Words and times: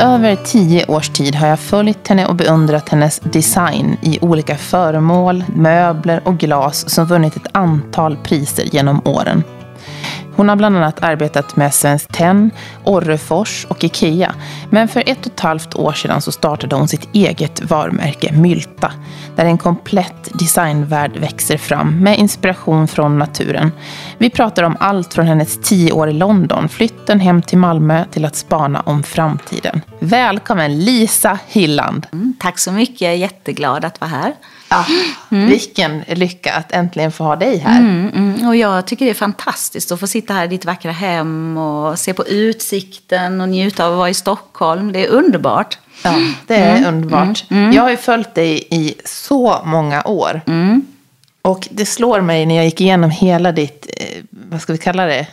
I 0.00 0.02
över 0.02 0.36
tio 0.36 0.86
års 0.86 1.08
tid 1.08 1.34
har 1.34 1.48
jag 1.48 1.58
följt 1.58 2.08
henne 2.08 2.26
och 2.26 2.34
beundrat 2.34 2.88
hennes 2.88 3.20
design 3.20 3.96
i 4.02 4.18
olika 4.20 4.56
föremål, 4.56 5.44
möbler 5.56 6.22
och 6.24 6.38
glas 6.38 6.90
som 6.90 7.06
vunnit 7.06 7.36
ett 7.36 7.46
antal 7.52 8.16
priser 8.16 8.64
genom 8.72 9.06
åren. 9.06 9.42
Hon 10.40 10.48
har 10.48 10.56
bland 10.56 10.76
annat 10.76 11.02
arbetat 11.02 11.56
med 11.56 11.74
Svenskt 11.74 12.12
Tenn, 12.12 12.50
Orrefors 12.84 13.66
och 13.68 13.84
Ikea. 13.84 14.34
Men 14.70 14.88
för 14.88 15.02
ett 15.06 15.26
och 15.26 15.32
ett 15.32 15.40
halvt 15.40 15.74
år 15.74 15.92
sedan 15.92 16.22
så 16.22 16.32
startade 16.32 16.76
hon 16.76 16.88
sitt 16.88 17.08
eget 17.14 17.62
varumärke 17.62 18.32
Mylta. 18.32 18.92
Där 19.36 19.44
en 19.44 19.58
komplett 19.58 20.28
designvärld 20.38 21.16
växer 21.16 21.56
fram 21.56 22.00
med 22.00 22.18
inspiration 22.18 22.88
från 22.88 23.18
naturen. 23.18 23.72
Vi 24.18 24.30
pratar 24.30 24.62
om 24.62 24.76
allt 24.80 25.14
från 25.14 25.26
hennes 25.26 25.60
tio 25.62 25.92
år 25.92 26.08
i 26.08 26.12
London, 26.12 26.68
flytten 26.68 27.20
hem 27.20 27.42
till 27.42 27.58
Malmö 27.58 28.04
till 28.10 28.24
att 28.24 28.36
spana 28.36 28.80
om 28.80 29.02
framtiden. 29.02 29.80
Välkommen 29.98 30.84
Lisa 30.84 31.38
Hilland! 31.46 32.06
Mm, 32.12 32.34
tack 32.40 32.58
så 32.58 32.72
mycket, 32.72 33.00
jag 33.00 33.12
är 33.12 33.16
jätteglad 33.16 33.84
att 33.84 34.00
vara 34.00 34.10
här. 34.10 34.34
Ja, 34.70 34.86
mm. 35.30 35.48
Vilken 35.48 36.04
lycka 36.08 36.54
att 36.54 36.72
äntligen 36.72 37.12
få 37.12 37.24
ha 37.24 37.36
dig 37.36 37.58
här. 37.58 37.80
Mm, 37.80 38.10
mm. 38.14 38.48
Och 38.48 38.56
jag 38.56 38.86
tycker 38.86 39.04
det 39.04 39.10
är 39.10 39.14
fantastiskt 39.14 39.92
att 39.92 40.00
få 40.00 40.06
sitta 40.06 40.34
här 40.34 40.44
i 40.44 40.48
ditt 40.48 40.64
vackra 40.64 40.92
hem 40.92 41.56
och 41.56 41.98
se 41.98 42.14
på 42.14 42.26
utsikten 42.26 43.40
och 43.40 43.48
njuta 43.48 43.86
av 43.86 43.92
att 43.92 43.98
vara 43.98 44.10
i 44.10 44.14
Stockholm. 44.14 44.92
Det 44.92 45.06
är 45.06 45.08
underbart. 45.08 45.78
Ja, 46.04 46.14
det 46.46 46.54
är 46.54 46.76
mm, 46.76 46.94
underbart. 46.94 47.44
Mm, 47.50 47.62
mm. 47.62 47.76
Jag 47.76 47.82
har 47.82 47.90
ju 47.90 47.96
följt 47.96 48.34
dig 48.34 48.66
i 48.70 48.94
så 49.04 49.62
många 49.64 50.02
år. 50.02 50.40
Och 51.42 51.68
det 51.70 51.86
slår 51.86 52.20
mig 52.20 52.46
när 52.46 52.54
jag 52.54 52.64
gick 52.64 52.80
igenom 52.80 53.10
hela 53.10 53.52
ditt, 53.52 53.86
eh, 53.96 54.22
vad 54.30 54.60
ska 54.60 54.72
vi 54.72 54.78
kalla 54.78 55.06
det, 55.06 55.26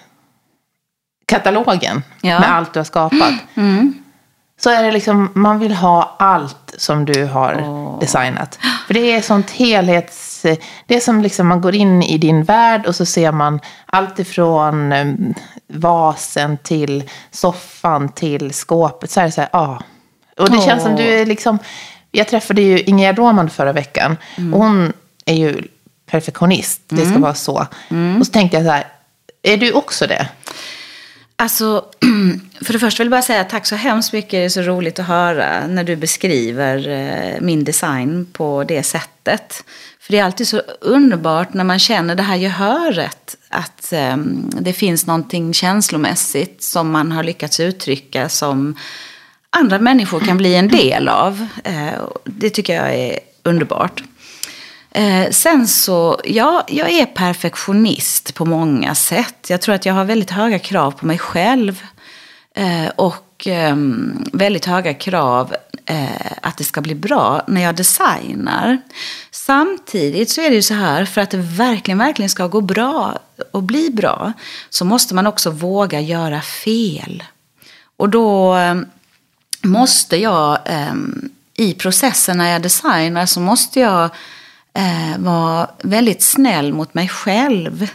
katalogen 1.25 2.03
ja. 2.22 2.40
med 2.40 2.56
allt 2.56 2.73
du 2.73 2.80
har 2.80 2.86
skapat 2.86 3.34
så 4.59 4.69
är 4.69 4.84
det 4.84 4.92
liksom, 4.92 5.31
man 5.34 5.59
vill 5.59 5.73
ha 5.73 6.16
allt 6.19 6.67
som 6.78 7.06
du 7.06 7.25
har 7.25 7.53
oh. 7.53 8.00
designat. 8.00 8.59
För 8.88 8.94
det 8.94 9.11
är 9.11 9.22
sånt 9.22 9.52
helhets... 9.52 10.45
Det 10.86 10.95
är 10.95 11.00
som 11.00 11.22
liksom 11.22 11.47
man 11.47 11.61
går 11.61 11.75
in 11.75 12.03
i 12.03 12.17
din 12.17 12.44
värld 12.44 12.86
och 12.86 12.95
så 12.95 13.06
ser 13.06 13.31
man 13.31 13.59
allt 13.86 14.19
ifrån 14.19 14.92
um, 14.92 15.34
vasen 15.67 16.58
till 16.58 17.09
soffan 17.31 18.09
till 18.09 18.53
skåpet. 18.53 19.11
Så 19.11 19.19
är 19.19 19.25
det 19.25 19.31
så 19.31 19.42
här, 19.42 19.50
ah. 19.53 19.78
Och 20.38 20.50
det 20.52 20.58
oh. 20.58 20.66
känns 20.66 20.84
som 20.84 20.95
du 20.95 21.03
är 21.03 21.25
liksom... 21.25 21.59
Jag 22.11 22.28
träffade 22.28 22.61
ju 22.61 22.80
Ingegerd 22.80 23.17
Roman 23.17 23.50
förra 23.50 23.73
veckan. 23.73 24.17
Mm. 24.38 24.53
Och 24.53 24.59
hon 24.59 24.94
är 25.25 25.36
ju 25.36 25.67
perfektionist. 26.12 26.81
Det 26.88 26.97
ska 26.97 27.08
mm. 27.08 27.22
vara 27.22 27.34
så. 27.34 27.67
Mm. 27.89 28.19
Och 28.19 28.25
så 28.25 28.31
tänkte 28.31 28.58
jag 28.58 28.66
så 28.66 28.72
här, 28.72 28.88
är 29.44 29.58
du 29.58 29.72
också 29.72 30.08
det? 30.08 30.28
Alltså, 31.40 31.86
för 32.62 32.74
det 32.74 32.80
första 32.80 33.04
vill 33.04 33.08
jag 33.08 33.18
bara 33.18 33.22
säga 33.22 33.44
tack 33.44 33.66
så 33.66 33.76
hemskt 33.76 34.14
mycket. 34.14 34.32
Det 34.32 34.44
är 34.44 34.50
så 34.50 34.62
roligt 34.62 35.00
att 35.00 35.06
höra 35.06 35.68
när 35.68 35.84
du 35.84 35.96
beskriver 35.96 36.88
eh, 36.88 37.42
min 37.42 37.64
design 37.64 38.28
på 38.34 38.64
det 38.64 38.84
sättet. 38.84 39.64
För 40.00 40.12
det 40.12 40.20
är 40.20 40.24
alltid 40.24 40.48
så 40.48 40.62
underbart 40.82 41.54
när 41.54 41.64
man 41.64 41.80
känner 41.80 42.16
det 42.16 42.24
här 42.24 42.36
gehöret. 42.36 43.36
Att 43.50 43.94
ehm, 43.94 44.50
det 44.60 44.74
finns 44.74 45.08
någonting 45.08 45.54
känslomässigt 45.54 46.64
som 46.64 46.92
man 46.92 47.12
har 47.12 47.24
lyckats 47.24 47.60
uttrycka 47.60 48.30
som 48.30 48.76
andra 49.50 49.80
människor 49.80 50.20
kan 50.20 50.38
bli 50.38 50.56
en 50.56 50.68
del 50.68 51.08
av. 51.08 51.48
Eh, 51.64 52.04
det 52.24 52.50
tycker 52.50 52.76
jag 52.76 52.96
är 52.96 53.20
underbart. 53.44 54.03
Eh, 54.97 55.30
sen 55.31 55.68
så, 55.68 56.22
ja, 56.24 56.66
jag 56.68 56.90
är 56.90 57.06
perfektionist 57.06 58.34
på 58.34 58.46
många 58.46 58.96
sätt. 58.96 59.50
Jag 59.50 59.62
tror 59.62 59.75
att 59.75 59.85
jag 59.85 59.94
har 59.94 60.06
väldigt 60.06 60.31
höga 60.31 60.59
krav 60.59 60.91
på 60.91 61.06
mig 61.06 61.18
själv. 61.18 61.84
Eh, 62.56 62.88
och 62.96 63.47
eh, 63.47 63.75
väldigt 64.34 64.66
höga 64.66 64.94
krav 64.94 65.56
eh, 65.85 66.31
att 66.41 66.58
det 66.58 66.63
ska 66.63 66.81
bli 66.81 66.96
bra 66.96 67.44
när 67.47 67.62
jag 67.62 67.75
designar. 67.75 68.78
Samtidigt 69.31 70.30
så 70.30 70.41
är 70.41 70.50
det 70.50 70.56
ju 70.56 70.62
så 70.62 70.74
här, 70.74 71.06
för 71.06 71.22
att 71.22 71.29
det 71.29 71.38
verkligen, 71.38 71.97
verkligen 71.97 72.29
ska 72.29 72.47
gå 72.47 72.62
bra 72.62 73.19
och 73.52 73.64
bli 73.64 73.90
bra, 73.90 74.34
så 74.69 74.85
måste 74.85 75.16
man 75.16 75.28
också 75.28 75.50
våga 75.50 76.00
göra 76.00 76.41
fel. 76.41 77.24
Och 77.97 78.09
då 78.09 78.56
eh, 78.56 78.75
måste 79.62 80.18
jag, 80.18 80.59
ehm, 80.66 81.29
i 81.56 81.74
processen 81.74 82.38
när 82.38 82.52
jag 82.52 82.62
designar, 82.62 83.25
så 83.25 83.40
måste 83.40 83.79
jag 83.79 84.09
Eh, 84.78 85.18
var 85.18 85.72
väldigt 85.84 86.22
snäll 86.22 86.74
mot 86.74 86.94
mig 86.94 87.08
själv. 87.08 87.90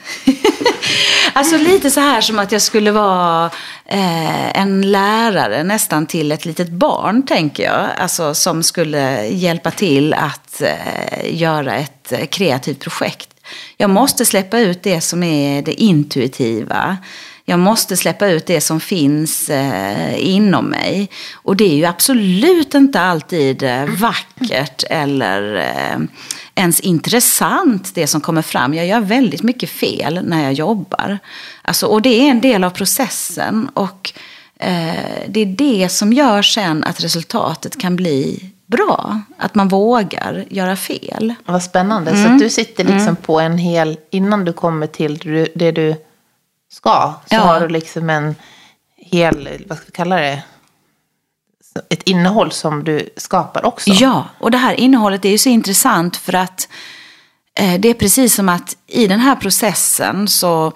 alltså 1.32 1.56
lite 1.56 1.90
så 1.90 2.00
här 2.00 2.20
som 2.20 2.38
att 2.38 2.52
jag 2.52 2.62
skulle 2.62 2.90
vara 2.90 3.50
eh, 3.86 4.58
en 4.60 4.90
lärare 4.90 5.64
nästan 5.64 6.06
till 6.06 6.32
ett 6.32 6.44
litet 6.44 6.68
barn, 6.68 7.22
tänker 7.26 7.62
jag. 7.62 7.88
Alltså 7.98 8.34
som 8.34 8.62
skulle 8.62 9.26
hjälpa 9.26 9.70
till 9.70 10.14
att 10.14 10.62
eh, 10.62 11.40
göra 11.40 11.74
ett 11.74 12.12
eh, 12.12 12.26
kreativt 12.26 12.80
projekt. 12.80 13.28
Jag 13.76 13.90
måste 13.90 14.24
släppa 14.24 14.58
ut 14.58 14.82
det 14.82 15.00
som 15.00 15.22
är 15.22 15.62
det 15.62 15.82
intuitiva. 15.82 16.96
Jag 17.44 17.58
måste 17.58 17.96
släppa 17.96 18.26
ut 18.26 18.46
det 18.46 18.60
som 18.60 18.80
finns 18.80 19.50
eh, 19.50 20.28
inom 20.28 20.64
mig. 20.66 21.10
Och 21.34 21.56
det 21.56 21.64
är 21.64 21.76
ju 21.76 21.84
absolut 21.84 22.74
inte 22.74 23.00
alltid 23.00 23.62
eh, 23.62 23.84
vackert 23.84 24.84
eller 24.90 25.54
eh, 25.54 25.98
ens 26.54 26.80
intressant 26.80 27.94
det 27.94 28.06
som 28.06 28.20
kommer 28.20 28.42
fram. 28.42 28.74
Jag 28.74 28.86
gör 28.86 29.00
väldigt 29.00 29.42
mycket 29.42 29.70
fel 29.70 30.20
när 30.24 30.42
jag 30.42 30.52
jobbar. 30.52 31.18
Alltså, 31.62 31.86
och 31.86 32.02
det 32.02 32.26
är 32.26 32.30
en 32.30 32.40
del 32.40 32.64
av 32.64 32.70
processen. 32.70 33.68
Och 33.74 34.12
eh, 34.58 34.94
det 35.28 35.40
är 35.40 35.46
det 35.46 35.88
som 35.88 36.12
gör 36.12 36.42
sen 36.42 36.84
att 36.84 37.04
resultatet 37.04 37.80
kan 37.80 37.96
bli 37.96 38.50
bra. 38.66 39.20
Att 39.38 39.54
man 39.54 39.68
vågar 39.68 40.44
göra 40.50 40.76
fel. 40.76 41.34
Vad 41.44 41.62
spännande. 41.62 42.10
Mm. 42.10 42.38
Så 42.38 42.44
du 42.44 42.50
sitter 42.50 42.84
liksom 42.84 43.00
mm. 43.00 43.16
på 43.16 43.40
en 43.40 43.58
hel, 43.58 43.98
innan 44.10 44.44
du 44.44 44.52
kommer 44.52 44.86
till 44.86 45.48
det 45.54 45.72
du 45.72 45.96
ska, 46.72 47.14
så 47.26 47.34
ja. 47.34 47.40
har 47.40 47.60
du 47.60 47.68
liksom 47.68 48.10
en 48.10 48.34
hel, 48.96 49.64
vad 49.68 49.78
ska 49.78 49.86
vi 49.86 49.92
kalla 49.92 50.16
det? 50.16 50.42
Ett 51.90 52.02
innehåll 52.02 52.52
som 52.52 52.84
du 52.84 53.08
skapar 53.16 53.64
också. 53.64 53.90
Ja, 53.90 54.28
och 54.38 54.50
det 54.50 54.58
här 54.58 54.74
innehållet 54.74 55.24
är 55.24 55.28
ju 55.28 55.38
så 55.38 55.48
intressant 55.48 56.16
för 56.16 56.34
att 56.34 56.68
eh, 57.54 57.80
det 57.80 57.88
är 57.88 57.94
precis 57.94 58.34
som 58.34 58.48
att 58.48 58.76
i 58.86 59.06
den 59.06 59.20
här 59.20 59.36
processen 59.36 60.28
så 60.28 60.72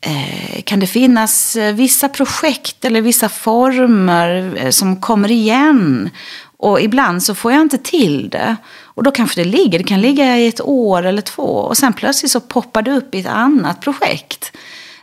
eh, 0.00 0.62
kan 0.62 0.80
det 0.80 0.86
finnas 0.86 1.56
eh, 1.56 1.74
vissa 1.74 2.08
projekt 2.08 2.84
eller 2.84 3.00
vissa 3.00 3.28
former 3.28 4.54
eh, 4.56 4.70
som 4.70 5.00
kommer 5.00 5.30
igen. 5.30 6.10
Och 6.56 6.80
ibland 6.80 7.22
så 7.22 7.34
får 7.34 7.52
jag 7.52 7.60
inte 7.60 7.78
till 7.78 8.30
det. 8.30 8.56
Och 8.82 9.02
då 9.02 9.10
kanske 9.10 9.40
det 9.40 9.50
ligger, 9.50 9.78
det 9.78 9.84
kan 9.84 10.00
ligga 10.00 10.38
i 10.38 10.46
ett 10.46 10.60
år 10.60 11.06
eller 11.06 11.22
två. 11.22 11.42
Och 11.42 11.78
sen 11.78 11.92
plötsligt 11.92 12.32
så 12.32 12.40
poppar 12.40 12.82
det 12.82 12.92
upp 12.92 13.14
i 13.14 13.20
ett 13.20 13.26
annat 13.26 13.80
projekt. 13.80 14.52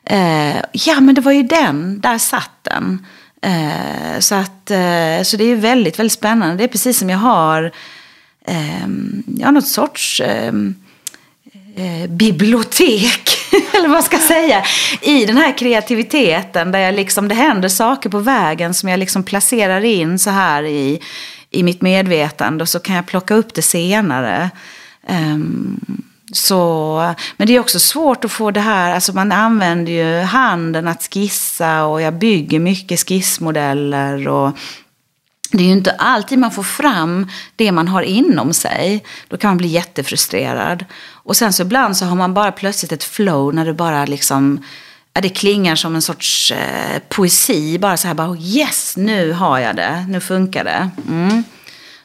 Eh, 0.06 0.58
ja, 0.72 1.00
men 1.00 1.16
det 1.16 1.22
var 1.22 1.32
ju 1.32 1.44
den, 1.44 2.00
där 2.00 2.18
satt 2.18 2.52
den. 2.62 3.06
Eh, 3.42 4.20
så, 4.20 4.36
att, 4.36 4.72
eh, 4.72 5.24
så 5.24 5.38
det 5.38 5.44
är 5.44 5.56
väldigt, 5.56 6.00
väldigt 6.00 6.14
spännande. 6.14 6.56
Det 6.56 6.64
är 6.64 6.68
precis 6.68 7.00
som 7.00 7.10
jag 7.10 7.18
har, 7.18 7.72
eh, 8.48 8.88
jag 9.38 9.48
har 9.48 9.52
något 9.52 9.68
sorts 9.68 10.22
ehm, 10.26 10.76
eh, 11.76 12.10
bibliotek, 12.10 13.30
eller 13.74 13.88
vad 13.88 14.04
ska 14.04 14.16
jag 14.16 14.26
säga, 14.26 14.64
i 15.02 15.26
den 15.26 15.38
här 15.38 15.58
kreativiteten 15.58 16.72
där 16.72 16.80
jag 16.80 16.96
liksom, 16.96 17.28
det 17.28 17.36
händer 17.36 17.70
saker 17.70 18.10
på 18.10 18.20
vägen 18.20 18.74
som 18.74 18.90
jag 18.90 19.00
liksom 19.00 19.24
placerar 19.24 19.86
in 19.86 20.20
så 20.20 20.30
här 20.30 20.64
i, 20.64 21.00
i 21.50 21.64
mitt 21.64 21.82
medvetande 21.82 22.62
och 22.62 22.70
så 22.70 22.80
kan 22.80 22.96
jag 22.96 23.06
plocka 23.08 23.34
upp 23.34 23.54
det 23.54 23.62
senare. 23.62 24.50
Um, 25.08 25.80
så, 26.32 27.14
men 27.38 27.48
det 27.48 27.56
är 27.56 27.60
också 27.60 27.80
svårt 27.80 28.26
att 28.26 28.32
få 28.32 28.52
det 28.52 28.60
här, 28.60 28.94
alltså 28.94 29.14
man 29.14 29.32
använder 29.32 29.92
ju 29.92 30.22
handen 30.22 30.88
att 30.88 31.10
skissa 31.14 31.86
och 31.86 32.02
jag 32.02 32.14
bygger 32.14 32.60
mycket 32.60 33.00
skissmodeller. 33.00 34.28
Och 34.28 34.58
det 35.52 35.64
är 35.64 35.68
ju 35.68 35.72
inte 35.72 35.92
alltid 35.92 36.40
man 36.40 36.52
får 36.52 36.64
fram 36.64 37.28
det 37.56 37.72
man 37.72 37.88
har 37.88 38.02
inom 38.02 38.54
sig. 38.54 39.04
Då 39.28 39.38
kan 39.38 39.50
man 39.50 39.58
bli 39.58 39.68
jättefrustrerad. 39.68 40.86
Och 41.12 41.38
sen 41.38 41.54
så 41.54 41.62
ibland 41.62 41.98
så 41.98 42.06
har 42.06 42.16
man 42.16 42.34
bara 42.34 42.52
plötsligt 42.52 42.92
ett 42.92 43.04
flow 43.04 43.54
när 43.54 43.66
det 43.66 43.74
bara 43.74 44.06
liksom, 44.06 44.64
det 45.14 45.30
klingar 45.30 45.76
som 45.76 45.96
en 45.96 46.02
sorts 46.02 46.52
eh, 46.52 47.02
poesi. 47.10 47.80
Bara 47.80 47.98
så 47.98 48.08
här, 48.08 48.16
bara 48.16 48.32
oh, 48.32 48.42
yes, 48.42 48.98
nu 48.98 49.32
har 49.32 49.60
jag 49.60 49.76
det, 49.76 50.06
nu 50.10 50.20
funkar 50.20 50.64
det. 50.64 50.90
Mm. 51.08 51.44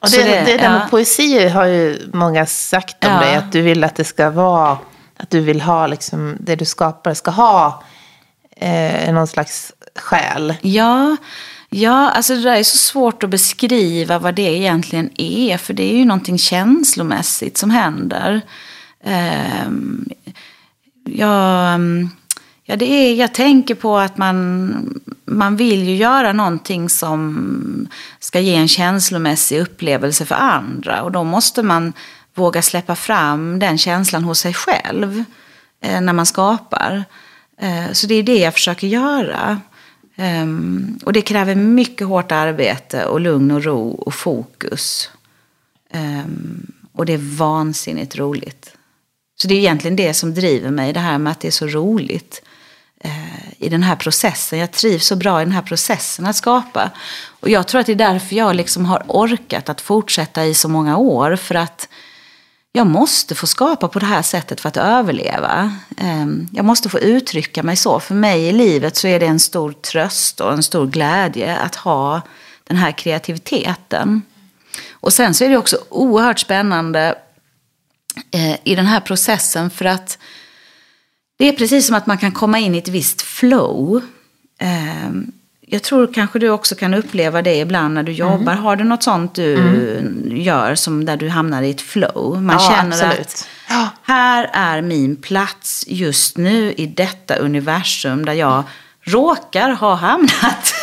Och 0.04 0.10
det, 0.10 0.24
det, 0.24 0.44
det 0.44 0.56
där 0.56 0.70
med 0.70 0.90
poesi 0.90 1.48
har 1.48 1.64
ju 1.64 2.10
många 2.12 2.46
sagt 2.46 3.04
om 3.04 3.12
ja. 3.12 3.20
dig. 3.20 3.36
Att 3.36 3.52
du 3.52 3.62
vill 3.62 3.84
att 3.84 3.94
det 3.94 4.04
ska 4.04 4.30
vara, 4.30 4.78
att 5.16 5.30
du 5.30 5.40
vill 5.40 5.60
ha 5.60 5.86
liksom, 5.86 6.36
det 6.40 6.56
du 6.56 6.64
skapar 6.64 7.14
ska 7.14 7.30
ha 7.30 7.82
eh, 8.56 9.12
någon 9.12 9.26
slags 9.26 9.72
själ. 9.96 10.54
Ja, 10.60 11.16
ja, 11.70 12.10
alltså 12.10 12.34
det 12.34 12.42
där 12.42 12.56
är 12.56 12.62
så 12.62 12.76
svårt 12.76 13.22
att 13.22 13.30
beskriva 13.30 14.18
vad 14.18 14.34
det 14.34 14.56
egentligen 14.56 15.10
är. 15.16 15.56
För 15.56 15.74
det 15.74 15.92
är 15.92 15.96
ju 15.96 16.04
någonting 16.04 16.38
känslomässigt 16.38 17.58
som 17.58 17.70
händer. 17.70 18.40
Eh, 19.04 19.70
jag, 21.04 21.80
ja, 22.64 22.76
det 22.76 22.84
är, 22.84 23.14
jag 23.14 23.34
tänker 23.34 23.74
på 23.74 23.98
att 23.98 24.18
man, 24.18 25.00
man 25.38 25.56
vill 25.56 25.88
ju 25.88 25.96
göra 25.96 26.32
någonting 26.32 26.88
som 26.88 27.88
ska 28.18 28.40
ge 28.40 28.54
en 28.54 28.68
känslomässig 28.68 29.60
upplevelse 29.60 30.26
för 30.26 30.34
andra. 30.34 31.02
Och 31.02 31.12
då 31.12 31.24
måste 31.24 31.62
man 31.62 31.92
våga 32.34 32.62
släppa 32.62 32.96
fram 32.96 33.58
den 33.58 33.78
känslan 33.78 34.24
hos 34.24 34.38
sig 34.38 34.54
själv 34.54 35.24
eh, 35.80 36.00
när 36.00 36.12
man 36.12 36.26
skapar. 36.26 37.04
Eh, 37.58 37.92
så 37.92 38.06
det 38.06 38.14
är 38.14 38.22
det 38.22 38.38
jag 38.38 38.54
försöker 38.54 38.86
göra. 38.86 39.60
Um, 40.16 40.98
och 41.04 41.12
det 41.12 41.22
kräver 41.22 41.54
mycket 41.54 42.06
hårt 42.06 42.32
arbete 42.32 43.04
och 43.04 43.20
lugn 43.20 43.50
och 43.50 43.64
ro 43.64 43.88
och 43.90 44.14
fokus. 44.14 45.10
Um, 45.94 46.72
och 46.92 47.06
det 47.06 47.12
är 47.12 47.36
vansinnigt 47.36 48.16
roligt. 48.16 48.76
Så 49.36 49.48
det 49.48 49.54
är 49.54 49.58
egentligen 49.58 49.96
det 49.96 50.14
som 50.14 50.34
driver 50.34 50.70
mig, 50.70 50.92
det 50.92 51.00
här 51.00 51.18
med 51.18 51.30
att 51.30 51.40
det 51.40 51.48
är 51.48 51.52
så 51.52 51.66
roligt 51.66 52.42
uh, 52.42 52.53
Eh, 53.04 53.52
i 53.58 53.68
den 53.68 53.82
här 53.82 53.96
processen. 53.96 54.58
Jag 54.58 54.72
trivs 54.72 55.06
så 55.06 55.16
bra 55.16 55.42
i 55.42 55.44
den 55.44 55.52
här 55.52 55.62
processen 55.62 56.26
att 56.26 56.36
skapa. 56.36 56.90
Och 57.40 57.50
jag 57.50 57.66
tror 57.66 57.80
att 57.80 57.86
det 57.86 57.92
är 57.92 57.96
därför 57.96 58.36
jag 58.36 58.56
liksom 58.56 58.84
har 58.84 59.02
orkat 59.08 59.68
att 59.68 59.80
fortsätta 59.80 60.44
i 60.44 60.54
så 60.54 60.68
många 60.68 60.96
år. 60.96 61.36
För 61.36 61.54
att 61.54 61.88
jag 62.72 62.86
måste 62.86 63.34
få 63.34 63.46
skapa 63.46 63.88
på 63.88 63.98
det 63.98 64.06
här 64.06 64.22
sättet 64.22 64.60
för 64.60 64.68
att 64.68 64.76
överleva. 64.76 65.78
Ehm, 65.96 66.48
jag 66.52 66.64
måste 66.64 66.88
få 66.88 66.98
uttrycka 66.98 67.62
mig 67.62 67.76
så. 67.76 68.00
För 68.00 68.14
mig 68.14 68.46
i 68.46 68.52
livet 68.52 68.96
så 68.96 69.06
är 69.06 69.20
det 69.20 69.26
en 69.26 69.40
stor 69.40 69.72
tröst 69.72 70.40
och 70.40 70.52
en 70.52 70.62
stor 70.62 70.86
glädje 70.86 71.56
att 71.56 71.74
ha 71.74 72.22
den 72.64 72.76
här 72.76 72.92
kreativiteten. 72.92 74.22
Och 74.92 75.12
sen 75.12 75.34
så 75.34 75.44
är 75.44 75.48
det 75.48 75.56
också 75.56 75.78
oerhört 75.88 76.38
spännande 76.38 77.14
eh, 78.30 78.56
i 78.64 78.74
den 78.74 78.86
här 78.86 79.00
processen 79.00 79.70
för 79.70 79.84
att 79.84 80.18
det 81.36 81.48
är 81.48 81.52
precis 81.52 81.86
som 81.86 81.96
att 81.96 82.06
man 82.06 82.18
kan 82.18 82.32
komma 82.32 82.58
in 82.58 82.74
i 82.74 82.78
ett 82.78 82.88
visst 82.88 83.22
flow. 83.22 84.02
Ehm, 84.58 85.32
jag 85.66 85.82
tror 85.82 86.12
kanske 86.14 86.38
du 86.38 86.50
också 86.50 86.74
kan 86.74 86.94
uppleva 86.94 87.42
det 87.42 87.56
ibland 87.56 87.94
när 87.94 88.02
du 88.02 88.12
mm. 88.12 88.32
jobbar. 88.32 88.52
Mm. 88.52 88.64
Har 88.64 88.76
du 88.76 88.84
något 88.84 89.02
sånt 89.02 89.34
du 89.34 89.54
mm. 89.54 90.36
gör 90.36 90.74
som 90.74 91.04
där 91.04 91.16
du 91.16 91.28
hamnar 91.28 91.62
i 91.62 91.70
ett 91.70 91.80
flow? 91.80 92.42
Man 92.42 92.56
ja, 92.60 92.70
känner 92.70 93.04
absolut. 93.04 93.26
att 93.26 93.48
ja. 93.68 93.88
här 94.02 94.50
är 94.52 94.82
min 94.82 95.16
plats 95.16 95.84
just 95.88 96.36
nu 96.36 96.72
i 96.72 96.86
detta 96.86 97.34
universum 97.34 98.24
där 98.24 98.32
jag 98.32 98.64
råkar 99.04 99.70
ha 99.70 99.94
hamnat. 99.94 100.74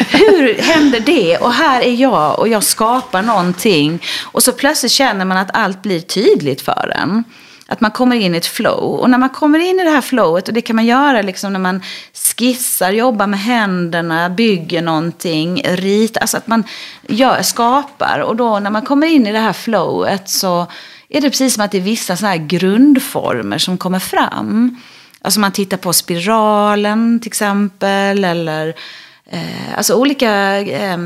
Hur 0.10 0.62
händer 0.62 1.00
det? 1.00 1.36
Och 1.36 1.52
här 1.52 1.80
är 1.80 1.94
jag 1.94 2.38
och 2.38 2.48
jag 2.48 2.62
skapar 2.62 3.22
någonting. 3.22 4.02
Och 4.22 4.42
så 4.42 4.52
plötsligt 4.52 4.92
känner 4.92 5.24
man 5.24 5.36
att 5.36 5.50
allt 5.52 5.82
blir 5.82 6.00
tydligt 6.00 6.60
för 6.60 6.92
en. 6.96 7.24
Att 7.68 7.80
man 7.80 7.90
kommer 7.90 8.16
in 8.16 8.34
i 8.34 8.38
ett 8.38 8.46
flow. 8.46 9.00
Och 9.00 9.10
när 9.10 9.18
man 9.18 9.28
kommer 9.28 9.58
in 9.58 9.80
i 9.80 9.84
det 9.84 9.90
här 9.90 10.00
flowet, 10.00 10.48
och 10.48 10.54
det 10.54 10.60
kan 10.60 10.76
man 10.76 10.86
göra 10.86 11.22
liksom 11.22 11.52
när 11.52 11.60
man 11.60 11.82
skissar, 12.12 12.90
jobbar 12.90 13.26
med 13.26 13.40
händerna, 13.40 14.30
bygger 14.30 14.82
någonting, 14.82 15.62
ritar. 15.64 16.20
Alltså 16.20 16.36
att 16.36 16.46
man 16.46 16.64
gör, 17.08 17.42
skapar. 17.42 18.18
Och 18.18 18.36
då 18.36 18.58
när 18.58 18.70
man 18.70 18.82
kommer 18.82 19.06
in 19.06 19.26
i 19.26 19.32
det 19.32 19.38
här 19.38 19.52
flowet 19.52 20.28
så 20.28 20.66
är 21.08 21.20
det 21.20 21.30
precis 21.30 21.54
som 21.54 21.64
att 21.64 21.70
det 21.70 21.78
är 21.78 21.82
vissa 21.82 22.16
sådana 22.16 22.36
här 22.36 22.46
grundformer 22.46 23.58
som 23.58 23.78
kommer 23.78 23.98
fram. 23.98 24.80
Alltså 25.22 25.40
man 25.40 25.52
tittar 25.52 25.76
på 25.76 25.92
spiralen 25.92 27.20
till 27.20 27.28
exempel. 27.28 28.24
Eller 28.24 28.74
eh, 29.30 29.76
alltså 29.76 29.94
olika, 29.94 30.60
eh, 30.60 30.98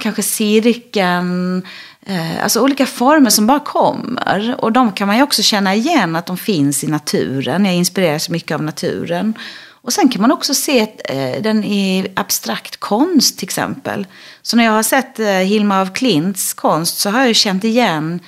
kanske 0.00 0.22
cirkeln. 0.22 1.62
Eh, 2.06 2.42
alltså 2.42 2.60
olika 2.60 2.86
former 2.86 3.30
som 3.30 3.46
bara 3.46 3.60
kommer. 3.60 4.54
Och 4.58 4.72
de 4.72 4.92
kan 4.92 5.06
man 5.06 5.16
ju 5.16 5.22
också 5.22 5.42
känna 5.42 5.74
igen 5.74 6.16
att 6.16 6.26
de 6.26 6.36
finns 6.36 6.84
i 6.84 6.86
naturen. 6.86 7.64
Jag 7.64 7.74
inspireras 7.74 8.28
mycket 8.28 8.54
av 8.54 8.62
naturen. 8.62 9.34
Och 9.82 9.92
sen 9.92 10.08
kan 10.08 10.22
man 10.22 10.32
också 10.32 10.54
se 10.54 10.80
eh, 11.04 11.42
den 11.42 11.64
i 11.64 12.06
abstrakt 12.14 12.76
konst 12.76 13.38
till 13.38 13.46
exempel. 13.46 14.06
Så 14.42 14.56
när 14.56 14.64
jag 14.64 14.72
har 14.72 14.82
sett 14.82 15.18
eh, 15.18 15.26
Hilma 15.26 15.80
af 15.80 15.92
Klints 15.92 16.54
konst 16.54 16.98
så 16.98 17.10
har 17.10 17.18
jag 17.18 17.28
ju 17.28 17.34
känt 17.34 17.64
igen 17.64 18.20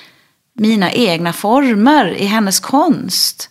mina 0.52 0.92
egna 0.92 1.32
former 1.32 2.14
i 2.16 2.24
hennes 2.24 2.60
konst. 2.60 3.50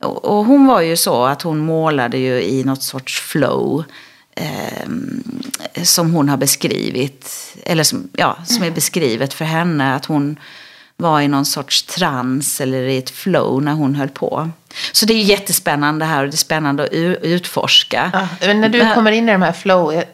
Och 0.00 0.44
hon 0.44 0.66
var 0.66 0.80
ju 0.80 0.96
så 0.96 1.24
att 1.24 1.42
hon 1.42 1.58
målade 1.58 2.18
ju 2.18 2.42
i 2.42 2.64
något 2.64 2.82
sorts 2.82 3.20
flow 3.20 3.84
eh, 4.36 4.88
som 5.82 6.12
hon 6.14 6.28
har 6.28 6.36
beskrivit, 6.36 7.54
eller 7.64 7.84
som, 7.84 8.08
ja, 8.12 8.36
som 8.46 8.62
är 8.62 8.70
beskrivet 8.70 9.34
för 9.34 9.44
henne, 9.44 9.94
att 9.94 10.04
hon 10.04 10.38
var 10.96 11.20
i 11.20 11.28
någon 11.28 11.44
sorts 11.44 11.82
trans 11.82 12.60
eller 12.60 12.82
i 12.82 12.98
ett 12.98 13.10
flow 13.10 13.62
när 13.62 13.72
hon 13.72 13.94
höll 13.94 14.08
på. 14.08 14.50
Så 14.92 15.06
det 15.06 15.14
är 15.14 15.22
jättespännande 15.22 16.04
här 16.04 16.22
och 16.22 16.28
det 16.28 16.34
är 16.34 16.36
spännande 16.36 16.82
att 16.82 16.92
utforska. 17.22 18.10
Ja, 18.12 18.46
men 18.46 18.60
när 18.60 18.68
du 18.68 18.94
kommer 18.94 19.12
in 19.12 19.28
i 19.28 19.32
de 19.32 19.42
här 19.42 19.52
flow, 19.52 19.94
jag, 19.94 20.04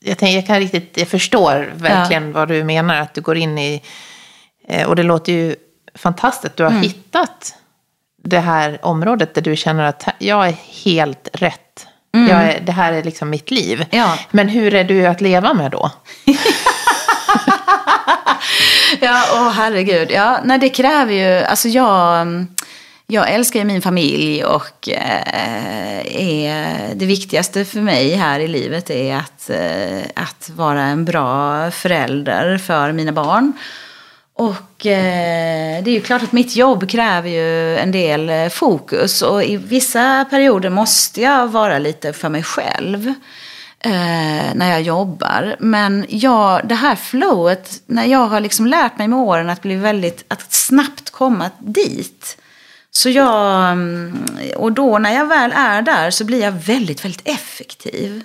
jag, 0.00 0.18
tänker, 0.18 0.36
jag 0.36 0.46
kan 0.46 0.58
riktigt, 0.58 0.92
jag 0.96 1.08
förstår 1.08 1.72
verkligen 1.76 2.26
ja. 2.26 2.32
vad 2.32 2.48
du 2.48 2.64
menar, 2.64 2.96
att 2.96 3.14
du 3.14 3.20
går 3.20 3.36
in 3.36 3.58
i, 3.58 3.82
eh, 4.68 4.88
och 4.88 4.96
det 4.96 5.02
låter 5.02 5.32
ju 5.32 5.56
fantastiskt, 5.94 6.56
du 6.56 6.62
har 6.62 6.70
mm. 6.70 6.82
hittat 6.82 7.54
det 8.24 8.40
här 8.40 8.78
området 8.82 9.34
där 9.34 9.42
du 9.42 9.56
känner 9.56 9.84
att 9.84 10.08
jag 10.18 10.48
är 10.48 10.56
helt 10.84 11.28
rätt 11.32 11.61
Mm. 12.14 12.28
Jag, 12.28 12.64
det 12.64 12.72
här 12.72 12.92
är 12.92 13.02
liksom 13.02 13.30
mitt 13.30 13.50
liv. 13.50 13.84
Ja. 13.90 14.18
Men 14.30 14.48
hur 14.48 14.74
är 14.74 14.84
du 14.84 15.06
att 15.06 15.20
leva 15.20 15.54
med 15.54 15.70
då? 15.70 15.90
ja, 19.00 19.24
åh 19.32 19.50
herregud. 19.50 20.10
Ja, 20.10 20.40
nej, 20.44 20.58
det 20.58 20.68
kräver 20.68 21.12
ju, 21.12 21.44
alltså 21.44 21.68
jag, 21.68 22.26
jag 23.06 23.30
älskar 23.30 23.60
ju 23.60 23.64
min 23.64 23.82
familj 23.82 24.44
och 24.44 24.88
eh, 24.88 25.98
är, 26.16 26.94
det 26.94 27.06
viktigaste 27.06 27.64
för 27.64 27.80
mig 27.80 28.14
här 28.14 28.40
i 28.40 28.48
livet 28.48 28.90
är 28.90 29.16
att, 29.16 29.50
eh, 29.50 30.02
att 30.14 30.50
vara 30.54 30.82
en 30.82 31.04
bra 31.04 31.70
förälder 31.70 32.58
för 32.58 32.92
mina 32.92 33.12
barn. 33.12 33.52
Och 34.34 34.86
eh, 34.86 35.82
det 35.82 35.90
är 35.90 35.94
ju 35.94 36.00
klart 36.00 36.22
att 36.22 36.32
mitt 36.32 36.56
jobb 36.56 36.90
kräver 36.90 37.28
ju 37.28 37.78
en 37.78 37.92
del 37.92 38.30
eh, 38.30 38.48
fokus 38.48 39.22
och 39.22 39.44
i 39.44 39.56
vissa 39.56 40.26
perioder 40.30 40.70
måste 40.70 41.20
jag 41.20 41.48
vara 41.48 41.78
lite 41.78 42.12
för 42.12 42.28
mig 42.28 42.42
själv 42.42 43.06
eh, 43.80 44.54
när 44.54 44.70
jag 44.70 44.82
jobbar. 44.82 45.56
Men 45.58 46.06
jag, 46.08 46.68
det 46.68 46.74
här 46.74 46.94
flowet, 46.94 47.82
när 47.86 48.04
jag 48.04 48.26
har 48.26 48.40
liksom 48.40 48.66
lärt 48.66 48.98
mig 48.98 49.08
med 49.08 49.18
åren 49.18 49.50
att 49.50 49.62
bli 49.62 49.76
väldigt, 49.76 50.24
att 50.28 50.52
snabbt 50.52 51.10
komma 51.10 51.50
dit. 51.58 52.36
Så 52.90 53.08
jag, 53.08 53.72
mm, 53.72 54.24
och 54.56 54.72
då 54.72 54.98
när 54.98 55.14
jag 55.14 55.26
väl 55.26 55.52
är 55.54 55.82
där 55.82 56.10
så 56.10 56.24
blir 56.24 56.40
jag 56.40 56.52
väldigt, 56.52 57.04
väldigt 57.04 57.28
effektiv. 57.28 58.22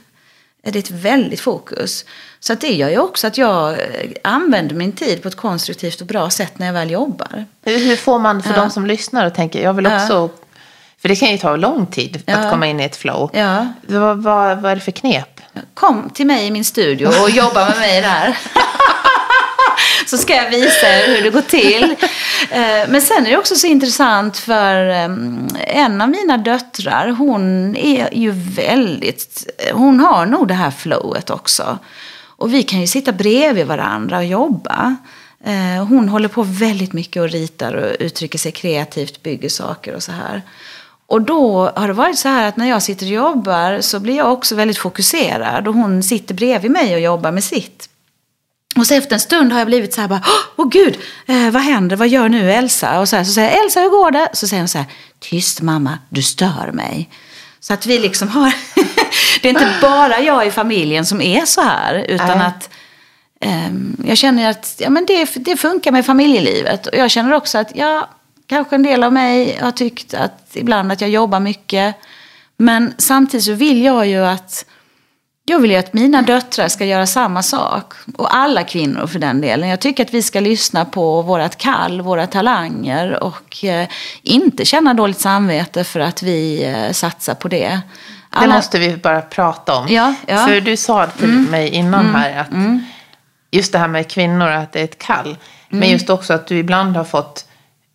Det 0.72 0.80
är 0.80 0.84
ett 0.84 0.92
väldigt 0.92 1.40
fokus. 1.40 2.06
Så 2.40 2.54
att 2.54 2.62
det 2.62 2.74
gör 2.74 2.90
ju 2.90 3.00
också 3.00 3.28
att 3.28 3.38
jag 3.38 3.72
eh, 3.72 3.78
använder 4.24 4.76
min 4.76 4.92
tid 4.92 5.22
på 5.22 5.28
ett 5.28 5.36
konstruktivt 5.36 6.02
och 6.02 6.08
bra 6.08 6.30
sätt 6.30 6.60
när 6.60 6.66
jag 6.66 6.74
väl 6.74 6.92
jobbar. 6.92 7.46
Hur 7.64 7.96
får 7.96 8.20
man 8.20 8.44
för 8.44 8.54
ja. 8.54 8.62
de 8.62 8.70
som 8.70 8.86
lyssnar 8.86 9.26
och 9.26 9.36
tänker, 9.36 9.64
jag 9.64 9.74
vill 9.74 9.88
också... 9.88 10.14
Ja. 10.14 10.30
För 11.02 11.10
det 11.10 11.16
kan 11.16 11.32
ju 11.32 11.38
ta 11.38 11.56
lång 11.56 11.86
tid 11.86 12.24
ja. 12.26 12.36
att 12.36 12.52
komma 12.52 12.68
in 12.68 12.80
i 12.80 12.84
ett 12.84 12.96
flow. 12.96 13.30
Ja. 13.34 13.68
Vad, 13.82 14.24
vad, 14.24 14.62
vad 14.62 14.72
är 14.72 14.76
det 14.76 14.82
för 14.82 14.92
knep? 14.92 15.42
Kom 15.74 16.10
till 16.10 16.26
mig 16.26 16.48
i 16.48 16.52
min 16.52 16.66
studio 16.66 17.08
och 17.08 17.30
jobba 17.30 17.70
med 17.70 17.78
mig 17.78 18.02
där. 18.02 18.38
så 20.06 20.18
ska 20.18 20.36
jag 20.36 20.50
visa 20.50 20.88
er 20.88 21.16
hur 21.16 21.24
det 21.24 21.30
går 21.30 21.42
till. 21.42 21.96
Eh, 22.52 22.90
men 22.90 23.02
sen 23.02 23.26
är 23.26 23.30
det 23.30 23.38
också 23.38 23.56
så 23.56 23.68
intressant 23.68 24.38
för 24.38 24.76
ehm, 24.76 25.48
en 25.68 26.02
av 26.02 26.10
mina 26.10 26.38
döttrar, 26.38 27.10
hon 27.10 27.76
är 27.76 28.14
ju 28.14 28.32
väldigt, 28.32 29.50
hon 29.74 30.00
har 30.00 30.26
nog 30.26 30.48
det 30.48 30.54
här 30.54 30.72
flowet 30.72 31.30
också. 31.30 31.80
Och 32.38 32.54
vi 32.54 32.64
kan 32.64 32.82
ju 32.82 32.88
sitta 32.88 33.12
bredvid 33.12 33.66
varandra 33.66 34.18
och 34.18 34.26
jobba. 34.26 34.96
Eh, 35.46 35.86
hon 35.86 36.10
håller 36.10 36.28
på 36.28 36.44
väldigt 36.44 36.94
mycket 36.94 37.22
och 37.22 37.30
ritar 37.30 37.74
och 37.74 37.96
uttrycker 38.00 38.40
sig 38.40 38.52
kreativt, 38.52 39.24
bygger 39.24 39.50
saker 39.50 39.96
och 39.96 40.04
så 40.04 40.12
här. 40.12 40.42
Och 41.08 41.22
då 41.22 41.72
har 41.76 41.88
det 41.88 41.94
varit 41.94 42.20
så 42.20 42.28
här 42.28 42.48
att 42.48 42.58
när 42.58 42.70
jag 42.70 42.84
sitter 42.84 43.06
och 43.06 43.12
jobbar 43.12 43.82
så 43.82 44.00
blir 44.00 44.18
jag 44.18 44.34
också 44.34 44.56
väldigt 44.56 44.78
fokuserad 44.78 45.68
och 45.68 45.74
hon 45.74 46.04
sitter 46.04 46.34
bredvid 46.34 46.72
mig 46.72 46.96
och 46.96 47.02
jobbar 47.02 47.32
med 47.32 47.44
sitt. 47.44 47.90
Och 48.76 48.88
så 48.88 48.94
efter 48.94 49.14
en 49.14 49.20
stund 49.20 49.52
har 49.52 49.60
jag 49.60 49.68
blivit 49.68 49.94
så 49.94 50.02
här 50.02 50.08
bara, 50.08 50.24
åh 50.56 50.70
gud, 50.70 50.98
eh, 51.26 51.50
vad 51.50 51.62
händer, 51.62 51.96
vad 51.96 52.08
gör 52.08 52.30
nu 52.30 52.52
Elsa? 52.52 53.00
Och 53.00 53.10
så, 53.10 53.16
här, 53.16 53.24
så 53.24 53.32
säger 53.32 53.50
jag, 53.52 53.64
Elsa 53.64 53.80
hur 53.80 53.90
går 53.90 54.12
det? 54.12 54.30
Så 54.34 54.48
säger 54.48 54.62
hon 54.62 54.68
så 54.68 54.78
här, 54.78 54.88
tyst 55.20 55.62
mamma, 55.62 56.00
du 56.10 56.24
stör 56.24 56.72
mig. 56.74 57.10
Så 57.60 57.74
att 57.74 57.86
vi 57.86 58.00
liksom 58.00 58.28
har, 58.28 58.54
det 59.42 59.48
är 59.48 59.50
inte 59.50 59.74
bara 59.82 60.20
jag 60.20 60.48
i 60.48 60.52
familjen 60.52 61.06
som 61.06 61.22
är 61.22 61.46
så 61.46 61.62
här, 61.62 62.06
utan 62.10 62.38
Nej. 62.38 62.48
att 62.48 62.70
um, 63.46 63.98
jag 64.06 64.18
känner 64.18 64.50
att 64.50 64.76
ja, 64.80 64.90
men 64.90 65.06
det, 65.06 65.30
det 65.36 65.58
funkar 65.58 65.92
med 65.92 66.06
familjelivet. 66.06 66.88
Och 66.88 66.98
jag 66.98 67.12
känner 67.12 67.34
också 67.34 67.58
att 67.58 67.72
ja, 67.76 68.10
kanske 68.48 68.76
en 68.76 68.84
del 68.84 69.04
av 69.04 69.14
mig 69.14 69.58
har 69.62 69.72
tyckt 69.72 70.14
att 70.14 70.50
ibland 70.54 70.92
att 70.92 71.02
jag 71.02 71.10
jobbar 71.10 71.40
mycket. 71.40 71.96
Men 72.58 72.94
samtidigt 72.98 73.46
så 73.46 73.54
vill 73.54 73.84
jag 73.84 74.08
ju 74.08 74.26
att 74.26 74.66
jag 75.50 75.60
vill 75.60 75.72
ju 75.72 75.78
att 75.78 75.94
mina 75.94 76.22
döttrar 76.22 76.68
ska 76.68 76.86
göra 76.86 77.06
samma 77.06 77.44
sak. 77.44 77.94
Och 78.18 78.36
alla 78.36 78.64
kvinnor 78.64 79.08
för 79.08 79.20
den 79.20 79.42
delen. 79.42 79.70
Jag 79.70 79.80
tycker 79.80 80.06
att 80.06 80.14
vi 80.14 80.22
ska 80.22 80.40
lyssna 80.40 80.86
på 80.86 81.22
vårat 81.22 81.58
kall, 81.58 82.02
våra 82.02 82.28
talanger. 82.28 83.24
Och 83.24 83.64
eh, 83.66 83.88
inte 84.22 84.66
känna 84.66 84.94
dåligt 84.94 85.20
samvete 85.20 85.84
för 85.84 86.00
att 86.00 86.24
vi 86.24 86.66
eh, 86.66 86.92
satsar 86.92 87.34
på 87.34 87.48
det. 87.48 87.80
Alla... 88.30 88.48
Det 88.48 88.54
måste 88.54 88.80
vi 88.80 88.98
bara 88.98 89.22
prata 89.22 89.76
om. 89.76 89.88
Ja, 89.90 90.14
ja. 90.28 90.38
För 90.48 90.62
du 90.62 90.78
sa 90.78 91.08
till 91.08 91.30
mm. 91.30 91.44
mig 91.44 91.70
innan 91.70 92.06
mm. 92.06 92.16
här 92.16 92.40
att 92.40 92.52
mm. 92.52 92.84
just 93.52 93.72
det 93.72 93.80
här 93.80 93.88
med 93.88 94.08
kvinnor, 94.08 94.48
att 94.48 94.74
det 94.74 94.80
är 94.80 94.84
ett 94.84 95.00
kall. 95.00 95.38
Men 95.70 95.80
mm. 95.80 95.92
just 95.92 96.10
också 96.10 96.34
att 96.34 96.48
du 96.48 96.58
ibland 96.58 96.96
har 96.96 97.04
fått 97.04 97.46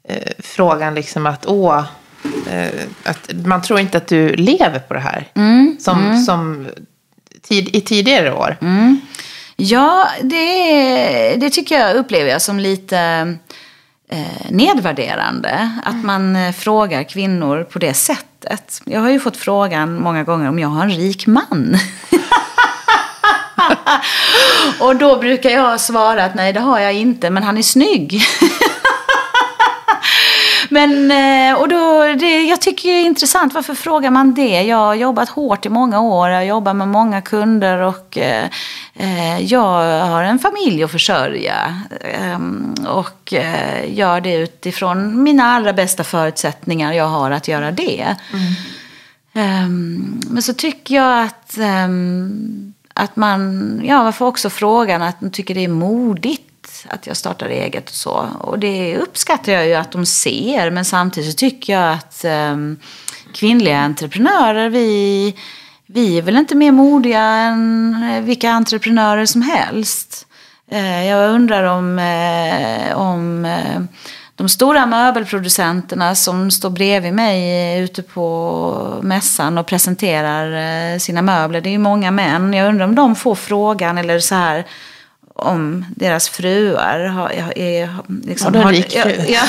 eh, 0.08 0.32
frågan 0.38 0.94
liksom 0.94 1.26
att 1.26 1.46
åh, 1.46 1.84
eh, 2.50 2.68
att 3.04 3.30
man 3.44 3.62
tror 3.62 3.80
inte 3.80 3.98
att 3.98 4.06
du 4.06 4.36
lever 4.36 4.78
på 4.78 4.94
det 4.94 5.00
här. 5.00 5.28
Mm. 5.34 5.76
Som, 5.80 6.04
mm. 6.04 6.18
som 6.18 6.66
tid, 7.48 7.76
i 7.76 7.80
tidigare 7.80 8.34
år. 8.34 8.56
Ja, 9.56 10.08
det, 10.22 11.36
det 11.36 11.50
tycker 11.50 11.78
jag 11.78 11.96
upplever 11.96 12.30
jag 12.30 12.42
som 12.42 12.58
lite 12.58 12.98
eh, 14.08 14.50
nedvärderande. 14.50 15.70
Att 15.84 16.04
man 16.04 16.36
eh, 16.36 16.52
frågar 16.52 17.02
kvinnor 17.02 17.64
på 17.64 17.78
det 17.78 17.94
sättet. 17.94 18.82
Jag 18.84 19.00
har 19.00 19.10
ju 19.10 19.20
fått 19.20 19.36
frågan 19.36 20.02
många 20.02 20.24
gånger 20.24 20.48
om 20.48 20.58
jag 20.58 20.68
har 20.68 20.82
en 20.82 20.90
rik 20.90 21.26
man. 21.26 21.76
och 24.80 24.96
då 24.96 25.16
brukar 25.16 25.50
jag 25.50 25.80
svara 25.80 26.24
att 26.24 26.34
nej 26.34 26.52
det 26.52 26.60
har 26.60 26.80
jag 26.80 26.92
inte, 26.92 27.30
men 27.30 27.42
han 27.42 27.58
är 27.58 27.62
snygg. 27.62 28.22
Men, 30.72 31.10
eh, 31.10 31.60
och 31.60 31.68
då, 31.68 32.02
det, 32.18 32.42
jag 32.42 32.60
tycker 32.60 32.88
det 32.88 32.94
är 32.94 33.04
intressant, 33.04 33.54
varför 33.54 33.74
frågar 33.74 34.10
man 34.10 34.34
det? 34.34 34.62
Jag 34.62 34.76
har 34.76 34.94
jobbat 34.94 35.28
hårt 35.28 35.66
i 35.66 35.68
många 35.68 36.00
år, 36.00 36.28
jag 36.28 36.46
jobbar 36.46 36.74
med 36.74 36.88
många 36.88 37.20
kunder 37.20 37.78
och 37.78 38.18
eh, 38.18 38.46
eh 38.94 39.38
jag 39.40 40.00
har 40.06 40.24
en 40.24 40.38
familj 40.38 40.84
att 40.84 40.90
försörja. 40.90 41.82
Eh, 42.00 42.38
och 42.88 43.32
eh, 43.32 43.94
gör 43.94 44.20
det 44.20 44.34
utifrån 44.34 45.22
mina 45.22 45.44
allra 45.44 45.72
bästa 45.72 46.04
förutsättningar 46.04 46.92
jag 46.92 47.08
har 47.08 47.30
att 47.30 47.48
göra 47.48 47.70
det. 47.70 48.16
Mm. 48.32 49.64
Um, 49.64 50.20
men 50.30 50.42
så 50.42 50.54
tycker 50.54 50.94
jag 50.94 51.22
att, 51.24 51.58
um, 51.58 52.74
att 52.94 53.16
man, 53.16 53.80
ja 53.84 54.02
varför 54.02 54.24
också 54.24 54.50
frågan 54.50 55.02
att 55.02 55.20
man 55.20 55.30
tycker 55.30 55.54
det 55.54 55.64
är 55.64 55.68
modigt 55.68 56.51
att 56.88 57.06
jag 57.06 57.16
startar 57.16 57.48
eget 57.48 57.88
och 57.88 57.94
så. 57.94 58.26
Och 58.40 58.58
det 58.58 58.96
uppskattar 58.96 59.52
jag 59.52 59.66
ju 59.66 59.74
att 59.74 59.92
de 59.92 60.06
ser. 60.06 60.70
Men 60.70 60.84
samtidigt 60.84 61.30
så 61.30 61.36
tycker 61.36 61.72
jag 61.72 61.92
att 61.92 62.24
um, 62.24 62.76
kvinnliga 63.34 63.78
entreprenörer, 63.78 64.68
vi, 64.68 65.34
vi 65.86 66.18
är 66.18 66.22
väl 66.22 66.36
inte 66.36 66.54
mer 66.54 66.72
modiga 66.72 67.20
än 67.20 67.96
eh, 68.12 68.22
vilka 68.22 68.50
entreprenörer 68.50 69.26
som 69.26 69.42
helst. 69.42 70.26
Uh, 70.72 71.06
jag 71.06 71.34
undrar 71.34 71.64
om, 71.64 71.98
uh, 71.98 72.98
om 72.98 73.44
uh, 73.44 73.82
de 74.36 74.48
stora 74.48 74.86
möbelproducenterna 74.86 76.14
som 76.14 76.50
står 76.50 76.70
bredvid 76.70 77.14
mig 77.14 77.78
ute 77.80 78.02
på 78.02 79.00
mässan 79.02 79.58
och 79.58 79.66
presenterar 79.66 80.98
sina 80.98 81.22
möbler. 81.22 81.60
Det 81.60 81.68
är 81.68 81.72
ju 81.72 81.78
många 81.78 82.10
män. 82.10 82.52
Jag 82.52 82.68
undrar 82.68 82.84
om 82.84 82.94
de 82.94 83.14
får 83.14 83.34
frågan 83.34 83.98
eller 83.98 84.18
så 84.18 84.34
här 84.34 84.64
om 85.34 85.84
deras 85.96 86.28
fruar 86.28 87.04
har, 87.04 87.30
är, 87.58 87.88
liksom, 88.26 88.54
har, 88.54 88.72
fru. 88.72 89.12
Ja, 89.12 89.26
ja. 89.28 89.42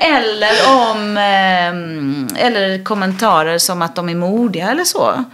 eller 0.06 0.52
om 0.68 1.16
eh, 1.16 2.44
eller 2.46 2.84
kommentarer 2.84 3.58
som 3.58 3.82
att 3.82 3.96
de 3.96 4.08
är 4.08 4.14
modiga 4.14 4.70
eller 4.70 4.84
så. 4.84 5.24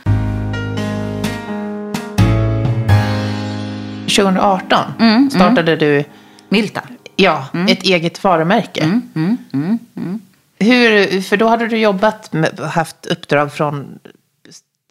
2018 4.16 4.78
mm, 4.98 5.16
mm, 5.16 5.30
startade 5.30 5.76
du 5.76 6.04
Milta. 6.48 6.82
Ja, 7.16 7.46
mm. 7.54 7.66
ett 7.66 7.82
eget 7.82 8.24
varumärke. 8.24 8.80
Mm, 8.80 9.02
mm, 9.14 9.78
mm, 9.96 10.20
Hur, 10.58 11.20
för 11.22 11.36
då 11.36 11.48
hade 11.48 11.68
du 11.68 11.78
jobbat 11.78 12.32
med, 12.32 12.60
haft 12.60 13.06
uppdrag 13.06 13.52
från 13.52 13.98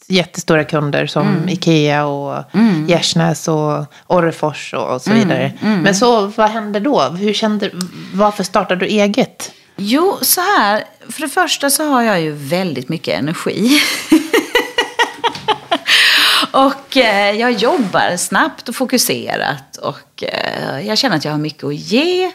jättestora 0.10 0.64
kunder 0.64 1.08
som 1.08 1.28
mm. 1.28 1.50
Ikea 1.50 2.06
och 2.06 2.44
mm. 2.54 2.90
Gärsnäs 2.90 3.48
och 3.48 3.86
Orrefors 4.08 4.74
och 4.74 5.02
så 5.02 5.10
mm. 5.10 5.24
vidare. 5.24 5.54
Mm. 5.62 5.82
Men 5.82 5.96
så, 5.96 6.26
vad 6.26 6.50
hände 6.50 6.80
då? 6.80 7.02
Hur 7.02 7.34
kände, 7.34 7.72
varför 8.14 8.44
startade 8.44 8.80
du 8.80 8.86
eget? 8.86 9.52
Jo, 9.76 10.18
så 10.22 10.42
här. 10.42 10.84
För 11.10 11.22
det 11.22 11.30
första 11.30 11.70
så 11.70 11.84
har 11.84 12.02
jag 12.02 12.22
ju 12.22 12.32
väldigt 12.32 12.90
mycket 12.90 13.20
energi. 13.20 13.82
och 16.52 16.98
eh, 16.98 17.36
jag 17.36 17.52
jobbar 17.52 18.18
snabbt 18.18 18.70
och 18.70 18.76
fokuserat. 18.76 19.78
Och 19.78 20.24
eh, 20.24 20.88
jag 20.88 20.98
känner 20.98 21.16
att 21.16 21.26
jag 21.26 21.32
har 21.32 21.40
mycket 21.40 21.64
att 21.64 21.76
ge. 21.76 22.32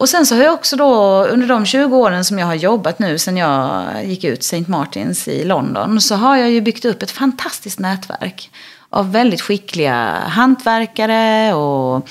Och 0.00 0.08
sen 0.08 0.26
så 0.26 0.34
har 0.34 0.42
jag 0.42 0.54
också 0.54 0.76
då 0.76 1.24
under 1.24 1.46
de 1.46 1.66
20 1.66 1.96
åren 1.96 2.24
som 2.24 2.38
jag 2.38 2.46
har 2.46 2.54
jobbat 2.54 2.98
nu 2.98 3.18
sen 3.18 3.36
jag 3.36 3.84
gick 4.04 4.24
ut 4.24 4.40
St. 4.40 4.64
Martins 4.68 5.28
i 5.28 5.44
London 5.44 6.00
så 6.00 6.14
har 6.14 6.36
jag 6.36 6.50
ju 6.50 6.60
byggt 6.60 6.84
upp 6.84 7.02
ett 7.02 7.10
fantastiskt 7.10 7.78
nätverk 7.78 8.50
av 8.90 9.12
väldigt 9.12 9.40
skickliga 9.40 10.16
hantverkare 10.26 11.54
och 11.54 12.08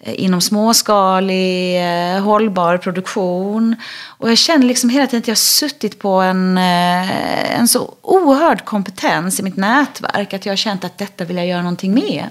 eh, 0.00 0.24
inom 0.24 0.40
småskalig 0.40 1.76
eh, 1.76 2.22
hållbar 2.22 2.76
produktion. 2.76 3.76
Och 4.18 4.30
jag 4.30 4.38
känner 4.38 4.66
liksom 4.66 4.90
hela 4.90 5.06
tiden 5.06 5.20
att 5.20 5.28
jag 5.28 5.34
har 5.34 5.36
suttit 5.36 5.98
på 5.98 6.08
en, 6.08 6.58
eh, 6.58 7.58
en 7.58 7.68
så 7.68 7.94
oerhörd 8.02 8.64
kompetens 8.64 9.40
i 9.40 9.42
mitt 9.42 9.56
nätverk 9.56 10.34
att 10.34 10.46
jag 10.46 10.52
har 10.52 10.56
känt 10.56 10.84
att 10.84 10.98
detta 10.98 11.24
vill 11.24 11.36
jag 11.36 11.46
göra 11.46 11.62
någonting 11.62 11.94
med. 11.94 12.24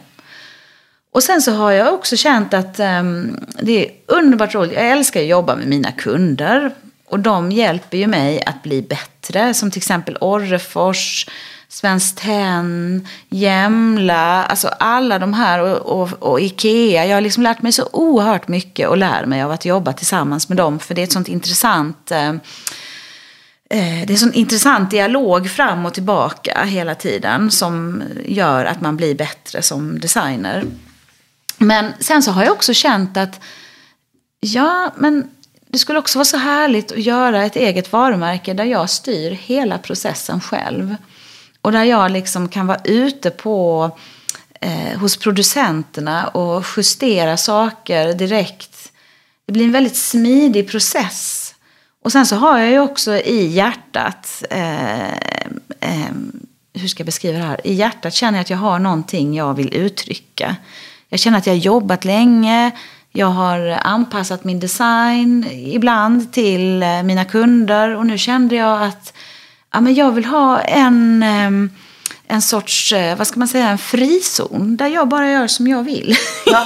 Och 1.14 1.24
sen 1.24 1.42
så 1.42 1.52
har 1.52 1.72
jag 1.72 1.94
också 1.94 2.18
känt 2.18 2.54
att 2.54 2.80
um, 2.80 3.40
det 3.62 3.86
är 3.86 3.92
underbart 4.12 4.56
roligt. 4.56 4.74
Jag 4.74 4.90
älskar 4.90 5.22
att 5.22 5.28
jobba 5.28 5.56
med 5.56 5.68
mina 5.68 5.92
kunder. 5.92 6.72
Och 7.06 7.20
de 7.20 7.52
hjälper 7.52 7.98
ju 7.98 8.08
mig 8.08 8.44
att 8.46 8.64
bli 8.64 8.82
bättre. 8.82 9.54
Som 9.54 9.72
till 9.72 9.80
exempel 9.80 10.18
Orrefors, 10.22 11.28
Svenskt 11.68 12.18
Tenn, 12.18 13.08
Jämla. 13.30 14.44
Alltså 14.44 14.68
alla 14.68 15.20
de 15.20 15.34
här 15.34 15.60
och, 15.60 16.02
och, 16.02 16.24
och, 16.24 16.42
Ikea. 16.42 17.06
Jag 17.06 17.16
har 17.16 17.22
liksom 17.22 17.44
lärt 17.44 17.62
mig 17.62 17.72
så 17.72 17.90
oerhört 17.92 18.48
mycket 18.48 18.88
och 18.88 18.98
lär 18.98 19.26
mig 19.26 19.44
av 19.44 19.52
att 19.52 19.66
jobba 19.66 19.94
tillsammans 19.94 20.50
med 20.50 20.58
dem. 20.58 20.80
För 20.80 20.96
det 20.96 21.02
är 21.02 21.04
ett 21.04 21.12
sånt 21.12 21.28
intressant... 21.28 22.12
Eh, 22.12 22.30
eh 22.30 22.40
det 23.70 24.10
är 24.10 24.12
en 24.12 24.18
sån 24.18 24.34
intressant 24.34 24.92
dialog 24.92 25.50
fram 25.50 25.86
och 25.86 25.94
tillbaka 25.94 26.64
hela 26.64 26.96
tiden 26.96 27.52
som 27.52 28.04
gör 28.26 28.66
att 28.66 28.82
man 28.82 28.98
blir 28.98 29.16
bättre 29.16 29.62
som 29.62 30.00
designer. 30.00 30.64
Men 31.58 31.94
sen 32.00 32.24
så 32.24 32.32
har 32.32 32.44
jag 32.44 32.54
också 32.54 32.74
känt 32.74 33.18
att 33.18 33.40
ja, 34.42 34.94
men 34.98 35.30
det 35.68 35.78
skulle 35.78 36.00
också 36.00 36.18
vara 36.18 36.26
så 36.26 36.38
härligt 36.38 36.92
att 36.92 37.04
göra 37.04 37.46
ett 37.46 37.56
eget 37.56 37.92
varumärke 37.92 38.54
där 38.54 38.64
jag 38.64 38.90
styr 38.90 39.32
hela 39.32 39.78
processen 39.78 40.42
själv. 40.42 40.96
Och 41.62 41.72
där 41.72 41.84
jag 41.84 42.12
liksom 42.12 42.50
kan 42.50 42.68
vara 42.68 42.82
ute 42.84 43.30
på 43.30 43.92
eh, 44.62 45.00
hos 45.00 45.18
producenterna 45.18 46.28
och 46.28 46.66
justera 46.78 47.38
saker 47.38 48.14
direkt. 48.14 48.92
Det 49.46 49.54
blir 49.54 49.66
en 49.66 49.72
väldigt 49.72 49.96
smidig 49.96 50.70
process. 50.70 51.54
Och 52.04 52.12
sen 52.12 52.26
så 52.26 52.36
har 52.36 52.60
jag 52.60 52.72
ju 52.72 52.80
också 52.80 53.16
i 53.16 53.48
hjärtat, 53.48 54.44
eh, 54.50 55.12
eh, 55.80 56.12
hur 56.74 56.88
ska 56.88 57.02
jag 57.02 57.06
beskriva 57.06 57.38
det 57.38 57.46
här? 57.46 57.68
I 57.68 57.74
hjärtat 57.74 58.14
känner 58.14 58.38
jag 58.38 58.42
att 58.42 58.50
jag 58.50 58.58
har 58.58 58.80
någonting 58.80 59.36
jag 59.36 59.54
vill 59.54 59.74
uttrycka. 59.74 60.56
Jag 61.10 61.20
känner 61.20 61.38
att 61.38 61.48
jag 61.48 61.54
har 61.54 61.60
jobbat 61.60 62.06
länge. 62.06 62.72
Jag 63.14 63.28
har 63.28 63.80
anpassat 63.82 64.44
min 64.44 64.60
design 64.60 65.48
ibland 65.52 66.34
till 66.34 66.84
eh, 66.84 67.04
mina 67.04 67.26
kunder. 67.26 67.96
Och 67.96 68.06
nu 68.06 68.18
kände 68.18 68.56
jag 68.56 68.84
att 68.84 69.14
ja, 69.74 69.82
men 69.82 69.94
jag 69.94 70.12
vill 70.12 70.26
ha 70.26 70.60
en, 70.60 71.24
ehm, 71.24 71.70
en 72.28 72.42
sorts, 72.42 72.94
eh, 72.94 73.18
vad 73.18 73.28
ska 73.28 73.40
man 73.40 73.48
säga, 73.48 73.70
en 73.70 73.78
frizon. 73.78 74.78
Där 74.78 74.88
jag 74.88 75.08
bara 75.08 75.32
gör 75.32 75.48
som 75.48 75.68
jag 75.68 75.84
vill. 75.84 76.16
Ja. 76.46 76.66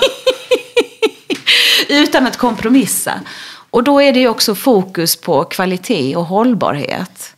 Utan 1.90 2.28
att 2.28 2.38
kompromissa. 2.38 3.14
Och 3.70 3.84
då 3.84 4.02
är 4.02 4.14
det 4.14 4.20
ju 4.20 4.28
också 4.28 4.56
fokus 4.56 5.16
på 5.16 5.44
kvalitet 5.44 6.16
och 6.16 6.26
hållbarhet. 6.26 7.36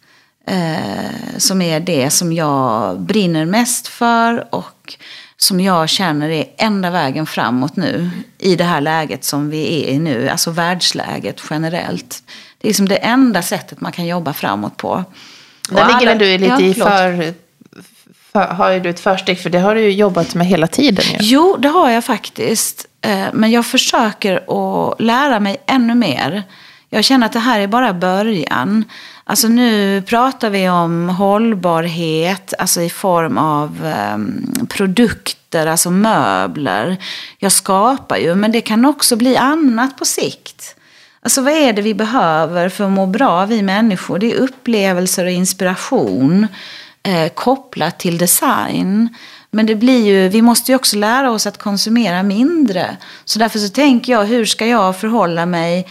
Eh, 0.48 1.38
som 1.38 1.62
är 1.62 1.80
det 1.80 2.10
som 2.10 2.34
jag 2.34 3.00
brinner 3.00 3.46
mest 3.46 3.88
för. 3.88 4.56
Och 4.56 4.96
som 5.38 5.60
jag 5.60 5.90
känner 5.90 6.30
är 6.30 6.46
enda 6.58 6.90
vägen 6.90 7.26
framåt 7.26 7.76
nu 7.76 8.10
i 8.38 8.56
det 8.56 8.64
här 8.64 8.82
läget 8.82 9.24
som 9.24 9.50
vi 9.50 9.84
är 9.84 9.90
i 9.90 10.00
nu, 10.00 10.30
alltså 10.30 10.52
världsläget 10.52 11.42
generellt. 11.50 12.24
Det 12.58 12.68
är 12.68 12.70
liksom 12.70 12.88
det 12.88 12.96
enda 12.96 13.42
sättet 13.42 13.82
man 13.82 13.92
kan 13.92 14.06
jobba 14.06 14.34
framåt 14.34 14.78
på. 14.78 15.04
Där 15.70 15.86
ligger 15.86 16.12
alla, 16.12 16.16
du 16.16 16.38
lite 16.38 16.46
ja, 16.46 16.62
i 16.62 16.74
för, 16.74 17.34
för, 18.32 18.54
har 18.54 18.80
du 18.80 18.90
ett 18.90 19.00
försteg, 19.00 19.40
för 19.40 19.50
det 19.50 19.60
har 19.60 19.76
du 19.76 19.82
ju 19.82 19.92
jobbat 19.92 20.36
med 20.36 20.48
hela 20.48 20.68
tiden. 20.68 21.06
Ju. 21.06 21.18
Jo, 21.20 21.58
det 21.60 21.68
har 21.68 21.90
jag 21.90 22.06
faktiskt. 22.06 22.86
Eh, 23.02 23.26
men 23.34 23.52
jag 23.52 23.66
försöker 23.66 24.36
att 24.36 25.02
lära 25.02 25.40
mig 25.40 25.58
ännu 25.66 25.96
mer. 25.96 26.44
Jag 26.90 27.04
känner 27.04 27.26
att 27.26 27.34
det 27.34 27.40
här 27.40 27.60
är 27.60 27.68
bara 27.68 27.94
början. 27.94 28.84
Alltså 29.30 29.48
nu 29.48 30.02
pratar 30.02 30.50
vi 30.50 30.70
om 30.70 31.10
hållbarhet, 31.10 32.54
alltså 32.60 32.82
i 32.82 32.90
form 32.90 33.38
av 33.38 33.94
um, 34.14 34.68
produkter, 34.70 35.68
alltså 35.68 35.92
möbler. 35.92 36.98
Jag 37.38 37.52
skapar 37.52 38.18
ju, 38.18 38.36
men 38.36 38.52
det 38.52 38.62
kan 38.62 38.86
också 38.86 39.16
bli 39.16 39.38
annat 39.38 39.98
på 39.98 40.06
sikt. 40.06 40.76
Alltså 41.22 41.42
vad 41.42 41.54
är 41.54 41.74
det 41.74 41.82
vi 41.82 41.94
behöver 41.94 42.70
för 42.70 42.84
att 42.84 42.92
må 42.92 43.06
bra, 43.06 43.46
vi 43.46 43.62
människor? 43.62 44.20
Det 44.20 44.32
är 44.32 44.36
upplevelser 44.36 45.26
och 45.26 45.32
inspiration 45.32 46.48
eh, 47.04 47.30
kopplat 47.30 48.00
till 48.00 48.18
design. 48.18 49.16
Men 49.52 49.66
det 49.66 49.76
blir 49.76 50.06
ju, 50.06 50.30
vi 50.30 50.42
måste 50.42 50.72
ju 50.72 50.76
också 50.76 50.98
lära 50.98 51.32
oss 51.32 51.48
att 51.48 51.58
konsumera 51.58 52.24
mindre. 52.24 52.98
Så 53.26 53.40
därför 53.40 53.60
så 53.60 53.70
tänker 53.70 54.12
jag, 54.12 54.26
hur 54.26 54.46
ska 54.46 54.66
jag 54.66 55.00
förhålla 55.00 55.46
mig 55.46 55.88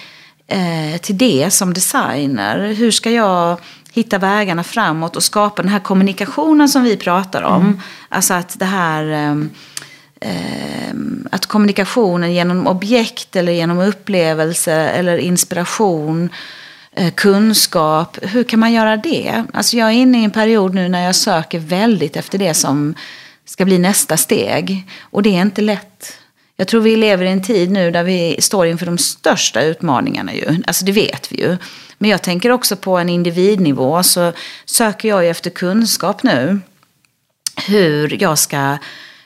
eh, 0.47 1.01
till 1.01 1.19
det 1.19 1.51
som 1.51 1.75
designer? 1.75 2.73
Hur 2.73 2.91
ska 2.91 3.11
jag 3.11 3.61
hitta 3.93 4.19
vägarna 4.19 4.65
framåt 4.65 5.17
och 5.17 5.23
skapa 5.23 5.63
den 5.63 5.71
här 5.71 5.81
kommunikationen 5.81 6.69
som 6.69 6.83
vi 6.83 6.97
pratar 6.97 7.43
om? 7.43 7.63
Mm. 7.63 7.81
Alltså 8.09 8.35
att 8.35 8.59
det 8.59 8.65
här... 8.65 9.37
Eh, 10.21 10.95
att 11.31 11.47
kommunikationen 11.47 12.35
genom 12.35 12.67
objekt 12.67 13.37
eller 13.37 13.53
genom 13.53 13.79
upplevelse 13.79 14.73
eller 14.73 15.19
inspiration, 15.19 16.31
eh, 16.93 17.13
kunskap, 17.13 18.19
hur 18.23 18.45
kan 18.45 18.61
man 18.61 18.73
göra 18.73 18.97
det? 18.97 19.45
Alltså 19.53 19.77
jag 19.77 19.89
är 19.89 19.93
inne 19.93 20.21
i 20.21 20.25
en 20.25 20.31
period 20.31 20.75
nu 20.75 20.89
när 20.89 21.05
jag 21.05 21.15
söker 21.15 21.59
väldigt 21.59 22.17
efter 22.17 22.39
det 22.39 22.55
som 22.55 22.95
ska 23.45 23.65
bli 23.65 23.79
nästa 23.79 24.17
steg. 24.17 24.89
Och 25.01 25.23
det 25.23 25.37
är 25.37 25.43
inte 25.43 25.63
lätt. 25.63 26.19
Jag 26.57 26.69
tror 26.69 26.81
vi 26.81 26.97
lever 26.97 27.25
i 27.25 27.31
en 27.31 27.43
tid 27.43 27.71
nu 27.71 27.91
där 27.91 28.03
vi 28.03 28.37
står 28.41 28.67
inför 28.67 28.87
de 28.87 28.99
största 28.99 29.63
utmaningarna 29.63 30.35
ju. 30.35 30.63
Alltså 30.67 30.85
det 30.85 30.93
vet 30.93 31.33
vi 31.33 31.37
ju. 31.41 31.57
Men 31.99 32.11
jag 32.11 32.23
tänker 32.23 32.51
också 32.51 32.77
på 32.77 32.99
en 32.99 33.09
individnivå 33.09 34.03
så 34.03 34.33
söker 34.65 35.09
jag 35.09 35.25
ju 35.25 35.31
efter 35.31 35.51
kunskap 35.51 36.23
nu. 36.23 36.61
Hur 37.67 38.23
jag 38.23 38.39
ska, 38.39 38.79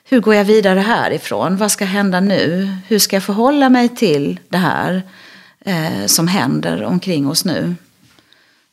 hur 0.04 0.20
går 0.20 0.34
jag 0.34 0.44
vidare 0.44 0.80
härifrån? 0.80 1.56
Vad 1.56 1.72
ska 1.72 1.84
hända 1.84 2.20
nu? 2.20 2.74
Hur 2.88 2.98
ska 2.98 3.16
jag 3.16 3.22
förhålla 3.22 3.68
mig 3.68 3.88
till 3.88 4.40
det 4.48 4.58
här 4.58 5.02
eh, 5.64 6.06
som 6.06 6.28
händer 6.28 6.84
omkring 6.84 7.28
oss 7.28 7.44
nu? 7.44 7.74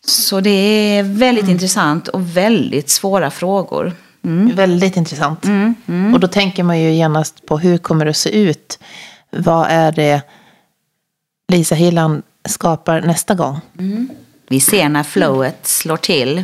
Så 0.06 0.40
det 0.40 0.50
är 0.50 1.04
väldigt 1.04 1.44
mm. 1.44 1.54
intressant 1.54 2.08
och 2.08 2.38
väldigt 2.38 2.90
svåra 2.90 3.32
frågor. 3.32 3.94
Mm. 4.28 4.56
Väldigt 4.56 4.98
intressant. 4.98 5.46
Mm, 5.46 5.76
mm. 5.88 6.14
Och 6.14 6.20
då 6.20 6.28
tänker 6.28 6.64
man 6.64 6.80
ju 6.80 6.92
genast 6.92 7.46
på 7.46 7.58
hur 7.58 7.78
kommer 7.78 8.06
det 8.06 8.12
att 8.12 8.18
se 8.18 8.40
ut? 8.40 8.80
Vad 9.30 9.68
är 9.70 9.92
det 9.92 10.22
Lisa 11.52 11.76
Hilland 11.76 12.24
skapar 12.50 13.02
nästa 13.02 13.36
gång? 13.36 13.60
Mm. 13.80 14.10
Vi 14.50 14.60
ser 14.60 14.90
när 14.90 15.04
flowet 15.04 15.68
slår 15.68 15.98
till. 15.98 16.36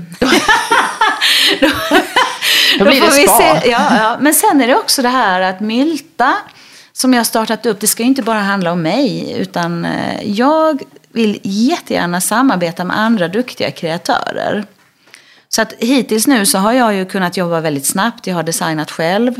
då, 1.60 1.70
då 2.80 2.86
blir 2.86 3.02
det 3.02 3.12
spa. 3.12 3.38
Se, 3.38 3.70
ja, 3.70 3.98
ja. 3.98 4.18
Men 4.20 4.34
sen 4.34 4.62
är 4.62 4.68
det 4.68 4.76
också 4.76 5.02
det 5.02 5.10
här 5.10 5.42
att 5.42 5.60
Mylta, 5.60 6.34
som 6.94 7.14
jag 7.14 7.20
har 7.20 7.26
startat 7.26 7.66
upp, 7.66 7.80
det 7.80 7.88
ska 7.88 8.04
ju 8.04 8.10
inte 8.10 8.24
bara 8.24 8.40
handla 8.40 8.72
om 8.72 8.82
mig, 8.82 9.36
utan 9.38 9.86
eh, 9.86 10.24
jag 10.24 10.84
vill 11.12 11.40
jättegärna 11.44 12.22
samarbeta 12.22 12.84
med 12.84 13.00
andra 13.00 13.28
duktiga 13.28 13.72
kreatörer. 13.72 14.66
Så 15.56 15.62
att 15.62 15.74
hittills 15.80 16.28
nu 16.28 16.46
så 16.46 16.58
har 16.58 16.74
jag 16.74 16.96
ju 16.96 17.06
kunnat 17.06 17.38
jobba 17.38 17.62
väldigt 17.62 17.86
snabbt. 17.86 18.28
Jag 18.28 18.36
har 18.36 18.44
designat 18.44 18.92
själv. 18.92 19.34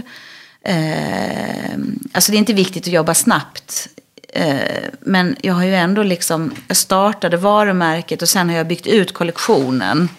Eh, 0.66 1.78
alltså 2.12 2.32
det 2.32 2.38
är 2.38 2.40
inte 2.40 2.54
viktigt 2.54 2.84
att 2.88 2.94
jobba 2.94 3.14
snabbt. 3.14 3.88
Eh, 4.34 4.84
men 5.00 5.36
jag 5.42 5.54
har 5.54 5.64
ju 5.64 5.76
ändå 5.76 6.04
liksom, 6.04 6.52
jag 6.68 6.78
startade 6.78 7.38
varumärket 7.38 8.22
och 8.22 8.30
sen 8.30 8.50
har 8.50 8.56
jag 8.56 8.68
byggt 8.68 8.88
ut 8.88 9.14
kollektionen. 9.14 10.10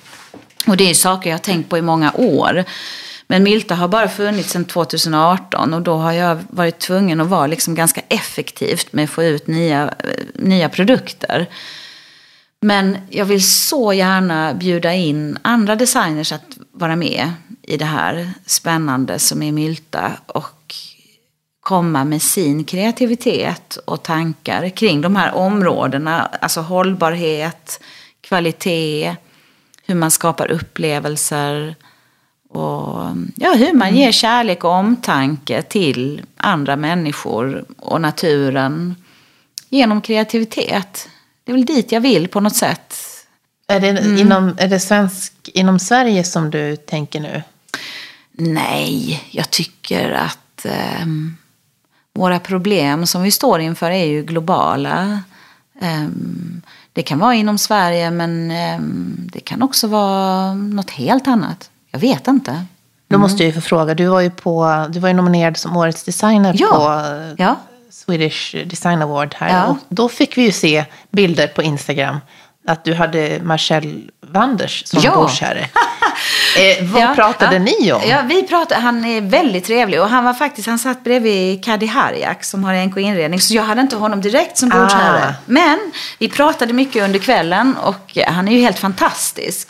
Och 0.67 0.77
det 0.77 0.91
är 0.91 0.95
saker 0.95 1.31
jag 1.31 1.35
har 1.35 1.43
tänkt 1.43 1.71
på 1.71 1.79
i 1.79 1.83
många 1.83 2.13
år. 2.13 2.65
Men 3.27 3.43
Milta 3.43 3.75
har 3.75 3.89
bara 3.89 4.09
funnits 4.09 4.51
sedan 4.51 4.65
2018 4.65 5.75
och 5.75 5.83
då 5.83 5.97
har 5.97 6.13
jag 6.13 6.39
varit 6.51 6.78
tvungen 6.78 7.21
att 7.21 7.28
vara 7.28 7.47
liksom 7.47 7.75
ganska 7.75 8.00
effektivt 8.09 8.93
med 8.93 9.04
att 9.04 9.11
få 9.11 9.25
ut 9.25 9.47
nya, 9.47 9.83
eh, 9.83 10.25
nya 10.35 10.69
produkter. 10.69 11.49
Men 12.65 12.99
jag 13.11 13.25
vill 13.25 13.47
så 13.47 13.93
gärna 13.93 14.55
bjuda 14.55 14.95
in 14.95 15.39
andra 15.43 15.77
designers 15.77 16.33
att 16.33 16.59
vara 16.73 16.97
med 16.97 17.33
i 17.63 17.77
det 17.77 17.85
här 17.85 18.31
spännande 18.47 19.19
som 19.19 19.43
är 19.43 19.53
Mylta 19.53 20.13
och 20.27 20.75
komma 21.61 22.05
med 22.05 22.23
sin 22.23 22.65
kreativitet 22.65 23.77
och 23.77 24.03
tankar 24.03 24.69
kring 24.69 25.00
de 25.00 25.17
här 25.17 25.35
områdena. 25.35 26.21
Alltså 26.41 26.61
hållbarhet, 26.61 27.81
kvalitet, 28.21 29.17
hur 29.87 29.95
man 29.95 30.11
skapar 30.11 30.50
upplevelser 30.50 31.77
och 32.49 33.00
ja, 33.37 33.55
hur 33.57 33.73
man 33.73 33.97
ger 33.97 34.13
kärlek 34.13 34.65
och 34.65 34.71
omtanke 34.71 35.63
till 35.63 36.23
andra 36.37 36.77
människor 36.77 37.65
och 37.79 38.00
naturen 38.00 38.95
genom 39.69 40.00
kreativitet. 40.00 41.09
Det 41.45 41.52
är 41.52 41.57
väl 41.57 41.65
dit 41.65 41.93
jag 41.93 42.00
vill 42.00 42.28
på 42.28 42.41
något 42.41 42.57
sätt. 42.57 42.95
Är 43.67 43.80
det, 43.80 43.89
mm. 43.89 44.19
inom, 44.19 44.57
är 44.59 44.69
det 44.69 44.80
svensk, 44.80 45.33
inom 45.45 45.78
Sverige 45.78 46.25
som 46.25 46.50
du 46.50 46.76
tänker 46.76 47.21
nu? 47.21 47.43
Nej, 48.33 49.25
jag 49.30 49.50
tycker 49.50 50.11
att 50.11 50.65
eh, 50.65 51.07
våra 52.15 52.39
problem 52.39 53.07
som 53.07 53.23
vi 53.23 53.30
står 53.30 53.61
inför 53.61 53.91
är 53.91 54.04
ju 54.04 54.23
globala. 54.23 55.23
Eh, 55.80 56.07
det 56.93 57.02
kan 57.02 57.19
vara 57.19 57.35
inom 57.35 57.59
Sverige 57.59 58.11
men 58.11 58.50
eh, 58.50 58.78
det 59.33 59.41
kan 59.41 59.63
också 59.63 59.87
vara 59.87 60.54
något 60.54 60.91
helt 60.91 61.26
annat. 61.26 61.71
Jag 61.91 61.99
vet 61.99 62.28
inte. 62.28 62.50
Mm. 62.50 62.67
Då 63.09 63.19
måste 63.19 63.43
jag 63.43 63.47
ju 63.47 63.52
få 63.52 63.61
fråga, 63.61 63.95
du 63.95 64.07
var 64.07 64.21
ju, 64.21 64.30
på, 64.30 64.87
du 64.91 65.00
var 65.00 65.09
ju 65.09 65.15
nominerad 65.15 65.57
som 65.57 65.76
årets 65.76 66.04
designer 66.04 66.54
ja. 66.59 66.69
på 66.69 67.43
ja. 67.43 67.57
Swedish 67.95 68.54
Design 68.67 69.02
Award 69.02 69.35
här. 69.39 69.49
Ja. 69.49 69.67
Och 69.67 69.76
då 69.89 70.09
fick 70.09 70.39
vi 70.39 70.43
ju 70.43 70.52
se 70.52 70.85
bilder 71.11 71.47
på 71.47 71.63
Instagram 71.63 72.17
att 72.67 72.85
du 72.85 72.95
hade 72.95 73.41
Marcel 73.43 74.11
Wanders 74.21 74.87
som 74.87 75.00
ja. 75.02 75.15
bordsherre. 75.15 75.61
eh, 76.59 76.85
vad 76.85 77.02
ja, 77.02 77.13
pratade 77.15 77.57
ja. 77.57 77.63
ni 77.63 77.93
om? 77.93 78.02
Ja, 78.07 78.23
vi 78.28 78.43
pratade, 78.43 78.80
han 78.80 79.04
är 79.04 79.21
väldigt 79.21 79.65
trevlig 79.65 80.00
och 80.00 80.09
han 80.09 80.25
var 80.25 80.35
faktiskt, 80.35 80.69
han 80.69 80.78
satt 80.78 81.04
bredvid 81.04 81.65
Kadi 81.65 81.87
Harjak 81.87 82.45
som 82.45 82.65
har 82.65 82.87
NK 82.87 82.97
Inredning. 82.97 83.41
Så 83.41 83.54
jag 83.54 83.63
hade 83.63 83.80
inte 83.80 83.97
honom 83.97 84.21
direkt 84.21 84.59
som 84.59 84.69
bordsherre. 84.69 85.28
Ah. 85.28 85.35
Men 85.47 85.93
vi 86.19 86.28
pratade 86.28 86.73
mycket 86.73 87.02
under 87.02 87.19
kvällen 87.19 87.76
och 87.76 88.19
han 88.26 88.49
är 88.49 88.52
ju 88.52 88.61
helt 88.61 88.78
fantastisk. 88.78 89.69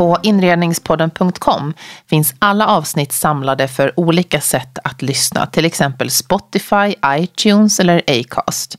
På 0.00 0.18
inredningspodden.com 0.22 1.74
finns 2.10 2.34
alla 2.38 2.66
avsnitt 2.66 3.12
samlade 3.12 3.68
för 3.68 4.00
olika 4.00 4.40
sätt 4.40 4.78
att 4.84 5.02
lyssna, 5.02 5.46
till 5.46 5.64
exempel 5.64 6.10
Spotify, 6.10 6.94
iTunes 7.06 7.80
eller 7.80 8.02
Acast. 8.06 8.78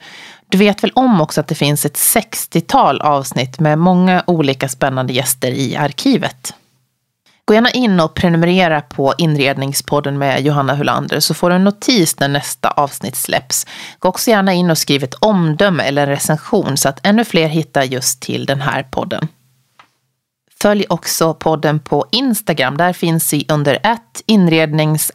Du 0.50 0.58
vet 0.58 0.84
väl 0.84 0.92
om 0.96 1.22
också 1.22 1.42
att 1.42 1.48
det 1.48 1.56
finns 1.56 1.86
ett 1.86 1.96
60-tal 1.98 3.02
avsnitt 3.02 3.60
med 3.60 3.80
många 3.80 4.24
olika 4.28 4.70
spännande 4.70 5.14
gäster 5.14 5.52
i 5.52 5.76
arkivet. 5.76 6.54
Gå 7.46 7.54
gärna 7.54 7.72
in 7.72 8.00
och 8.00 8.14
prenumerera 8.14 8.82
på 8.82 9.14
Inredningspodden 9.18 10.18
med 10.18 10.42
Johanna 10.42 10.76
Hulander 10.76 11.20
så 11.20 11.34
får 11.34 11.50
du 11.50 11.56
en 11.56 11.64
notis 11.64 12.20
när 12.20 12.28
nästa 12.28 12.70
avsnitt 12.70 13.16
släpps. 13.16 13.68
Gå 14.00 14.10
också 14.10 14.32
gärna 14.32 14.54
in 14.54 14.72
och 14.72 14.78
skriv 14.78 15.04
ett 15.04 15.16
omdöme 15.20 15.84
eller 15.84 16.02
en 16.02 16.10
recension 16.10 16.78
så 16.78 16.90
att 16.90 17.00
ännu 17.08 17.26
fler 17.26 17.48
hittar 17.48 17.84
just 17.84 18.22
till 18.22 18.46
den 18.46 18.62
här 18.62 18.84
podden. 18.84 19.28
Följ 20.62 20.86
också 20.90 21.34
podden 21.34 21.80
på 21.80 22.06
Instagram. 22.12 22.78
Där 22.78 22.94
finns 22.94 23.34
vi 23.34 23.46
under 23.50 23.74
ett 23.74 24.22
inrednings 24.26 25.12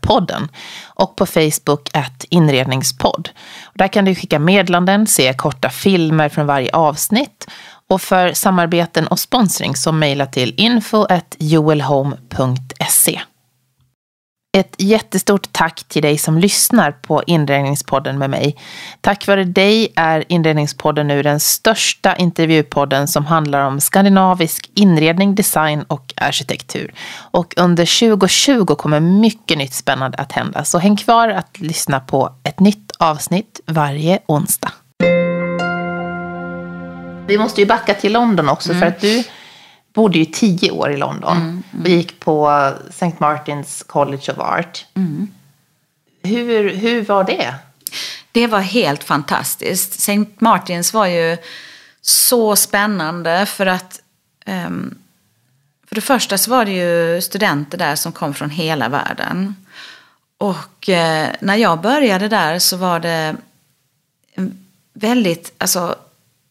podden 0.00 0.48
och 0.84 1.16
på 1.16 1.26
Facebook 1.26 1.90
ett 1.94 2.24
inredningspodd. 2.28 3.28
Där 3.74 3.88
kan 3.88 4.04
du 4.04 4.14
skicka 4.14 4.38
meddelanden, 4.38 5.06
se 5.06 5.34
korta 5.34 5.70
filmer 5.70 6.28
från 6.28 6.46
varje 6.46 6.72
avsnitt 6.72 7.48
och 7.88 8.02
för 8.02 8.32
samarbeten 8.32 9.06
och 9.06 9.18
sponsring 9.18 9.76
så 9.76 9.92
mejla 9.92 10.26
till 10.26 10.54
info.joelhome.se. 10.56 13.20
Ett 14.56 14.74
jättestort 14.78 15.52
tack 15.52 15.84
till 15.88 16.02
dig 16.02 16.18
som 16.18 16.38
lyssnar 16.38 16.92
på 16.92 17.22
Inredningspodden 17.26 18.18
med 18.18 18.30
mig. 18.30 18.56
Tack 19.00 19.26
vare 19.26 19.44
dig 19.44 19.92
är 19.96 20.24
Inredningspodden 20.28 21.08
nu 21.08 21.22
den 21.22 21.40
största 21.40 22.16
intervjupodden 22.16 23.08
som 23.08 23.26
handlar 23.26 23.66
om 23.66 23.80
skandinavisk 23.80 24.70
inredning, 24.74 25.34
design 25.34 25.82
och 25.88 26.14
arkitektur. 26.16 26.94
Och 27.14 27.54
under 27.56 28.00
2020 28.00 28.74
kommer 28.74 29.00
mycket 29.00 29.58
nytt 29.58 29.74
spännande 29.74 30.18
att 30.18 30.32
hända. 30.32 30.64
Så 30.64 30.78
häng 30.78 30.96
kvar 30.96 31.28
att 31.28 31.60
lyssna 31.60 32.00
på 32.00 32.34
ett 32.44 32.60
nytt 32.60 32.92
avsnitt 32.98 33.60
varje 33.66 34.18
onsdag. 34.26 34.72
Vi 37.26 37.38
måste 37.38 37.60
ju 37.60 37.66
backa 37.66 37.94
till 37.94 38.12
London 38.12 38.48
också 38.48 38.70
mm. 38.70 38.80
för 38.80 38.86
att 38.86 39.00
du 39.00 39.24
bodde 39.92 40.18
ju 40.18 40.24
tio 40.24 40.70
år 40.70 40.92
i 40.92 40.96
London 40.96 41.36
mm, 41.36 41.62
mm. 41.72 41.82
och 41.82 41.88
gick 41.88 42.20
på 42.20 42.50
St. 42.88 43.12
Martins 43.18 43.82
College 43.82 44.32
of 44.32 44.38
Art. 44.38 44.86
Mm. 44.94 45.28
Hur, 46.22 46.74
hur 46.74 47.04
var 47.04 47.24
det? 47.24 47.54
Det 48.32 48.46
var 48.46 48.60
helt 48.60 49.04
fantastiskt. 49.04 49.94
St. 49.94 50.24
Martins 50.38 50.94
var 50.94 51.06
ju 51.06 51.36
så 52.00 52.56
spännande 52.56 53.46
för 53.46 53.66
att 53.66 54.00
um, 54.46 54.98
för 55.86 55.94
det 55.94 56.00
första 56.00 56.38
så 56.38 56.50
var 56.50 56.64
det 56.64 56.72
ju 56.72 57.20
studenter 57.20 57.78
där 57.78 57.96
som 57.96 58.12
kom 58.12 58.34
från 58.34 58.50
hela 58.50 58.88
världen. 58.88 59.56
Och 60.38 60.88
eh, 60.88 61.28
när 61.40 61.56
jag 61.56 61.80
började 61.80 62.28
där 62.28 62.58
så 62.58 62.76
var 62.76 63.00
det 63.00 63.36
väldigt, 64.92 65.52
alltså 65.58 65.96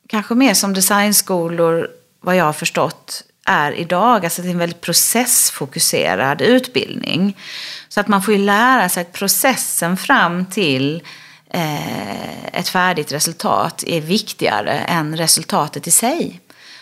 kanske 0.08 0.36
mer 0.36 0.54
som 0.54 0.74
designskolor, 0.74 1.90
vad 2.20 2.36
jag 2.36 2.46
har 2.46 2.54
förstått, 2.54 3.24
är 3.52 3.72
idag. 3.72 4.26
Alltså 4.26 4.42
det 4.42 4.48
är 4.48 4.52
en 4.52 4.58
väldigt 4.58 4.82
processfokuserad 4.82 6.42
utbildning. 6.42 7.38
Så 7.90 8.00
att 8.00 8.08
man 8.08 8.22
får 8.22 8.34
ju 8.34 8.40
lära 8.40 8.90
sig 8.90 9.02
att 9.02 9.14
processen 9.14 9.98
fram 9.98 10.46
till 10.46 11.02
eh, 11.50 12.46
ett 12.54 12.70
färdigt 12.70 13.12
resultat 13.12 13.84
är 13.88 14.02
viktigare 14.02 14.72
än 14.72 15.18
resultatet 15.18 15.88
i 15.88 15.92
sig. 15.92 16.42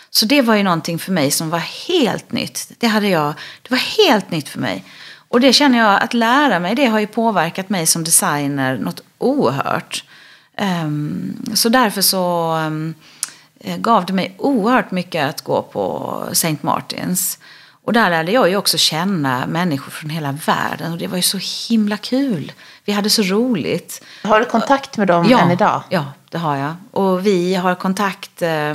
Så 0.09 0.25
det 0.25 0.41
var 0.41 0.55
ju 0.55 0.63
någonting 0.63 0.99
för 0.99 1.11
mig 1.11 1.31
som 1.31 1.49
var 1.49 1.63
helt 1.87 2.31
nytt. 2.31 2.71
Det, 2.77 2.87
hade 2.87 3.07
jag, 3.07 3.33
det 3.61 3.69
var 3.69 4.05
helt 4.05 4.31
nytt 4.31 4.49
för 4.49 4.59
mig. 4.59 4.83
Och 5.29 5.41
det 5.41 5.53
känner 5.53 5.77
jag, 5.77 6.03
att 6.03 6.13
lära 6.13 6.59
mig 6.59 6.75
det 6.75 6.85
har 6.85 6.99
ju 6.99 7.07
påverkat 7.07 7.69
mig 7.69 7.87
som 7.87 8.03
designer 8.03 8.77
något 8.77 9.01
oerhört. 9.17 10.03
Um, 10.61 11.51
så 11.53 11.69
därför 11.69 12.01
så 12.01 12.53
um, 12.55 12.93
gav 13.77 14.05
det 14.05 14.13
mig 14.13 14.35
oerhört 14.37 14.91
mycket 14.91 15.29
att 15.29 15.41
gå 15.41 15.61
på 15.61 16.23
St. 16.31 16.57
Martins. 16.61 17.39
Och 17.83 17.93
där 17.93 18.09
lärde 18.09 18.31
jag 18.31 18.49
ju 18.49 18.57
också 18.57 18.77
känna 18.77 19.47
människor 19.47 19.91
från 19.91 20.09
hela 20.09 20.31
världen 20.31 20.91
och 20.91 20.97
det 20.97 21.07
var 21.07 21.17
ju 21.17 21.21
så 21.21 21.39
himla 21.69 21.97
kul. 21.97 22.51
Vi 22.85 22.93
hade 22.93 23.09
så 23.09 23.21
roligt. 23.21 24.03
Har 24.23 24.39
du 24.39 24.45
kontakt 24.45 24.97
med 24.97 25.07
dem 25.07 25.25
ja, 25.29 25.39
än 25.39 25.51
idag? 25.51 25.83
Ja, 25.89 26.05
det 26.29 26.37
har 26.37 26.55
jag. 26.55 26.75
Och 26.91 27.25
vi 27.25 27.55
har 27.55 27.75
kontakt, 27.75 28.41
eh, 28.41 28.69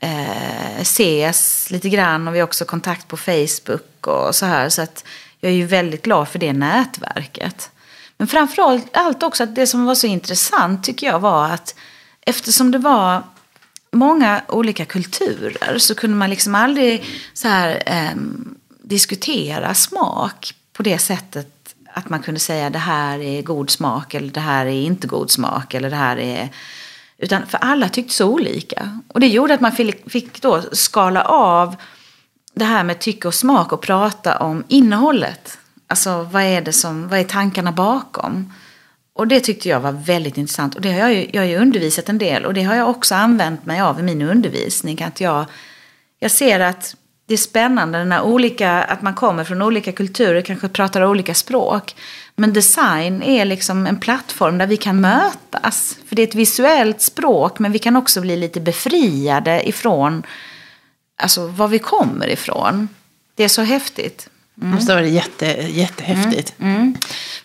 eh, 0.00 0.80
ses 0.80 1.70
lite 1.70 1.88
grann 1.88 2.28
och 2.28 2.34
vi 2.34 2.38
har 2.38 2.44
också 2.44 2.64
kontakt 2.64 3.08
på 3.08 3.16
Facebook 3.16 4.06
och 4.06 4.34
så 4.34 4.46
här. 4.46 4.68
Så 4.68 4.82
att 4.82 5.04
jag 5.40 5.52
är 5.52 5.56
ju 5.56 5.66
väldigt 5.66 6.02
glad 6.02 6.28
för 6.28 6.38
det 6.38 6.52
nätverket. 6.52 7.70
Men 8.16 8.28
framförallt 8.28 9.22
också 9.22 9.42
att 9.42 9.54
det 9.54 9.66
som 9.66 9.84
var 9.84 9.94
så 9.94 10.06
intressant 10.06 10.84
tycker 10.84 11.06
jag 11.06 11.18
var 11.18 11.48
att 11.48 11.74
eftersom 12.20 12.70
det 12.70 12.78
var 12.78 13.22
många 13.92 14.42
olika 14.48 14.84
kulturer 14.84 15.78
så 15.78 15.94
kunde 15.94 16.16
man 16.16 16.30
liksom 16.30 16.54
aldrig 16.54 17.04
så 17.34 17.48
här, 17.48 17.82
eh, 17.86 18.16
diskutera 18.82 19.74
smak 19.74 20.54
på 20.72 20.82
det 20.82 20.98
sättet 20.98 21.74
att 21.94 22.08
man 22.08 22.22
kunde 22.22 22.40
säga 22.40 22.70
det 22.70 22.78
här 22.78 23.18
är 23.18 23.42
god 23.42 23.70
smak 23.70 24.14
eller 24.14 24.32
det 24.32 24.40
här 24.40 24.66
är 24.66 24.70
inte 24.70 25.06
god 25.06 25.30
smak 25.30 25.74
eller 25.74 25.90
det 25.90 25.96
här 25.96 26.16
är 26.16 26.48
utan 27.18 27.46
för 27.46 27.58
alla 27.58 27.88
tyckte 27.88 28.14
så 28.14 28.28
olika. 28.28 29.00
Och 29.08 29.20
det 29.20 29.26
gjorde 29.26 29.54
att 29.54 29.60
man 29.60 29.72
fick 30.06 30.42
då 30.42 30.62
skala 30.72 31.24
av 31.24 31.76
det 32.54 32.64
här 32.64 32.84
med 32.84 32.98
tycke 32.98 33.28
och 33.28 33.34
smak 33.34 33.72
och 33.72 33.80
prata 33.80 34.38
om 34.38 34.64
innehållet. 34.68 35.58
Alltså 35.86 36.22
vad 36.22 36.42
är 36.42 36.60
det 36.60 36.72
som, 36.72 37.08
vad 37.08 37.18
är 37.18 37.24
tankarna 37.24 37.72
bakom? 37.72 38.52
Och 39.14 39.28
det 39.28 39.40
tyckte 39.40 39.68
jag 39.68 39.80
var 39.80 39.92
väldigt 39.92 40.36
intressant. 40.36 40.74
Och 40.74 40.80
det 40.80 40.92
har 40.92 40.98
jag, 40.98 41.14
ju, 41.14 41.28
jag 41.32 41.42
har 41.42 41.46
ju 41.46 41.56
undervisat 41.56 42.08
en 42.08 42.18
del 42.18 42.44
och 42.44 42.54
det 42.54 42.62
har 42.62 42.74
jag 42.74 42.90
också 42.90 43.14
använt 43.14 43.66
mig 43.66 43.80
av 43.80 44.00
i 44.00 44.02
min 44.02 44.22
undervisning. 44.22 45.02
Att 45.02 45.20
jag, 45.20 45.44
jag 46.18 46.30
ser 46.30 46.60
att 46.60 46.96
det 47.26 47.34
är 47.34 47.38
spännande 47.38 48.04
när 48.04 48.22
olika, 48.22 48.70
att 48.82 49.02
man 49.02 49.14
kommer 49.14 49.44
från 49.44 49.62
olika 49.62 49.92
kulturer, 49.92 50.42
kanske 50.42 50.68
pratar 50.68 51.04
olika 51.04 51.34
språk. 51.34 51.94
Men 52.36 52.52
design 52.52 53.22
är 53.22 53.44
liksom 53.44 53.86
en 53.86 54.00
plattform 54.00 54.58
där 54.58 54.66
vi 54.66 54.76
kan 54.76 55.00
mötas. 55.00 55.98
För 56.06 56.16
det 56.16 56.22
är 56.22 56.26
ett 56.26 56.34
visuellt 56.34 57.00
språk 57.00 57.58
men 57.58 57.72
vi 57.72 57.78
kan 57.78 57.96
också 57.96 58.20
bli 58.20 58.36
lite 58.36 58.60
befriade 58.60 59.68
ifrån 59.68 60.22
alltså, 61.22 61.46
var 61.46 61.68
vi 61.68 61.78
kommer 61.78 62.28
ifrån. 62.28 62.88
Det 63.34 63.44
är 63.44 63.48
så 63.48 63.62
häftigt. 63.62 64.28
Mm. 64.56 64.70
Det 64.70 64.76
måste 64.76 64.94
vara 64.94 65.06
jätte, 65.06 65.46
jättehäftigt. 65.70 66.54
Mm. 66.58 66.76
Mm. 66.76 66.94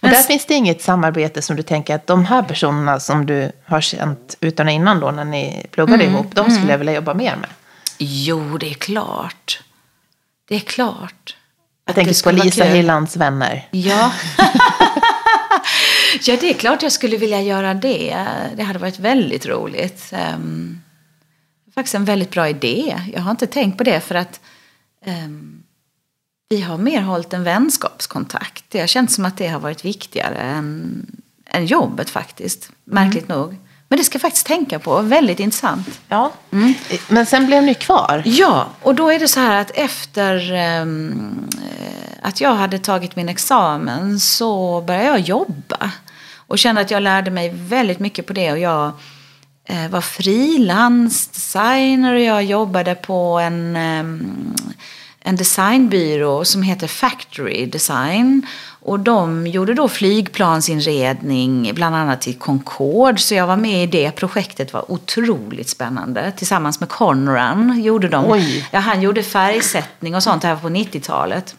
Och 0.07 0.17
där 0.17 0.23
finns 0.23 0.45
det 0.45 0.53
inget 0.53 0.81
samarbete 0.81 1.41
som 1.41 1.55
du 1.55 1.63
tänker 1.63 1.95
att 1.95 2.07
de 2.07 2.25
här 2.25 2.43
personerna 2.43 2.99
som 2.99 3.25
du 3.25 3.51
har 3.65 3.81
känt 3.81 4.37
utan 4.39 4.67
och 4.67 4.73
innan 4.73 4.99
då 4.99 5.11
när 5.11 5.25
ni 5.25 5.65
pluggade 5.71 6.03
mm. 6.03 6.15
ihop, 6.15 6.35
de 6.35 6.43
skulle 6.43 6.57
mm. 6.57 6.69
jag 6.69 6.77
vilja 6.77 6.93
jobba 6.93 7.13
mer 7.13 7.35
med? 7.35 7.49
Jo, 7.97 8.57
det 8.57 8.69
är 8.69 8.73
klart. 8.73 9.63
Det 10.47 10.55
är 10.55 10.59
klart. 10.59 11.35
Jag 11.85 11.95
tänker 11.95 12.23
på 12.23 12.31
Lisa 12.31 12.63
Hillands 12.63 13.15
vänner. 13.15 13.67
Ja. 13.71 14.11
ja, 16.21 16.37
det 16.41 16.49
är 16.49 16.53
klart 16.53 16.83
jag 16.83 16.91
skulle 16.91 17.17
vilja 17.17 17.41
göra 17.41 17.73
det. 17.73 18.25
Det 18.55 18.63
hade 18.63 18.79
varit 18.79 18.99
väldigt 18.99 19.45
roligt. 19.45 20.13
Um, 20.35 20.81
faktiskt 21.75 21.95
en 21.95 22.05
väldigt 22.05 22.31
bra 22.31 22.49
idé. 22.49 23.01
Jag 23.13 23.21
har 23.21 23.31
inte 23.31 23.47
tänkt 23.47 23.77
på 23.77 23.83
det 23.83 23.99
för 23.99 24.15
att 24.15 24.39
um, 25.05 25.63
vi 26.49 26.62
har 26.62 26.77
mer 26.77 27.01
hållit 27.01 27.33
en 27.33 27.43
vänskapskontakt. 27.43 28.63
Det 28.69 28.79
har 28.79 28.88
känts 28.88 29.15
som 29.15 29.25
att 29.25 29.38
det 29.38 29.47
har 29.47 29.60
varit 29.60 29.86
viktigare 29.86 30.36
än, 30.36 31.05
än 31.45 31.65
jobbet 31.65 32.10
faktiskt. 32.10 32.71
Märkligt 32.83 33.29
mm. 33.29 33.38
nog. 33.38 33.55
Men 33.89 33.99
det 33.99 34.03
ska 34.03 34.15
jag 34.15 34.21
faktiskt 34.21 34.45
tänka 34.45 34.79
på. 34.79 35.01
Väldigt 35.01 35.39
intressant. 35.39 35.99
Ja. 36.07 36.31
Mm. 36.51 36.73
Men 37.10 37.25
sen 37.25 37.45
blev 37.45 37.63
ni 37.63 37.73
kvar? 37.73 38.23
Ja, 38.25 38.67
och 38.81 38.95
då 38.95 39.10
är 39.10 39.19
det 39.19 39.27
så 39.27 39.39
här 39.39 39.62
att 39.62 39.71
efter 39.71 40.53
um, 40.81 41.49
att 42.21 42.41
jag 42.41 42.55
hade 42.55 42.79
tagit 42.79 43.15
min 43.15 43.29
examen 43.29 44.19
så 44.19 44.81
började 44.81 45.05
jag 45.05 45.19
jobba. 45.19 45.91
Och 46.36 46.60
kände 46.60 46.81
att 46.81 46.91
jag 46.91 47.03
lärde 47.03 47.31
mig 47.31 47.51
väldigt 47.53 47.99
mycket 47.99 48.27
på 48.27 48.33
det. 48.33 48.51
Och 48.51 48.60
jag 48.60 48.91
eh, 49.65 49.88
var 49.89 50.01
frilansdesigner 50.01 52.13
och 52.13 52.21
jag 52.21 52.43
jobbade 52.43 52.95
på 52.95 53.39
en 53.39 53.75
um, 53.75 54.55
en 55.19 55.36
designbyrå 55.36 56.45
som 56.45 56.62
heter 56.62 56.88
Factory 56.88 57.65
Design. 57.65 58.47
Och 58.82 58.99
de 58.99 59.47
gjorde 59.47 59.73
då 59.73 59.88
flygplansinredning, 59.88 61.71
bland 61.75 61.95
annat 61.95 62.21
till 62.21 62.38
Concorde. 62.38 63.17
Så 63.17 63.34
jag 63.36 63.47
var 63.47 63.58
med 63.58 63.84
i 63.84 63.88
det 63.88 64.12
projektet, 64.12 64.73
var 64.73 64.91
otroligt 64.91 65.69
spännande. 65.69 66.32
Tillsammans 66.38 66.80
med 66.80 66.89
Conran 66.89 67.82
gjorde 67.84 68.08
de. 68.10 68.25
Oj. 68.32 68.67
Ja, 68.71 68.80
han 68.80 69.01
gjorde 69.01 69.23
färgsättning 69.23 70.15
och 70.15 70.23
sånt 70.23 70.43
här 70.43 70.56
på 70.56 70.69
90-talet. 70.69 71.56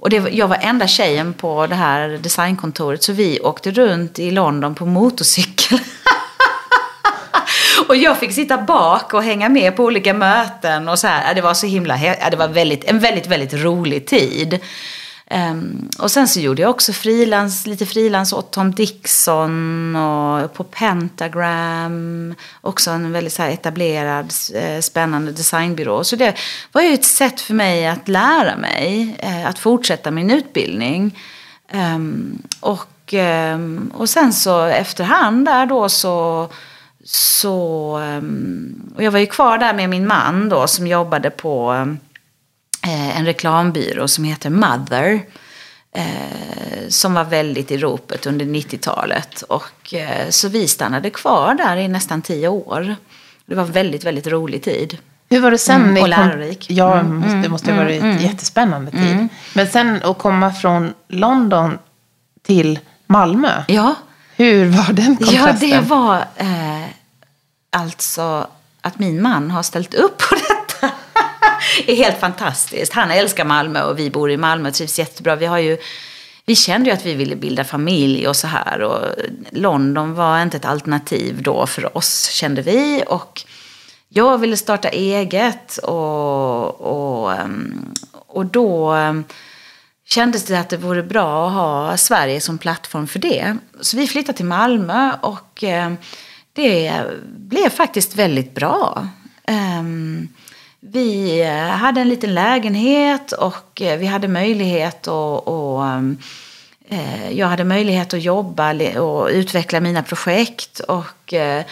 Och 0.00 0.10
det, 0.10 0.16
jag 0.16 0.48
var 0.48 0.58
enda 0.60 0.86
tjejen 0.86 1.32
på 1.32 1.66
det 1.66 1.74
här 1.74 2.08
designkontoret 2.08 3.02
så 3.02 3.12
vi 3.12 3.40
åkte 3.40 3.70
runt 3.70 4.18
i 4.18 4.30
London 4.30 4.74
på 4.74 4.86
motorcykel. 4.86 5.78
Och 7.90 7.96
jag 7.96 8.18
fick 8.18 8.32
sitta 8.32 8.58
bak 8.58 9.14
och 9.14 9.22
hänga 9.22 9.48
med 9.48 9.76
på 9.76 9.84
olika 9.84 10.14
möten 10.14 10.88
och 10.88 10.98
så 10.98 11.06
här. 11.06 11.28
Äh, 11.28 11.34
det 11.34 11.40
var 11.40 11.54
så 11.54 11.66
himla, 11.66 11.94
äh, 11.94 12.30
det 12.30 12.36
var 12.36 12.48
väldigt, 12.48 12.84
en 12.84 12.98
väldigt, 12.98 13.26
väldigt 13.26 13.54
rolig 13.54 14.06
tid. 14.06 14.58
Um, 15.30 15.88
och 15.98 16.10
sen 16.10 16.28
så 16.28 16.40
gjorde 16.40 16.62
jag 16.62 16.70
också 16.70 16.92
frilans, 16.92 17.66
lite 17.66 17.86
frilans 17.86 18.32
åt 18.32 18.52
Tom 18.52 18.70
Dixon 18.70 19.96
och 19.96 20.54
på 20.54 20.64
Pentagram. 20.64 22.34
Också 22.60 22.90
en 22.90 23.12
väldigt 23.12 23.32
så 23.32 23.42
etablerad, 23.42 24.32
eh, 24.54 24.80
spännande 24.80 25.32
designbyrå. 25.32 26.04
Så 26.04 26.16
det 26.16 26.34
var 26.72 26.82
ju 26.82 26.94
ett 26.94 27.04
sätt 27.04 27.40
för 27.40 27.54
mig 27.54 27.86
att 27.86 28.08
lära 28.08 28.56
mig, 28.56 29.16
eh, 29.18 29.48
att 29.48 29.58
fortsätta 29.58 30.10
min 30.10 30.30
utbildning. 30.30 31.18
Um, 31.72 32.42
och, 32.60 33.14
um, 33.54 33.92
och 33.94 34.08
sen 34.08 34.32
så 34.32 34.64
efterhand 34.64 35.44
där 35.44 35.66
då 35.66 35.88
så 35.88 36.48
så, 37.12 37.96
ehm, 37.96 38.92
och 38.96 39.02
jag 39.02 39.10
var 39.10 39.18
ju 39.18 39.26
kvar 39.26 39.58
där 39.58 39.74
med 39.74 39.90
min 39.90 40.06
man 40.06 40.48
då 40.48 40.66
som 40.66 40.86
jobbade 40.86 41.30
på 41.30 41.72
eh, 42.86 43.18
en 43.18 43.26
reklambyrå 43.26 44.08
som 44.08 44.24
heter 44.24 44.50
Mother. 44.50 45.20
Eh, 45.94 46.88
som 46.88 47.14
var 47.14 47.24
väldigt 47.24 47.70
i 47.70 47.78
ropet 47.78 48.26
under 48.26 48.46
90-talet. 48.46 49.42
Och, 49.42 49.94
eh, 49.94 50.28
så 50.30 50.48
vi 50.48 50.68
stannade 50.68 51.10
kvar 51.10 51.54
där 51.54 51.76
i 51.76 51.88
nästan 51.88 52.22
tio 52.22 52.48
år. 52.48 52.96
Det 53.46 53.54
var 53.54 53.64
väldigt, 53.64 54.04
väldigt 54.04 54.26
rolig 54.26 54.62
tid. 54.62 54.98
Hur 55.30 55.40
var 55.40 55.50
det 55.50 55.58
sen? 55.58 55.82
Mm, 55.82 56.02
och 56.02 56.08
lärorik. 56.08 56.66
Ja, 56.70 56.98
mm, 56.98 57.42
det 57.42 57.48
måste 57.48 57.70
ha 57.70 57.72
mm, 57.72 57.84
varit 57.84 58.02
mm, 58.02 58.10
mm, 58.10 58.24
jättespännande 58.24 58.90
tid. 58.90 59.12
Mm. 59.12 59.28
Men 59.54 59.66
sen 59.66 60.02
att 60.02 60.18
komma 60.18 60.52
från 60.52 60.92
London 61.08 61.78
till 62.42 62.78
Malmö. 63.06 63.62
Ja. 63.68 63.94
Hur 64.36 64.68
var 64.68 64.92
den 64.92 65.16
kontrasten? 65.16 65.68
Ja, 65.68 65.78
det 65.78 65.88
var 65.88 66.16
eh, 66.36 66.99
alltså 67.70 68.46
att 68.80 68.98
min 68.98 69.22
man 69.22 69.50
har 69.50 69.62
ställt 69.62 69.94
upp 69.94 70.18
på 70.18 70.34
detta. 70.48 70.94
är 71.86 71.96
helt 71.96 72.20
fantastiskt. 72.20 72.92
Han 72.92 73.10
älskar 73.10 73.44
Malmö 73.44 73.82
och 73.82 73.98
vi 73.98 74.10
bor 74.10 74.30
i 74.30 74.36
Malmö 74.36 74.68
och 74.68 74.74
trivs 74.74 74.98
jättebra. 74.98 75.36
Vi, 75.36 75.46
har 75.46 75.58
ju, 75.58 75.78
vi 76.44 76.56
kände 76.56 76.90
ju 76.90 76.96
att 76.96 77.06
vi 77.06 77.14
ville 77.14 77.36
bilda 77.36 77.64
familj 77.64 78.28
och 78.28 78.36
så 78.36 78.46
här. 78.46 78.82
Och 78.82 79.06
London 79.50 80.14
var 80.14 80.42
inte 80.42 80.56
ett 80.56 80.64
alternativ 80.64 81.42
då 81.42 81.66
för 81.66 81.96
oss, 81.96 82.30
kände 82.30 82.62
vi. 82.62 83.04
Och 83.06 83.44
jag 84.08 84.38
ville 84.38 84.56
starta 84.56 84.88
eget 84.88 85.76
och, 85.76 86.80
och, 86.80 87.32
ehm, 87.32 87.94
och 88.26 88.46
då 88.46 88.90
ehm, 88.90 89.24
kändes 90.06 90.44
det 90.44 90.60
att 90.60 90.68
det 90.68 90.76
vore 90.76 91.02
bra 91.02 91.46
att 91.46 91.52
ha 91.52 91.96
Sverige 91.96 92.40
som 92.40 92.58
plattform 92.58 93.06
för 93.06 93.18
det. 93.18 93.56
Så 93.80 93.96
vi 93.96 94.06
flyttade 94.06 94.36
till 94.36 94.46
Malmö 94.46 95.12
och 95.20 95.64
eh, 95.64 95.92
det 96.52 97.02
blev 97.22 97.70
faktiskt 97.70 98.16
väldigt 98.16 98.54
bra. 98.54 99.08
Ehm, 99.44 100.28
vi 100.80 101.42
hade 101.72 102.00
en 102.00 102.08
liten 102.08 102.34
lägenhet 102.34 103.32
och 103.32 103.82
eh, 103.82 103.98
vi 103.98 104.06
hade 104.06 104.28
möjlighet 104.28 105.08
att 105.08 105.46
och, 105.46 105.86
ehm, 105.86 106.18
eh, 106.88 107.32
jag 107.32 107.46
hade 107.46 107.64
möjlighet 107.64 108.14
att 108.14 108.22
jobba 108.22 108.72
och 109.00 109.28
utveckla 109.28 109.80
mina 109.80 110.02
projekt. 110.02 110.80
Och 110.80 111.34
eh, 111.34 111.64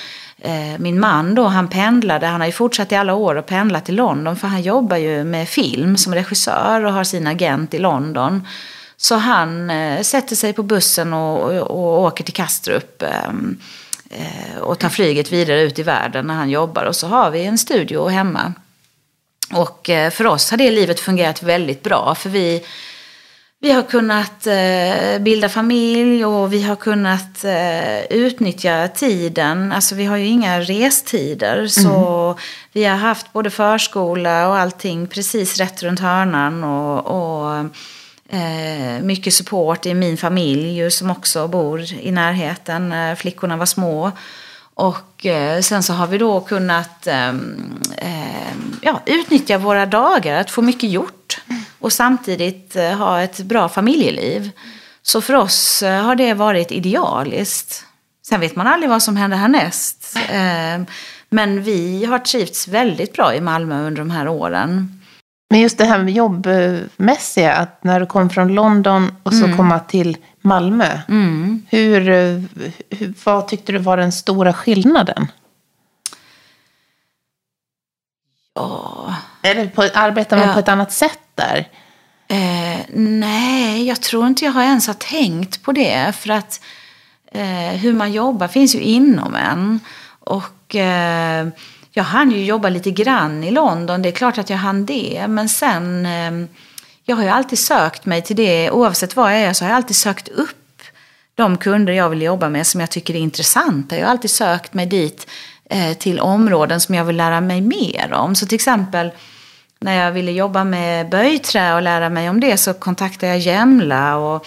min 0.79 1.01
man 1.01 1.35
då, 1.35 1.45
han 1.45 1.69
pendlade, 1.69 2.27
han 2.27 2.41
har 2.41 2.47
ju 2.47 2.53
fortsatt 2.53 2.93
i 2.93 2.95
alla 2.95 3.15
år 3.15 3.35
och 3.35 3.47
pendlat 3.47 3.85
till 3.85 3.95
London 3.95 4.37
för 4.37 4.49
han 4.49 4.63
jobbar 4.63 4.97
ju 4.97 5.25
med 5.25 5.49
film 5.49 5.97
som 5.97 6.15
regissör 6.15 6.85
och 6.85 6.93
har 6.93 7.05
sin 7.05 7.27
agent 7.27 7.75
i 7.75 7.79
London. 7.79 8.47
Så 8.97 9.15
han 9.15 9.73
sätter 10.03 10.37
sig 10.37 10.53
på 10.53 10.63
bussen 10.63 11.13
och, 11.13 11.43
och, 11.43 11.71
och 11.71 12.03
åker 12.03 12.25
till 12.25 12.35
Kastrup 12.35 13.03
ehm, 13.03 13.59
och 14.61 14.79
tar 14.79 14.89
flyget 14.89 15.33
vidare 15.33 15.63
ut 15.63 15.79
i 15.79 15.83
världen 15.83 16.27
när 16.27 16.35
han 16.35 16.51
jobbar. 16.51 16.85
Och 16.85 16.97
så 16.97 17.07
har 17.07 17.31
vi 17.31 17.45
en 17.45 17.59
studio 17.59 18.09
hemma. 18.09 18.53
Och 19.53 19.91
för 20.13 20.27
oss 20.27 20.51
har 20.51 20.59
det 20.59 20.71
livet 20.71 21.01
fungerat 21.01 21.43
väldigt 21.43 21.83
bra 21.83 22.15
för 22.15 22.31
vi 22.31 22.65
vi 23.61 23.73
har 23.73 23.83
kunnat 23.83 24.47
eh, 24.47 25.19
bilda 25.21 25.49
familj 25.49 26.25
och 26.25 26.53
vi 26.53 26.63
har 26.63 26.77
kunnat 26.77 27.45
eh, 27.45 28.05
utnyttja 28.11 28.89
tiden. 28.89 29.73
Alltså 29.73 29.95
vi 29.95 30.05
har 30.05 30.17
ju 30.17 30.27
inga 30.27 30.61
restider. 30.61 31.67
Så 31.67 32.25
mm. 32.25 32.37
vi 32.73 32.85
har 32.85 32.97
haft 32.97 33.33
både 33.33 33.51
förskola 33.51 34.49
och 34.49 34.59
allting 34.59 35.07
precis 35.07 35.59
rätt 35.59 35.83
runt 35.83 36.01
hörnan. 36.01 36.65
Och, 36.65 37.07
och 37.07 37.65
eh, 38.29 39.03
mycket 39.03 39.35
support 39.35 39.87
i 39.87 39.95
min 39.95 40.17
familj 40.17 40.91
som 40.91 41.11
också 41.11 41.49
bor 41.49 41.93
i 41.93 42.11
närheten 42.11 42.93
Eh, 42.93 43.15
flickorna 43.15 43.57
var 43.57 43.67
små. 43.67 44.13
Och 44.75 45.27
eh, 45.27 45.61
sen 45.61 45.83
så 45.83 45.93
har 45.93 46.07
vi 46.07 46.19
då 46.19 46.41
kunnat 46.41 47.07
eh, 47.07 47.33
ja, 48.81 49.01
utnyttja 49.07 49.59
våra 49.59 49.87
dagar, 49.87 50.41
att 50.41 50.51
få 50.51 50.63
mycket 50.63 50.91
gjort. 50.91 51.41
Och 51.79 51.93
samtidigt 51.93 52.77
eh, 52.77 52.93
ha 52.93 53.21
ett 53.21 53.39
bra 53.39 53.69
familjeliv. 53.69 54.51
Så 55.03 55.21
för 55.21 55.35
oss 55.35 55.83
eh, 55.83 56.03
har 56.03 56.15
det 56.15 56.35
varit 56.35 56.73
idealiskt. 56.73 57.85
Sen 58.27 58.41
vet 58.41 58.57
man 58.57 58.67
aldrig 58.67 58.91
vad 58.91 59.03
som 59.03 59.17
händer 59.17 59.37
härnäst. 59.37 60.17
Ehm, 60.31 60.87
men 61.31 61.63
vi 61.63 62.05
har 62.05 62.19
trivts 62.19 62.69
väldigt 62.69 63.13
bra 63.13 63.35
i 63.35 63.41
Malmö 63.41 63.87
under 63.87 63.99
de 63.99 64.11
här 64.11 64.29
åren. 64.29 64.98
Men 65.51 65.61
just 65.61 65.79
det 65.79 65.85
här 65.85 65.99
med 65.99 66.15
jobbmässiga, 66.15 67.53
att 67.53 67.85
när 67.85 68.01
du 68.01 68.07
kom 68.07 68.31
från 68.31 68.55
London 68.55 69.15
och 69.23 69.35
så 69.35 69.45
mm. 69.45 69.57
komma 69.57 69.79
till 69.79 70.17
Malmö. 70.41 70.99
Mm. 71.09 71.67
Hur, 71.71 72.01
hur, 72.91 73.15
vad 73.25 73.49
tyckte 73.49 73.73
du 73.73 73.79
var 73.79 73.97
den 73.97 74.13
stora 74.13 74.53
skillnaden? 74.53 75.27
Ja. 78.55 79.15
Eller 79.43 79.67
på, 79.67 79.83
arbetar 79.95 80.37
man 80.37 80.49
ja. 80.49 80.55
på 80.55 80.61
ett 80.61 80.69
annat 80.69 80.93
sätt 80.93 81.21
där? 81.35 81.69
Eh, 82.29 82.81
nej, 82.95 83.87
jag 83.87 84.01
tror 84.01 84.27
inte 84.27 84.45
jag 84.45 84.53
har 84.53 84.63
ens 84.63 84.87
har 84.87 84.95
tänkt 84.95 85.63
på 85.63 85.73
det. 85.73 86.13
För 86.17 86.31
att 86.31 86.61
eh, 87.33 87.81
hur 87.81 87.93
man 87.93 88.13
jobbar 88.13 88.49
finns 88.49 88.75
ju 88.75 88.81
inom 88.81 89.35
en. 89.35 89.81
Och 90.21 90.75
eh, 90.77 91.49
jag 91.91 92.05
hann 92.05 92.31
ju 92.31 92.45
jobba 92.45 92.69
lite 92.69 92.91
grann 92.91 93.45
i 93.45 93.51
London. 93.51 94.03
Det 94.03 94.09
är 94.09 94.13
klart 94.13 94.39
att 94.39 94.51
jag 94.51 94.57
hann 94.57 94.87
det. 94.87 95.27
Men 95.29 95.49
sen 95.49 96.07
ehm, 96.07 96.49
jag 97.05 97.17
har 97.17 97.23
ju 97.23 97.29
alltid 97.29 97.59
sökt 97.59 98.07
mig 98.07 98.23
till 98.23 98.37
det, 98.37 98.71
oavsett 98.71 99.17
vad 99.17 99.33
jag 99.33 99.41
är, 99.41 99.53
så 99.53 99.65
har 99.65 99.71
jag 99.71 99.77
alltid 99.77 99.97
sökt 99.97 100.29
upp 100.29 100.83
de 101.35 101.57
kunder 101.59 101.93
jag 101.93 102.09
vill 102.09 102.23
jobba 102.23 102.49
med 102.49 102.67
som 102.67 102.81
jag 102.81 102.91
tycker 102.91 103.15
är 103.15 103.19
intressanta. 103.19 103.97
Jag 103.97 104.05
har 104.05 104.11
alltid 104.11 104.31
sökt 104.31 104.75
mig 104.75 104.87
dit 104.87 105.27
eh, 105.71 105.97
till 105.97 106.21
områden 106.21 106.81
som 106.81 106.95
jag 106.95 107.05
vill 107.05 107.17
lära 107.17 107.41
mig 107.41 107.61
mer 107.61 108.13
om. 108.13 108.35
Så 108.35 108.47
till 108.47 108.55
exempel 108.55 109.11
när 109.81 110.05
jag 110.05 110.13
ville 110.13 110.33
jobba 110.33 110.65
med 110.65 111.09
böjträ 111.09 111.75
och 111.75 111.83
lära 111.83 112.09
mig 112.09 112.31
om 112.31 112.41
det 112.41 112.57
så 112.57 112.75
kontaktade 112.75 113.33
jag 113.33 113.39
Jämla. 113.39 114.17
Och 114.17 114.47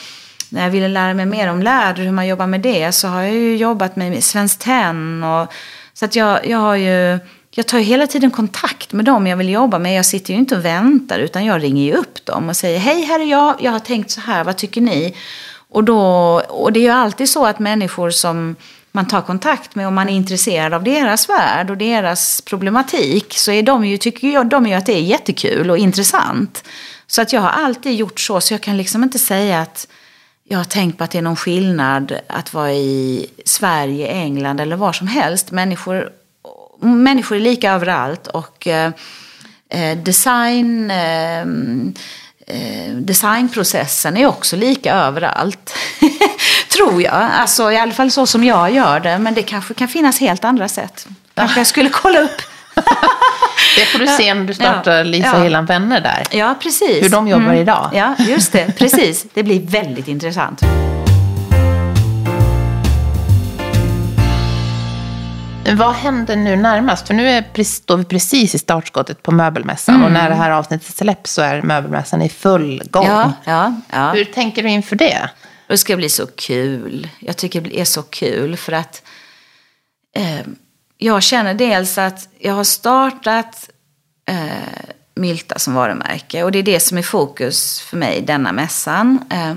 när 0.50 0.64
jag 0.64 0.70
ville 0.70 0.88
lära 0.88 1.14
mig 1.14 1.26
mer 1.26 1.48
om 1.48 1.64
läder, 1.64 2.04
hur 2.04 2.12
man 2.12 2.28
jobbar 2.28 2.48
med 2.48 2.62
det, 2.62 2.92
så 2.92 3.08
har 3.08 3.22
jag 3.22 3.34
ju 3.34 3.58
jobbat 3.58 3.96
med 3.96 4.24
Svenskt 4.24 4.62
Tenn. 4.62 5.24
Och, 5.24 5.54
så 5.94 6.06
att 6.06 6.16
jag, 6.16 6.48
jag 6.48 6.58
har 6.58 6.76
ju 6.76 7.20
jag 7.56 7.68
tar 7.68 7.80
hela 7.80 8.08
tiden 8.08 8.32
kontakt 8.32 8.94
med 8.94 9.06
dem 9.06 9.28
jag 9.28 9.38
vill 9.38 9.50
jobba 9.50 9.80
med. 9.80 9.98
Jag 9.98 10.06
sitter 10.06 10.34
ju 10.34 10.40
inte 10.40 10.56
och 10.56 10.66
väntar 10.66 11.20
utan 11.20 11.46
jag 11.46 11.64
ringer 11.64 11.84
ju 11.84 11.94
upp 11.94 12.26
dem 12.26 12.50
och 12.50 12.56
säger 12.56 12.80
hej 12.80 13.02
här 13.04 13.20
är 13.20 13.26
jag, 13.26 13.56
jag 13.60 13.72
har 13.72 13.80
tänkt 13.80 14.12
så 14.12 14.22
här, 14.22 14.44
vad 14.44 14.58
tycker 14.58 14.82
ni? 14.82 15.16
Och, 15.70 15.84
då, 15.84 16.02
och 16.50 16.74
det 16.74 16.80
är 16.80 16.84
ju 16.84 16.90
alltid 16.90 17.30
så 17.30 17.46
att 17.46 17.60
människor 17.60 18.10
som 18.10 18.56
man 18.92 19.08
tar 19.08 19.22
kontakt 19.22 19.76
med 19.76 19.88
och 19.88 19.94
man 19.94 20.10
är 20.10 20.14
intresserad 20.14 20.74
av 20.74 20.84
deras 20.84 21.30
värld 21.30 21.70
och 21.70 21.78
deras 21.78 22.42
problematik 22.42 23.34
så 23.38 23.52
är 23.52 23.64
de 23.64 23.86
ju, 23.86 23.98
tycker 23.98 24.28
jag, 24.28 24.48
de 24.48 24.68
ju 24.68 24.74
att 24.74 24.86
det 24.86 24.94
är 24.94 25.02
jättekul 25.02 25.70
och 25.70 25.78
intressant. 25.78 26.64
Så 27.08 27.22
att 27.22 27.34
jag 27.34 27.42
har 27.42 27.50
alltid 27.50 27.96
gjort 27.96 28.20
så, 28.20 28.42
så 28.42 28.54
jag 28.54 28.62
kan 28.62 28.78
liksom 28.78 29.04
inte 29.04 29.20
säga 29.20 29.62
att 29.62 29.88
jag 30.52 30.60
har 30.60 30.66
tänkt 30.66 30.98
på 30.98 31.04
att 31.04 31.12
det 31.12 31.18
är 31.18 31.22
någon 31.22 31.36
skillnad 31.36 32.20
att 32.28 32.54
vara 32.54 32.72
i 32.72 33.28
Sverige, 33.46 34.08
England 34.08 34.60
eller 34.60 34.76
var 34.76 34.94
som 34.94 35.08
helst. 35.08 35.52
Människor 35.52 36.10
människor 36.82 37.36
är 37.36 37.42
lika 37.42 37.72
överallt 37.72 38.28
och 38.28 38.68
eh, 38.68 38.92
eh 39.70 39.98
design, 39.98 40.92
eh, 40.92 41.40
eh, 42.48 42.94
designprocessen 42.94 44.18
är 44.18 44.26
också 44.26 44.56
lika 44.56 44.94
överallt. 44.94 45.76
Tror 46.70 47.02
jag. 47.02 47.30
Alltså 47.32 47.72
i 47.72 47.78
alla 47.78 47.94
fall 47.94 48.12
så 48.12 48.26
som 48.26 48.44
jag 48.44 48.72
gör 48.72 49.00
det. 49.00 49.18
Men 49.18 49.34
det 49.34 49.44
kanske 49.44 49.74
kan 49.74 49.88
finnas 49.88 50.20
helt 50.20 50.44
andra 50.44 50.68
sätt. 50.68 51.08
Kanske 51.34 51.60
jag 51.60 51.68
skulle 51.68 51.90
kolla 51.90 52.20
upp 52.20 52.42
det 53.76 53.86
får 53.86 54.00
du 54.00 54.08
se 54.08 54.34
när 54.34 54.46
du 54.46 54.54
startar 54.54 54.98
ja, 54.98 55.04
Lisa 55.04 55.28
ja. 55.28 55.44
Hillan 55.44 55.66
Vänner 55.66 56.02
där. 56.02 56.24
Ja, 56.32 56.56
precis. 56.62 57.04
Hur 57.04 57.10
de 57.10 57.28
jobbar 57.28 57.46
mm. 57.46 57.58
idag. 57.58 57.90
Ja, 57.94 58.16
just 58.20 58.52
det. 58.52 58.78
Precis. 58.78 59.26
Det 59.34 59.44
blir 59.44 59.62
väldigt 59.62 60.08
intressant. 60.08 60.62
Vad 65.74 65.94
händer 65.94 66.36
nu 66.36 66.56
närmast? 66.56 67.08
För 67.08 67.14
nu 67.14 67.30
är, 67.30 67.64
står 67.64 67.98
vi 67.98 68.06
precis 68.06 68.56
i 68.56 68.60
startskottet 68.60 69.24
på 69.24 69.32
möbelmässan. 69.32 69.96
Mm. 69.96 70.06
Och 70.08 70.12
när 70.12 70.30
det 70.30 70.36
här 70.36 70.52
avsnittet 70.52 70.96
släpps 70.96 71.34
så 71.34 71.42
är 71.42 71.62
möbelmässan 71.62 72.22
i 72.22 72.30
full 72.30 72.84
gång. 72.90 73.06
Ja, 73.06 73.34
ja, 73.44 73.76
ja. 73.92 74.12
Hur 74.12 74.26
tänker 74.26 74.64
du 74.64 74.70
inför 74.70 74.96
det? 74.96 75.30
Det 75.68 75.78
ska 75.78 75.96
bli 75.96 76.10
så 76.10 76.28
kul. 76.28 77.10
Jag 77.20 77.38
tycker 77.38 77.62
det 77.62 77.80
är 77.80 77.86
så 77.86 78.04
kul 78.04 78.58
för 78.58 78.72
att 78.72 79.02
eh, 80.16 80.46
jag 81.04 81.24
känner 81.24 81.54
dels 81.54 81.98
att 81.98 82.28
jag 82.40 82.54
har 82.54 82.64
startat 82.64 83.70
eh, 84.26 84.96
Milta 85.16 85.60
som 85.60 85.74
varumärke. 85.74 86.44
Och 86.44 86.52
det 86.52 86.60
är 86.60 86.64
det 86.64 86.80
som 86.80 86.98
är 86.98 87.02
fokus 87.02 87.82
för 87.82 87.98
mig 87.98 88.22
denna 88.22 88.52
mässan. 88.52 89.20
Eh, 89.30 89.56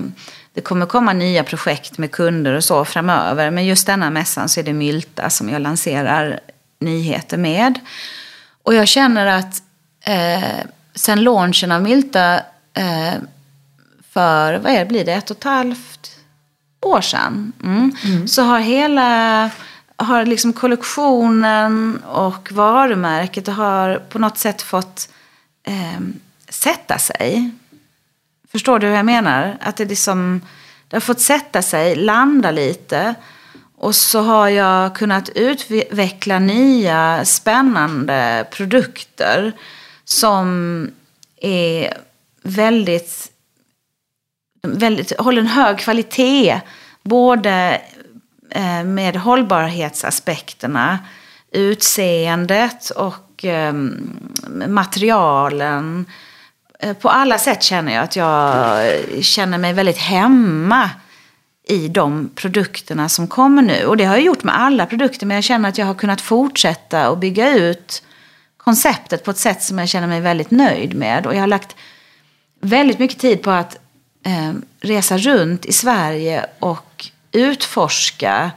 det 0.53 0.61
kommer 0.61 0.85
komma 0.85 1.13
nya 1.13 1.43
projekt 1.43 1.97
med 1.97 2.11
kunder 2.11 2.53
och 2.53 2.63
så 2.63 2.85
framöver. 2.85 3.51
Men 3.51 3.65
just 3.65 3.87
denna 3.87 4.09
mässan 4.09 4.49
så 4.49 4.59
är 4.59 4.63
det 4.63 4.73
Mylta 4.73 5.29
som 5.29 5.49
jag 5.49 5.61
lanserar 5.61 6.39
nyheter 6.79 7.37
med. 7.37 7.79
Och 8.63 8.73
jag 8.73 8.87
känner 8.87 9.25
att 9.25 9.63
eh, 10.01 10.65
sen 10.95 11.23
launchen 11.23 11.71
av 11.71 11.81
Mylta 11.81 12.35
eh, 12.73 13.13
för, 14.13 14.53
vad 14.57 14.71
är 14.71 14.79
det, 14.79 14.85
blir 14.85 15.05
det, 15.05 15.13
ett 15.13 15.31
och 15.31 15.37
ett 15.37 15.43
halvt 15.43 16.17
år 16.81 17.01
sedan. 17.01 17.53
Mm. 17.63 17.95
Mm. 18.03 18.27
Så 18.27 18.41
har 18.41 18.59
hela, 18.59 19.49
har 19.97 20.25
liksom 20.25 20.53
kollektionen 20.53 22.03
och 22.03 22.51
varumärket 22.51 23.47
har 23.47 23.99
på 23.99 24.19
något 24.19 24.37
sätt 24.37 24.61
fått 24.61 25.09
eh, 25.63 25.99
sätta 26.49 26.97
sig. 26.97 27.51
Förstår 28.51 28.79
du 28.79 28.87
hur 28.87 28.95
jag 28.95 29.05
menar? 29.05 29.57
Att 29.61 29.75
det, 29.75 29.85
liksom, 29.85 30.41
det 30.87 30.95
har 30.95 31.01
fått 31.01 31.21
sätta 31.21 31.61
sig, 31.61 31.95
landa 31.95 32.51
lite. 32.51 33.15
Och 33.77 33.95
så 33.95 34.21
har 34.21 34.49
jag 34.49 34.95
kunnat 34.95 35.29
utveckla 35.29 36.39
nya 36.39 37.25
spännande 37.25 38.47
produkter 38.51 39.53
som 40.03 40.91
är 41.41 41.97
väldigt, 42.43 43.31
väldigt 44.63 45.19
håller 45.19 45.41
en 45.41 45.47
hög 45.47 45.79
kvalitet. 45.79 46.61
Både 47.03 47.81
Eh, 48.55 48.83
med 48.83 49.15
hållbarhetsaspekterna, 49.15 50.99
utseendet 51.51 52.89
och 52.89 53.45
ehm, 53.45 54.19
materialen 54.67 56.05
eh, 56.79 56.93
på 56.93 57.09
alla 57.09 57.37
sätt 57.37 57.63
känner 57.63 57.93
jag 57.93 58.03
att 58.03 58.15
jag 58.15 58.87
känner 59.21 59.57
mig 59.57 59.73
väldigt 59.73 59.97
hemma 59.97 60.89
i 61.67 61.87
de 61.87 62.29
produkterna 62.35 63.09
som 63.09 63.27
kommer 63.27 63.61
nu. 63.61 63.85
Och 63.85 63.97
det 63.97 64.05
har 64.05 64.15
jag 64.15 64.25
gjort 64.25 64.43
med 64.43 64.59
alla 64.59 64.85
produkter, 64.85 65.25
men 65.25 65.35
jag 65.35 65.43
känner 65.43 65.69
att 65.69 65.77
jag 65.77 65.85
har 65.85 65.93
kunnat 65.93 66.21
fortsätta 66.21 67.09
och 67.09 67.17
bygga 67.17 67.55
ut 67.55 68.03
konceptet 68.57 69.23
på 69.23 69.31
ett 69.31 69.37
sätt 69.37 69.63
som 69.63 69.79
jag 69.79 69.89
känner 69.89 70.07
mig 70.07 70.21
väldigt 70.21 70.51
nöjd 70.51 70.95
med. 70.95 71.27
Och 71.27 71.35
jag 71.35 71.39
har 71.39 71.47
lagt 71.47 71.75
väldigt 72.59 72.99
mycket 72.99 73.19
tid 73.19 73.41
på 73.41 73.51
att 73.51 73.77
eh, 74.25 74.53
resa 74.81 75.17
runt 75.17 75.65
i 75.65 75.73
Sverige 75.73 76.45
och 76.59 77.11
utforska 77.35 78.51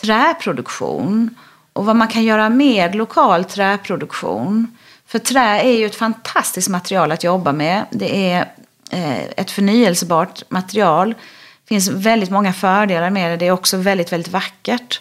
träproduktion 0.00 1.34
och 1.72 1.86
vad 1.86 1.96
man 1.96 2.08
kan 2.08 2.24
göra 2.24 2.48
med 2.48 2.94
lokal 2.94 3.44
träproduktion. 3.44 4.76
För 5.06 5.18
trä 5.18 5.60
är 5.60 5.78
ju 5.78 5.86
ett 5.86 5.96
fantastiskt 5.96 6.68
material 6.68 7.12
att 7.12 7.24
jobba 7.24 7.52
med. 7.52 7.84
Det 7.90 8.32
är 8.32 8.52
eh, 8.90 9.24
ett 9.36 9.50
förnyelsebart 9.50 10.50
material. 10.50 11.08
Det 11.64 11.68
finns 11.68 11.88
väldigt 11.88 12.30
många 12.30 12.52
fördelar 12.52 13.10
med 13.10 13.30
det. 13.30 13.36
Det 13.36 13.46
är 13.46 13.50
också 13.50 13.76
väldigt, 13.76 14.12
väldigt 14.12 14.32
vackert. 14.32 15.00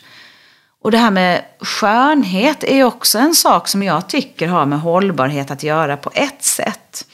Och 0.81 0.91
det 0.91 0.97
här 0.97 1.11
med 1.11 1.45
skönhet 1.59 2.63
är 2.63 2.83
också 2.83 3.19
en 3.19 3.35
sak 3.35 3.67
som 3.67 3.83
jag 3.83 4.09
tycker 4.09 4.47
har 4.47 4.65
med 4.65 4.79
hållbarhet 4.79 5.51
att 5.51 5.63
göra 5.63 5.97
på 5.97 6.11
ett 6.13 6.43
sätt. 6.43 7.05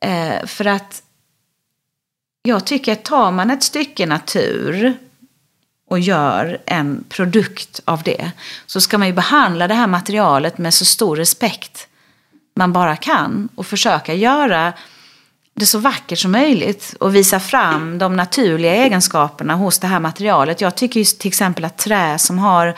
Eh, 0.00 0.46
för 0.46 0.64
att 0.64 1.02
jag 2.42 2.64
tycker 2.64 2.92
att 2.92 3.04
tar 3.04 3.30
man 3.30 3.50
ett 3.50 3.62
stycke 3.62 4.06
natur 4.06 4.98
och 5.92 6.00
gör 6.00 6.58
en 6.66 7.04
produkt 7.08 7.80
av 7.84 8.02
det 8.02 8.30
så 8.66 8.80
ska 8.80 8.98
man 8.98 9.08
ju 9.08 9.14
behandla 9.14 9.68
det 9.68 9.74
här 9.74 9.86
materialet 9.86 10.58
med 10.58 10.74
så 10.74 10.84
stor 10.84 11.16
respekt 11.16 11.88
man 12.54 12.72
bara 12.72 12.96
kan 12.96 13.48
och 13.54 13.66
försöka 13.66 14.14
göra 14.14 14.72
det 15.54 15.66
så 15.66 15.78
vackert 15.78 16.18
som 16.18 16.32
möjligt 16.32 16.94
och 17.00 17.14
visa 17.14 17.40
fram 17.40 17.98
de 17.98 18.16
naturliga 18.16 18.74
egenskaperna 18.74 19.54
hos 19.54 19.78
det 19.78 19.86
här 19.86 20.00
materialet. 20.00 20.60
Jag 20.60 20.74
tycker 20.74 21.00
just 21.00 21.20
till 21.20 21.28
exempel 21.28 21.64
att 21.64 21.78
trä 21.78 22.18
som 22.18 22.38
har 22.38 22.74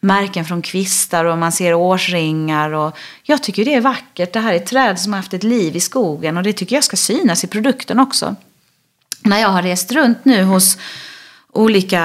märken 0.00 0.44
från 0.44 0.62
kvistar 0.62 1.24
och 1.24 1.38
man 1.38 1.52
ser 1.52 1.74
årsringar. 1.74 2.70
Och 2.70 2.98
jag 3.22 3.42
tycker 3.42 3.64
det 3.64 3.74
är 3.74 3.80
vackert. 3.80 4.32
Det 4.32 4.40
här 4.40 4.52
är 4.52 4.58
träd 4.58 5.00
som 5.00 5.12
har 5.12 5.20
haft 5.20 5.34
ett 5.34 5.42
liv 5.42 5.76
i 5.76 5.80
skogen 5.80 6.36
och 6.36 6.42
det 6.42 6.52
tycker 6.52 6.76
jag 6.76 6.84
ska 6.84 6.96
synas 6.96 7.44
i 7.44 7.46
produkten 7.46 8.00
också. 8.00 8.36
När 9.20 9.40
jag 9.40 9.48
har 9.48 9.62
rest 9.62 9.92
runt 9.92 10.24
nu 10.24 10.42
hos 10.42 10.78
olika 11.52 12.02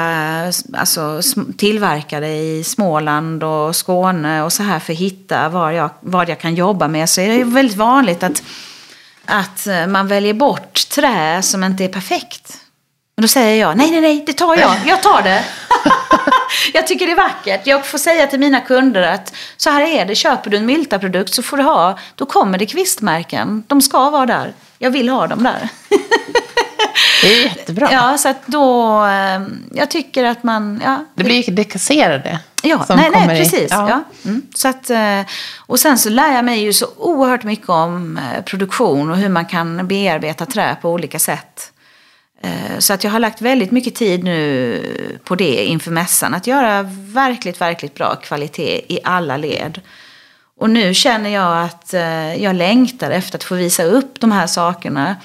alltså, 0.73 1.21
tillverkare 1.57 2.27
i 2.27 2.63
Småland 2.63 3.43
och 3.43 3.75
Skåne 3.75 4.43
och 4.43 4.53
så 4.53 4.63
här 4.63 4.79
för 4.79 4.93
att 4.93 4.99
hitta 4.99 5.49
vad 5.49 5.73
jag, 5.73 5.89
vad 5.99 6.29
jag 6.29 6.39
kan 6.39 6.55
jobba 6.55 6.87
med 6.87 7.09
så 7.09 7.21
är 7.21 7.29
det 7.29 7.43
väldigt 7.43 7.77
vanligt 7.77 8.23
att, 8.23 8.43
att 9.25 9.67
eh, 9.67 9.87
man 9.87 10.07
väljer 10.07 10.33
bort 10.33 10.89
trä 10.89 11.41
som 11.41 11.63
inte 11.63 11.83
är 11.83 11.87
perfekt. 11.87 12.59
Men 13.15 13.21
då 13.21 13.27
säger 13.27 13.61
jag, 13.61 13.77
nej, 13.77 13.91
nej, 13.91 14.01
nej, 14.01 14.23
det 14.25 14.33
tar 14.33 14.57
jag, 14.57 14.75
jag 14.85 15.03
tar 15.03 15.21
det. 15.21 15.45
jag 16.73 16.87
tycker 16.87 17.05
det 17.05 17.11
är 17.11 17.15
vackert. 17.15 17.67
Jag 17.67 17.85
får 17.85 17.97
säga 17.97 18.27
till 18.27 18.39
mina 18.39 18.59
kunder 18.59 19.01
att 19.01 19.33
så 19.57 19.69
här 19.69 19.81
är 19.81 20.05
det, 20.05 20.15
köper 20.15 20.49
du 20.49 20.57
en 20.57 20.65
Milta-produkt 20.65 21.33
så 21.33 21.43
får 21.43 21.57
du 21.57 21.63
ha, 21.63 21.99
då 22.15 22.25
kommer 22.25 22.57
det 22.57 22.65
kvistmärken. 22.65 23.63
De 23.67 23.81
ska 23.81 24.09
vara 24.09 24.25
där. 24.25 24.53
Jag 24.77 24.91
vill 24.91 25.09
ha 25.09 25.27
dem 25.27 25.43
där. 25.43 25.69
Det 27.21 27.27
är 27.27 27.43
jättebra. 27.43 27.89
Ja, 27.91 28.17
så 28.17 28.29
att 28.29 28.47
då, 28.47 28.97
eh, 29.05 29.41
jag 29.71 29.91
tycker 29.91 30.23
att 30.23 30.43
man, 30.43 30.81
ja. 30.83 31.05
Det 31.15 31.23
blir 31.23 31.51
dekasserade. 31.51 32.39
Ja, 32.63 32.85
nej, 32.89 33.09
nej, 33.11 33.27
precis. 33.27 33.71
Ja. 33.71 33.89
ja. 33.89 34.03
Mm. 34.25 34.41
Så 34.55 34.67
att, 34.67 34.89
eh, 34.89 35.21
och 35.57 35.79
sen 35.79 35.97
så 35.97 36.09
lär 36.09 36.35
jag 36.35 36.45
mig 36.45 36.63
ju 36.63 36.73
så 36.73 36.87
oerhört 36.97 37.43
mycket 37.43 37.69
om 37.69 38.17
eh, 38.17 38.43
produktion 38.43 39.11
och 39.11 39.17
hur 39.17 39.29
man 39.29 39.45
kan 39.45 39.87
bearbeta 39.87 40.45
trä 40.45 40.75
på 40.81 40.91
olika 40.91 41.19
sätt. 41.19 41.69
Så 42.79 42.93
att 42.93 43.03
jag 43.03 43.11
har 43.11 43.19
lagt 43.19 43.41
väldigt 43.41 43.71
mycket 43.71 43.95
tid 43.95 44.23
nu 44.23 45.19
på 45.23 45.35
det 45.35 45.65
inför 45.65 45.91
mässan. 45.91 46.33
Att 46.33 46.47
göra 46.47 46.83
verkligt, 46.93 47.61
verkligt 47.61 47.93
bra 47.93 48.15
kvalitet 48.15 48.81
i 48.93 48.99
alla 49.03 49.37
led. 49.37 49.81
Och 50.59 50.69
nu 50.69 50.93
känner 50.93 51.29
jag 51.29 51.63
att 51.63 51.93
jag 52.37 52.55
längtar 52.55 53.11
efter 53.11 53.37
att 53.37 53.43
få 53.43 53.55
visa 53.55 53.83
upp 53.83 54.19
de 54.19 54.31
här 54.31 54.47
sakerna 54.47 55.15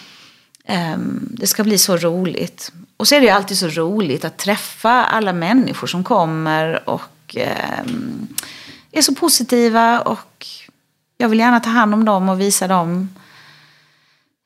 det 1.21 1.47
ska 1.47 1.65
bli 1.65 1.79
så 1.79 1.97
roligt. 1.97 2.73
Och 2.97 3.09
så 3.09 3.15
är 3.15 3.21
det 3.21 3.27
ju 3.27 3.33
alltid 3.33 3.59
så 3.59 3.69
roligt 3.69 4.25
att 4.25 4.37
träffa 4.37 5.05
alla 5.05 5.33
människor 5.33 5.87
som 5.87 6.05
kommer 6.05 6.89
och 6.89 7.37
ehm, 7.37 8.29
är 8.93 9.03
så 9.03 9.15
positiva. 9.15 10.01
Och 10.01 10.47
jag 11.19 11.29
vill 11.29 11.39
gärna 11.39 11.61
ta 11.61 11.71
hand 11.71 11.95
om 11.95 12.05
dem 12.05 12.29
och 12.29 12.41
visa 12.41 12.69
dem 12.69 13.15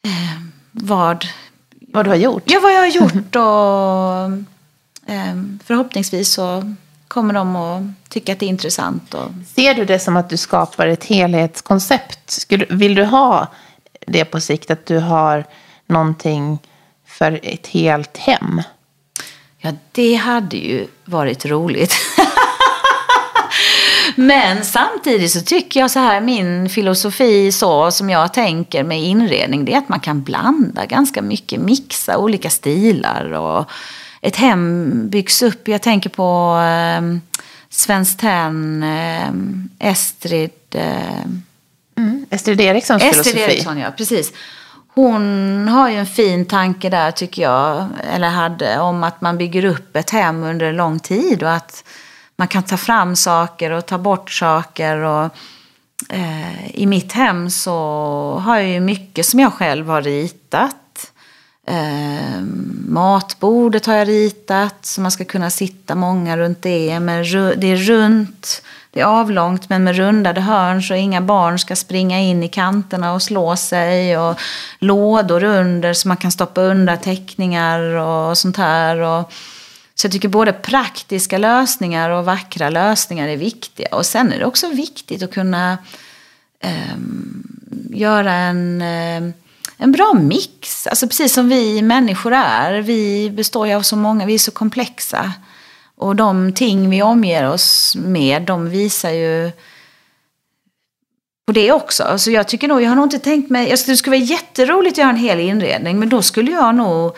ehm, 0.07 0.53
vad, 0.71 1.27
vad 1.81 2.07
du 2.07 2.11
har 2.11 2.17
gjort. 2.17 2.43
Ja, 2.47 2.61
vad 2.63 2.73
jag 2.73 2.81
har 2.81 2.87
gjort. 3.01 3.37
Och 3.37 4.47
förhoppningsvis 5.65 6.33
så 6.33 6.75
kommer 7.09 7.35
de 7.35 7.57
att 7.57 7.83
tycka 8.09 8.33
att 8.33 8.39
det 8.39 8.47
är 8.47 8.51
intressant. 8.51 9.15
Och... 9.15 9.31
Ser 9.55 9.75
du 9.75 9.85
det 9.85 9.99
som 9.99 10.17
att 10.17 10.31
du 10.31 10.37
skapar 10.37 10.87
ett 10.87 11.05
helhetskoncept? 11.05 12.47
Vill 12.69 12.95
du 12.95 13.05
ha 13.05 13.47
det 14.07 14.25
på 14.25 14.41
sikt? 14.41 14.71
Att 14.71 14.87
du 14.87 14.99
har 14.99 15.45
någonting 15.93 16.59
för 17.07 17.41
ett 17.43 17.67
helt 17.67 18.17
hem? 18.17 18.63
Ja, 19.59 19.73
det 19.93 20.15
hade 20.15 20.57
ju 20.57 20.87
varit 21.05 21.47
roligt. 21.47 21.95
Men 24.17 24.65
samtidigt 24.65 25.31
så 25.31 25.41
tycker 25.41 25.81
jag 25.81 25.91
så 25.91 25.99
här, 25.99 26.21
min 26.21 26.69
filosofi 26.69 27.53
så 27.53 27.91
som 27.91 28.11
jag 28.11 28.35
tänker 28.35 28.85
med 28.85 29.01
inredning, 29.03 29.65
det 29.65 29.75
är 29.75 29.79
att 29.79 29.89
man 29.89 30.01
kan 30.01 30.23
blanda 30.23 30.87
ganska 30.87 31.23
mycket, 31.23 31.61
mixa 31.61 32.19
olika 32.19 32.51
stilar 32.51 33.33
och 33.33 33.71
ett 34.21 34.37
hem 34.37 34.91
byggs 35.09 35.43
upp. 35.43 35.69
Jag 35.69 35.83
tänker 35.83 36.11
på 36.11 36.59
eh, 36.61 37.33
Svenskt 37.71 38.21
Tenn, 38.21 38.83
eh, 38.83 39.89
Estrid. 39.91 40.51
Eh, 40.71 41.25
mm, 41.97 42.27
Estrid 42.31 42.61
Erikssons 42.61 43.03
Estrid 43.03 43.25
filosofi. 43.25 43.53
Eriksson, 43.53 43.79
ja, 43.79 43.91
precis. 43.97 44.33
Hon 44.95 45.69
har 45.69 45.91
ju 45.91 45.97
en 45.97 46.07
fin 46.07 46.45
tanke 46.47 46.89
där 46.89 47.11
tycker 47.11 47.43
jag, 47.43 47.87
eller 48.13 48.29
hade, 48.29 48.79
om 48.79 49.05
att 49.05 49.21
man 49.21 49.39
bygger 49.39 49.65
upp 49.65 49.97
ett 49.97 50.11
hem 50.11 50.43
under 50.43 50.73
lång 50.73 50.99
tid 50.99 51.43
och 51.43 51.53
att 51.53 51.85
man 52.37 52.49
kan 52.49 52.63
ta 52.63 52.77
fram 52.77 53.17
saker 53.17 53.71
och 53.71 53.87
ta 53.87 53.99
bort 53.99 54.31
saker. 54.31 54.97
Och, 54.97 55.25
eh, 56.09 56.71
I 56.75 56.87
mitt 56.87 57.13
hem 57.13 57.51
så 57.51 57.73
har 58.45 58.57
jag 58.57 58.69
ju 58.69 58.81
mycket 58.81 59.27
som 59.27 59.41
jag 59.41 59.53
själv 59.53 59.89
har 59.89 60.03
ritat. 60.03 61.13
Eh, 61.67 62.41
matbordet 62.89 63.87
har 63.87 63.95
jag 63.95 64.09
ritat 64.09 64.87
så 64.87 65.01
man 65.01 65.11
ska 65.11 65.25
kunna 65.25 65.51
sitta 65.51 65.95
många 65.95 66.37
runt 66.37 66.63
det. 66.63 67.01
Men 67.01 67.23
det 67.61 67.73
är 67.73 67.77
runt 67.77 68.63
det 68.93 69.01
är 69.01 69.05
avlångt 69.05 69.69
men 69.69 69.85
med 69.85 69.97
rundade 69.97 70.41
hörn 70.41 70.83
så 70.83 70.95
inga 70.95 71.21
barn 71.21 71.59
ska 71.59 71.77
springa 71.77 72.21
in 72.21 72.43
i 72.43 72.49
kanterna 72.49 73.13
och 73.13 73.23
slå 73.23 73.57
sig. 73.57 74.19
Och 74.19 74.41
lådor 74.79 75.45
under 75.45 75.93
så 75.95 76.09
man 76.09 76.17
kan 76.17 76.33
stoppa 76.33 76.61
undan 76.61 76.99
teckningar 76.99 77.81
och 77.81 78.39
sånt 78.39 78.57
här. 78.57 78.97
Och, 78.97 79.33
så 79.95 80.07
jag 80.07 80.13
tycker 80.13 80.29
både 80.29 80.53
praktiska 80.53 81.39
lösningar 81.39 82.11
och 82.11 82.25
vackra 82.25 82.71
lösningar 82.71 83.29
är 83.29 83.37
viktiga. 83.37 83.89
Och 83.93 84.07
sen 84.07 84.33
är 84.33 84.39
det 84.39 84.45
också 84.45 84.69
viktigt 84.69 85.23
att 85.23 85.35
kunna 85.35 85.79
eh, 86.61 86.97
göra 87.91 88.33
en, 88.33 88.83
eh, 88.83 89.33
en 89.77 89.93
bra 89.93 90.15
mix. 90.15 90.87
Alltså 90.87 91.07
precis 91.07 91.35
som 91.35 91.49
vi 91.49 91.83
människor 91.83 92.33
är. 92.33 92.81
Vi 92.81 93.31
består 93.31 93.67
ju 93.67 93.75
av 93.75 93.83
så 93.83 93.97
många, 93.97 94.27
vi 94.27 94.35
är 94.35 94.39
så 94.39 94.51
komplexa. 94.51 95.33
Och 96.03 96.17
de 96.17 96.53
ting 96.53 96.91
vi 96.91 97.03
omger 97.03 97.49
oss 97.49 97.97
med, 97.97 98.43
de 98.43 98.71
visar 98.71 99.11
ju 99.11 99.51
på 101.47 101.53
det 101.53 101.73
också. 101.73 102.03
Alltså 102.03 102.31
jag 102.31 102.49
tycker 102.49 102.69
nog, 102.69 102.83
jag 102.83 102.89
har 102.89 102.97
nog 102.97 103.05
inte 103.05 103.19
tänkt 103.19 103.51
mig, 103.51 103.75
det 103.87 103.97
skulle 103.97 104.17
vara 104.17 104.27
jätteroligt 104.27 104.95
att 104.95 104.99
göra 104.99 105.11
en 105.11 105.17
hel 105.17 105.41
inredning, 105.41 105.99
men 105.99 106.09
då 106.09 106.23
skulle 106.23 106.51
jag 106.51 106.75
nog 106.75 107.17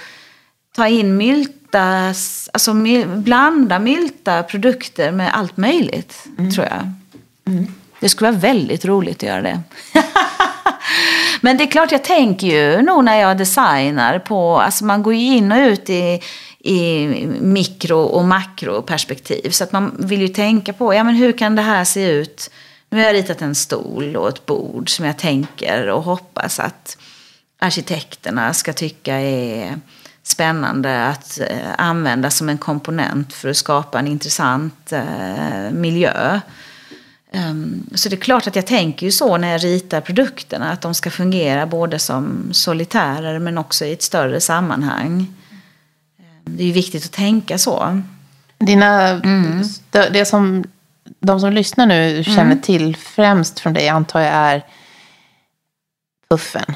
ta 0.77 0.89
in 0.89 1.17
mylta, 1.17 2.15
alltså 2.53 2.75
blanda 3.07 3.79
mylta 3.79 4.43
produkter 4.43 5.13
med 5.13 5.35
allt 5.35 5.57
möjligt, 5.57 6.25
mm. 6.39 6.51
tror 6.51 6.67
jag. 6.67 6.93
Mm. 7.47 7.75
Det 8.01 8.09
skulle 8.09 8.31
vara 8.31 8.41
väldigt 8.41 8.85
roligt 8.85 9.17
att 9.17 9.29
göra 9.29 9.43
det. 9.43 9.61
Men 11.41 11.57
det 11.57 11.65
är 11.65 11.71
klart, 11.71 11.93
jag 11.93 12.05
tänker 12.05 12.47
ju 12.47 12.83
nog 12.83 13.05
när 13.05 13.21
jag 13.21 13.39
designar 13.39 14.19
på, 14.19 14.61
alltså 14.61 14.85
man 14.85 15.03
går 15.03 15.15
ju 15.15 15.37
in 15.37 15.53
och 15.53 15.59
ut 15.59 15.91
i, 15.91 16.21
i 16.65 17.07
mikro 17.41 17.99
och 17.99 18.25
makroperspektiv. 18.25 19.51
Så 19.51 19.65
att 19.65 19.73
man 19.73 19.97
vill 19.99 20.21
ju 20.21 20.29
tänka 20.29 20.73
på, 20.73 20.95
ja 20.95 21.05
men 21.05 21.15
hur 21.15 21.33
kan 21.33 21.57
det 21.57 21.63
här 21.63 21.85
se 21.85 22.11
ut? 22.11 22.51
Nu 22.91 22.99
har 22.99 23.07
jag 23.07 23.15
ritat 23.15 23.43
en 23.43 23.55
stol 23.55 24.17
och 24.17 24.29
ett 24.29 24.47
bord 24.47 24.91
som 24.91 25.05
jag 25.05 25.19
tänker 25.19 25.87
och 25.89 26.03
hoppas 26.03 26.61
att 26.61 26.99
arkitekterna 27.59 28.55
ska 28.55 28.73
tycka 28.73 29.21
är 29.21 29.81
spännande 30.23 31.07
att 31.07 31.41
eh, 31.41 31.69
använda 31.79 32.31
som 32.31 32.49
en 32.49 32.59
komponent 32.59 33.33
för 33.33 33.49
att 33.49 33.57
skapa 33.57 33.99
en 33.99 34.07
intressant 34.07 34.93
eh, 34.93 35.71
miljö. 35.73 36.41
Ehm, 37.33 37.87
så 37.95 38.09
det 38.09 38.15
är 38.15 38.21
klart 38.21 38.47
att 38.47 38.57
jag 38.57 38.67
tänker 38.67 39.07
ju 39.07 39.13
så 39.13 39.37
när 39.37 39.53
jag 39.53 39.65
ritar 39.65 40.01
produkterna, 40.01 40.73
att 40.73 40.81
de 40.81 40.95
ska 40.95 41.11
fungera 41.11 41.67
både 41.67 41.99
som 41.99 42.49
solitärer 42.53 43.39
men 43.39 43.59
också 43.59 43.85
i 43.85 43.93
ett 43.93 44.03
större 44.03 44.41
sammanhang. 44.41 45.27
Det 46.45 46.69
är 46.69 46.73
viktigt 46.73 47.05
att 47.05 47.13
tänka 47.13 47.59
så. 47.59 48.03
Dina, 48.59 49.09
mm. 49.09 49.63
det, 49.91 50.09
det, 50.13 50.25
som 50.25 50.65
de 51.21 51.41
som 51.41 51.53
lyssnar 51.53 51.87
nu 51.87 52.25
känner 52.25 52.43
mm. 52.43 52.61
till 52.61 52.97
främst 52.97 53.61
från 53.61 53.73
dig 53.73 53.89
antar 53.89 54.21
jag 54.21 54.33
är 54.33 54.63
puffen. 56.31 56.75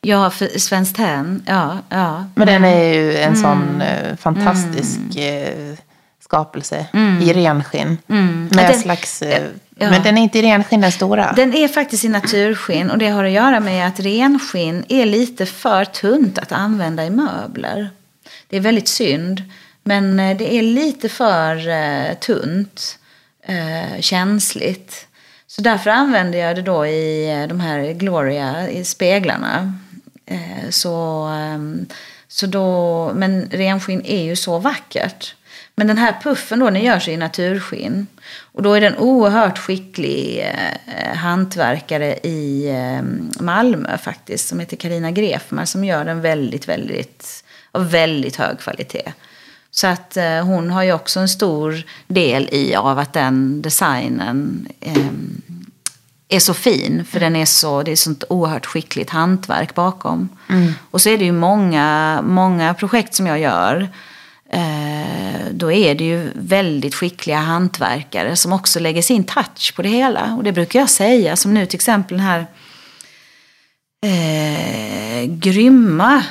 Ja, 0.00 0.30
för 0.30 0.58
Svenskt 0.58 0.96
Tenn. 0.96 1.42
Ja, 1.46 1.78
ja. 1.88 2.24
Men 2.34 2.46
den 2.46 2.64
är 2.64 2.94
ju 2.94 3.16
en 3.16 3.36
sån 3.36 3.82
eh, 3.82 4.16
fantastisk 4.16 5.16
eh, 5.16 5.74
skapelse 6.24 6.86
i 7.22 7.32
renskinn. 7.32 7.98
Med 8.06 8.48
Ja, 8.52 8.68
den- 8.68 8.80
slags, 8.80 9.22
eh, 9.22 9.42
ja. 9.78 9.90
Men 9.90 10.02
den 10.02 10.18
är 10.18 10.22
inte 10.22 10.38
i 10.38 10.42
renskinn 10.42 10.80
den 10.80 10.92
stora. 10.92 11.32
Den 11.32 11.54
är 11.54 11.68
faktiskt 11.68 12.04
i 12.04 12.08
naturskinn 12.08 12.90
och 12.90 12.98
det 12.98 13.08
har 13.08 13.24
att 13.24 13.30
göra 13.30 13.60
med 13.60 13.86
att 13.86 14.00
renskinn 14.00 14.84
är 14.88 15.06
lite 15.06 15.46
för 15.46 15.84
tunt 15.84 16.38
att 16.38 16.52
använda 16.52 17.04
i 17.04 17.10
möbler. 17.10 17.90
Det 18.48 18.56
är 18.56 18.60
väldigt 18.60 18.88
synd, 18.88 19.42
men 19.82 20.20
eh, 20.20 20.36
det 20.36 20.54
är 20.54 20.62
lite 20.62 21.08
för 21.08 21.68
eh, 21.68 22.14
tunt, 22.14 22.98
eh, 23.42 24.00
känsligt. 24.00 25.06
Så 25.46 25.62
därför 25.62 25.90
använder 25.90 26.38
jag 26.38 26.56
det 26.56 26.62
då 26.62 26.86
i 26.86 27.30
eh, 27.30 27.48
de 27.48 27.60
här 27.60 27.92
Gloria, 27.92 28.70
i 28.70 28.84
speglarna. 28.84 29.74
Eh, 30.26 30.70
så, 30.70 31.24
ehm, 31.24 31.86
så 32.28 32.46
då, 32.46 33.12
men 33.14 33.48
renskinn 33.50 34.02
är 34.04 34.22
ju 34.22 34.36
så 34.36 34.58
vackert. 34.58 35.34
Men 35.74 35.86
den 35.86 35.98
här 35.98 36.16
puffen 36.22 36.58
då, 36.58 36.70
den 36.70 36.82
görs 36.82 37.08
i 37.08 37.16
naturskinn. 37.16 38.06
Och 38.52 38.62
då 38.62 38.72
är 38.72 38.80
det 38.80 38.86
en 38.86 38.98
oerhört 38.98 39.58
skicklig 39.58 40.40
eh, 40.86 41.16
hantverkare 41.16 42.14
i 42.22 42.68
eh, 42.68 43.02
Malmö 43.42 43.98
faktiskt. 43.98 44.48
Som 44.48 44.60
heter 44.60 44.76
Karina 44.76 45.10
Grefmar 45.10 45.64
som 45.64 45.84
gör 45.84 46.04
den 46.04 46.20
väldigt, 46.20 46.68
väldigt, 46.68 47.44
av 47.72 47.90
väldigt 47.90 48.36
hög 48.36 48.58
kvalitet. 48.58 49.12
Så 49.70 49.86
att 49.86 50.16
eh, 50.16 50.44
hon 50.44 50.70
har 50.70 50.82
ju 50.82 50.92
också 50.92 51.20
en 51.20 51.28
stor 51.28 51.82
del 52.06 52.48
i 52.52 52.74
av 52.74 52.98
att 52.98 53.12
den 53.12 53.62
designen 53.62 54.68
eh, 54.80 55.06
är 56.28 56.38
så 56.38 56.54
fin. 56.54 57.04
För 57.04 57.20
den 57.20 57.36
är 57.36 57.46
så, 57.46 57.82
det 57.82 57.92
är 57.92 57.96
sånt 57.96 58.24
oerhört 58.28 58.66
skickligt 58.66 59.10
hantverk 59.10 59.74
bakom. 59.74 60.28
Och 60.90 61.00
så 61.00 61.08
är 61.08 61.18
det 61.18 61.24
ju 61.24 61.32
många, 61.32 62.20
många 62.22 62.74
projekt 62.74 63.14
som 63.14 63.26
jag 63.26 63.38
gör. 63.38 63.88
Eh, 64.52 65.40
då 65.50 65.72
är 65.72 65.94
det 65.94 66.04
ju 66.04 66.30
väldigt 66.34 66.94
skickliga 66.94 67.38
hantverkare 67.38 68.36
som 68.36 68.52
också 68.52 68.80
lägger 68.80 69.02
sin 69.02 69.24
touch 69.24 69.74
på 69.76 69.82
det 69.82 69.88
hela. 69.88 70.34
Och 70.34 70.44
det 70.44 70.52
brukar 70.52 70.80
jag 70.80 70.90
säga, 70.90 71.36
som 71.36 71.54
nu 71.54 71.66
till 71.66 71.76
exempel 71.76 72.16
den 72.16 72.26
här 72.26 72.46
eh, 74.06 75.24
grymma 75.24 76.24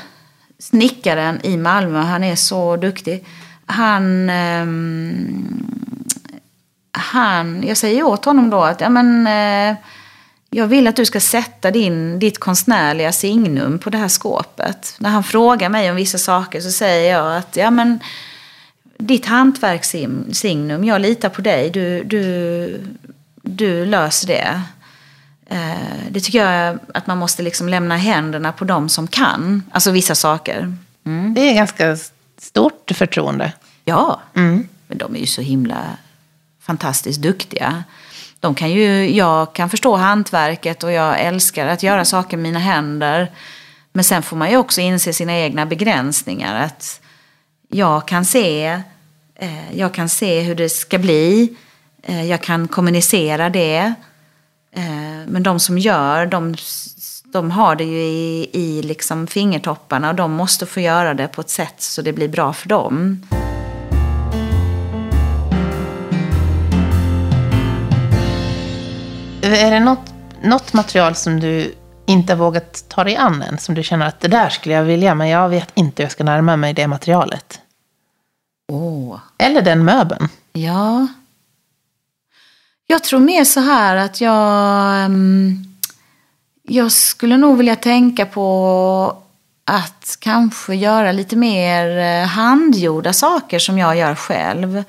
snickaren 0.60 1.39
i 1.43 1.57
Malmö. 1.57 1.99
Han 1.99 2.24
är 2.24 2.36
så 2.36 2.76
duktig. 2.76 3.26
Han, 3.66 4.30
eh, 4.30 4.66
han, 6.91 7.64
jag 7.68 7.78
säger 7.78 8.03
åt 8.03 8.26
honom 8.26 8.49
då 8.49 8.62
att 8.62 8.82
ja, 8.82 8.89
men, 8.89 9.28
eh, 9.28 9.78
jag 10.49 10.68
vill 10.68 10.88
att 10.88 10.95
du 10.95 11.05
ska 11.05 11.20
sätta 11.20 11.72
din, 11.72 12.20
ditt 12.20 12.39
konstnärliga 12.39 13.12
signum 13.12 13.80
på 13.80 13.89
det 13.89 13.97
här 13.97 14.07
skåpet. 14.07 14.95
När 14.99 15.10
han 15.10 15.24
frågar 15.24 15.70
mig 15.70 15.89
om 15.89 15.95
vissa 15.95 16.18
saker 16.18 16.62
så 16.62 16.72
säger 16.72 17.14
jag 17.14 17.38
att 17.38 17.55
ja, 17.55 17.72
men, 17.72 17.99
ditt 18.97 19.26
hantverkssignum, 19.26 20.84
jag 20.84 21.01
litar 21.01 21.30
på 21.30 21.41
dig, 21.41 21.70
du, 21.70 22.03
du, 22.03 22.82
du 23.41 23.86
löser 23.86 24.28
det. 24.28 24.62
Eh, 25.50 26.10
det 26.10 26.20
tycker 26.20 26.45
jag 26.45 26.80
att 26.93 27.08
man 27.08 27.18
måste 27.18 27.43
liksom 27.43 27.70
lämna 27.70 27.97
händerna 27.97 28.52
på 28.52 28.66
dem 28.66 28.89
som 28.89 29.08
kan, 29.08 29.64
alltså 29.72 29.91
vissa 29.91 30.16
saker. 30.16 30.76
Mm. 31.06 31.34
Det 31.34 31.41
är 31.41 31.54
ganska 31.54 31.97
stort 32.38 32.91
förtroende. 32.95 33.54
Ja, 33.86 34.22
men 34.88 34.97
de 34.97 35.16
är 35.16 35.20
ju 35.20 35.26
så 35.26 35.41
himla 35.41 35.78
fantastiskt 36.62 37.22
duktiga. 37.22 37.84
De 38.39 38.56
kan 38.56 38.72
ju, 38.72 39.16
jag 39.16 39.54
kan 39.54 39.70
förstå 39.70 39.95
hantverket 39.95 40.84
och 40.84 40.91
jag 40.91 41.20
älskar 41.20 41.68
att 41.68 41.84
göra 41.84 42.06
saker 42.06 42.38
med 42.38 42.43
mina 42.43 42.60
händer. 42.60 43.32
Men 43.93 44.04
sen 44.04 44.24
får 44.24 44.38
man 44.38 44.50
ju 44.50 44.58
också 44.58 44.82
inse 44.82 45.14
sina 45.14 45.38
egna 45.38 45.66
begränsningar. 45.66 46.66
Att 46.66 47.02
jag 47.70 48.08
kan 48.08 48.26
se, 48.26 48.82
eh, 49.36 49.78
jag 49.78 49.93
kan 49.93 50.10
se 50.10 50.41
hur 50.41 50.56
det 50.56 50.70
ska 50.70 50.97
bli. 50.97 51.56
Eh, 52.04 52.26
jag 52.26 52.41
kan 52.41 52.68
kommunicera 52.68 53.50
det. 53.50 53.93
Eh, 54.72 55.28
men 55.28 55.43
de 55.43 55.59
som 55.59 55.78
gör, 55.78 56.26
de, 56.26 56.55
de 57.24 57.51
har 57.51 57.76
det 57.76 57.84
ju 57.84 58.01
i, 58.01 58.49
i 58.53 58.82
liksom 58.82 59.28
fingertopparna 59.28 60.09
och 60.09 60.15
de 60.15 60.32
måste 60.32 60.65
få 60.65 60.80
göra 60.80 61.13
det 61.13 61.28
på 61.28 61.41
ett 61.41 61.49
sätt 61.49 61.82
så 61.82 62.01
det 62.01 62.13
blir 62.13 62.28
bra 62.28 62.53
för 62.53 62.70
dem. 62.70 63.22
Är 69.41 69.72
det 69.72 69.80
något, 69.80 70.13
något 70.43 70.74
material 70.74 71.15
som 71.15 71.39
du 71.39 71.76
inte 72.05 72.36
vågat 72.36 72.86
ta 72.88 73.03
dig 73.03 73.15
an 73.15 73.41
än? 73.41 73.57
Som 73.57 73.76
du 73.76 73.84
känner 73.84 74.07
att 74.07 74.20
det 74.20 74.28
där 74.28 74.49
skulle 74.49 74.76
jag 74.76 74.84
vilja, 74.84 75.15
men 75.15 75.28
jag 75.30 75.49
vet 75.49 75.72
inte 75.74 76.01
hur 76.01 76.05
jag 76.05 76.11
ska 76.11 76.24
närma 76.24 76.55
mig 76.55 76.74
det 76.74 76.88
materialet. 76.88 77.59
Åh. 78.72 79.20
Eller 79.38 79.61
den 79.61 79.86
möbeln. 79.86 80.30
Ja. 80.53 81.07
Jag 82.92 83.04
tror 83.04 83.20
mer 83.20 83.44
så 83.44 83.60
här 83.60 83.96
att 83.96 84.22
jag... 84.22 84.96
Ehm, 85.04 85.66
jag 86.64 86.92
skulle 86.92 87.38
nog 87.38 87.58
vilja 87.58 87.76
tänka 87.76 88.26
på 88.26 89.18
att 89.66 90.18
kanske 90.20 90.76
göra 90.76 91.12
lite 91.12 91.36
mer 91.36 91.98
eh, 91.98 92.28
handgjorda 92.28 93.14
saker 93.14 93.60
som 93.60 93.78
jag 93.78 93.98
gör 93.98 94.16
själv. 94.16 94.84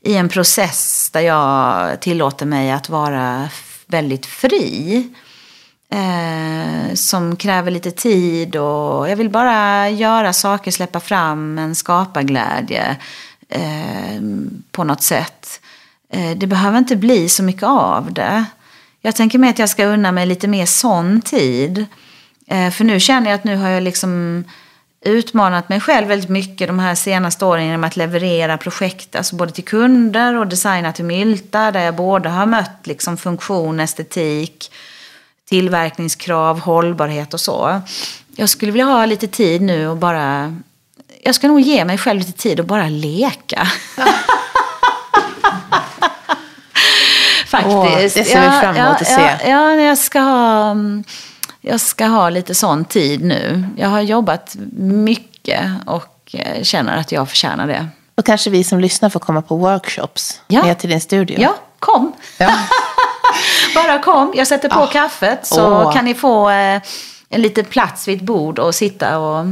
I 0.00 0.16
en 0.16 0.28
process 0.28 1.10
där 1.12 1.20
jag 1.20 2.00
tillåter 2.00 2.46
mig 2.46 2.70
att 2.70 2.88
vara 2.88 3.48
väldigt 3.86 4.26
fri. 4.26 5.08
Eh, 5.90 6.94
som 6.94 7.36
kräver 7.36 7.70
lite 7.70 7.90
tid 7.90 8.56
och 8.56 9.10
jag 9.10 9.16
vill 9.16 9.30
bara 9.30 9.90
göra 9.90 10.32
saker, 10.32 10.70
släppa 10.70 11.00
fram 11.00 11.58
en 11.58 11.74
skaparglädje 11.74 12.96
eh, 13.48 14.20
på 14.70 14.84
något 14.84 15.02
sätt. 15.02 15.60
Eh, 16.12 16.36
det 16.36 16.46
behöver 16.46 16.78
inte 16.78 16.96
bli 16.96 17.28
så 17.28 17.42
mycket 17.42 17.62
av 17.62 18.12
det. 18.12 18.44
Jag 19.00 19.16
tänker 19.16 19.38
mig 19.38 19.50
att 19.50 19.58
jag 19.58 19.68
ska 19.68 19.84
unna 19.84 20.12
mig 20.12 20.26
lite 20.26 20.48
mer 20.48 20.66
sån 20.66 21.20
tid. 21.20 21.86
Eh, 22.46 22.70
för 22.70 22.84
nu 22.84 23.00
känner 23.00 23.30
jag 23.30 23.34
att 23.34 23.44
nu 23.44 23.56
har 23.56 23.68
jag 23.68 23.82
liksom 23.82 24.44
utmanat 25.04 25.68
mig 25.68 25.80
själv 25.80 26.08
väldigt 26.08 26.30
mycket 26.30 26.68
de 26.68 26.78
här 26.78 26.94
senaste 26.94 27.44
åren 27.44 27.66
genom 27.66 27.84
att 27.84 27.96
leverera 27.96 28.58
projekt, 28.58 29.16
alltså 29.16 29.36
både 29.36 29.52
till 29.52 29.64
kunder 29.64 30.34
och 30.34 30.46
designa 30.46 30.92
till 30.92 31.04
Mylta, 31.04 31.70
där 31.70 31.80
jag 31.80 31.96
både 31.96 32.28
har 32.28 32.46
mött 32.46 32.80
liksom 32.86 33.16
funktion, 33.16 33.80
estetik, 33.80 34.72
tillverkningskrav, 35.48 36.60
hållbarhet 36.60 37.34
och 37.34 37.40
så. 37.40 37.80
Jag 38.36 38.48
skulle 38.48 38.72
vilja 38.72 38.84
ha 38.84 39.06
lite 39.06 39.26
tid 39.26 39.62
nu 39.62 39.88
och 39.88 39.96
bara... 39.96 40.56
Jag 41.22 41.34
ska 41.34 41.48
nog 41.48 41.60
ge 41.60 41.84
mig 41.84 41.98
själv 41.98 42.18
lite 42.18 42.32
tid 42.32 42.60
och 42.60 42.66
bara 42.66 42.88
leka. 42.88 43.68
Faktiskt. 47.56 47.76
Åh, 47.76 47.98
det 47.98 48.10
ser 48.10 48.40
vi 48.40 48.60
fram 48.60 48.76
emot 48.76 49.00
att 49.00 49.06
se. 49.06 49.20
Ja, 49.44 49.48
ja, 49.50 49.74
jag 49.74 49.98
ska 49.98 50.20
ha... 50.20 50.70
mm, 50.70 51.04
Jag 51.60 51.80
ska 51.80 52.06
ha 52.06 52.30
lite 52.30 52.54
sån 52.54 52.84
tid 52.84 53.24
nu. 53.24 53.64
Jag 53.76 53.88
har 53.88 54.00
jobbat 54.00 54.56
mycket 54.78 55.60
och 55.86 56.34
eh, 56.34 56.62
känner 56.62 56.96
att 56.96 57.12
jag 57.12 57.28
förtjänar 57.28 57.66
det. 57.66 57.86
Då 58.14 58.22
kanske 58.22 58.50
vi 58.50 58.64
som 58.64 58.80
lyssnar 58.80 59.08
får 59.10 59.20
komma 59.20 59.42
på 59.42 59.56
workshops 59.56 60.40
Ja. 60.46 60.62
ner 60.62 60.74
till 60.74 60.90
din 60.90 61.00
studio. 61.00 61.36
Ja, 61.40 61.54
kom. 61.78 62.12
Ja. 62.38 62.52
Bara 63.74 63.98
kom. 63.98 64.32
Jag 64.36 64.46
sätter 64.46 64.68
på 64.68 64.86
kaffet 64.86 65.46
så 65.46 65.66
Åh. 65.82 65.92
kan 65.92 66.04
ni 66.04 66.14
få 66.14 66.50
eh, 66.50 66.80
en 67.28 67.42
liten 67.42 67.64
plats 67.64 68.08
vid 68.08 68.16
ett 68.16 68.22
bord 68.26 68.58
och 68.58 68.74
sitta 68.74 69.18
och 69.18 69.44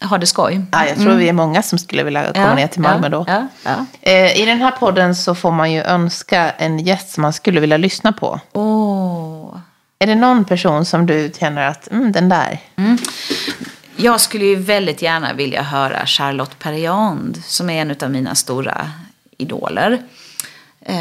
ha 0.00 0.18
det 0.18 0.26
skoj. 0.26 0.60
Ja, 0.72 0.86
jag 0.86 0.96
tror 1.00 1.14
vi 1.14 1.28
är 1.28 1.32
många 1.32 1.62
som 1.62 1.78
skulle 1.78 2.02
vilja 2.02 2.22
komma 2.32 2.36
Mm. 2.44 2.48
Ja, 2.48 2.54
ner 2.54 2.66
till 2.66 2.80
Malmö 2.80 3.08
då. 3.08 3.24
Ja, 3.28 3.46
ja. 3.64 3.86
Eh, 4.02 4.40
I 4.40 4.44
den 4.46 4.58
här 4.60 4.70
podden 4.70 5.14
så 5.14 5.34
får 5.34 5.50
man 5.52 5.72
ju 5.72 5.80
önska 5.82 6.50
en 6.50 6.78
gäst 6.78 7.10
som 7.10 7.22
man 7.22 7.32
skulle 7.32 7.60
vilja 7.60 7.76
lyssna 7.76 8.12
på. 8.12 8.40
Åh. 8.52 9.56
Är 9.98 10.06
det 10.06 10.14
någon 10.14 10.44
person 10.44 10.84
som 10.84 11.06
du 11.06 11.32
känner 11.40 11.66
att, 11.68 11.90
mm, 11.90 12.12
den 12.12 12.28
där? 12.28 12.58
Jag 13.96 14.20
skulle 14.20 14.44
ju 14.44 14.56
väldigt 14.56 15.02
gärna 15.02 15.32
vilja 15.32 15.62
höra 15.62 16.06
Charlotte 16.06 16.58
Perriand 16.58 17.42
som 17.46 17.70
är 17.70 17.82
en 17.82 17.94
av 18.02 18.10
mina 18.10 18.34
stora 18.34 18.90
idoler. 19.38 20.02
Eh, 20.80 20.96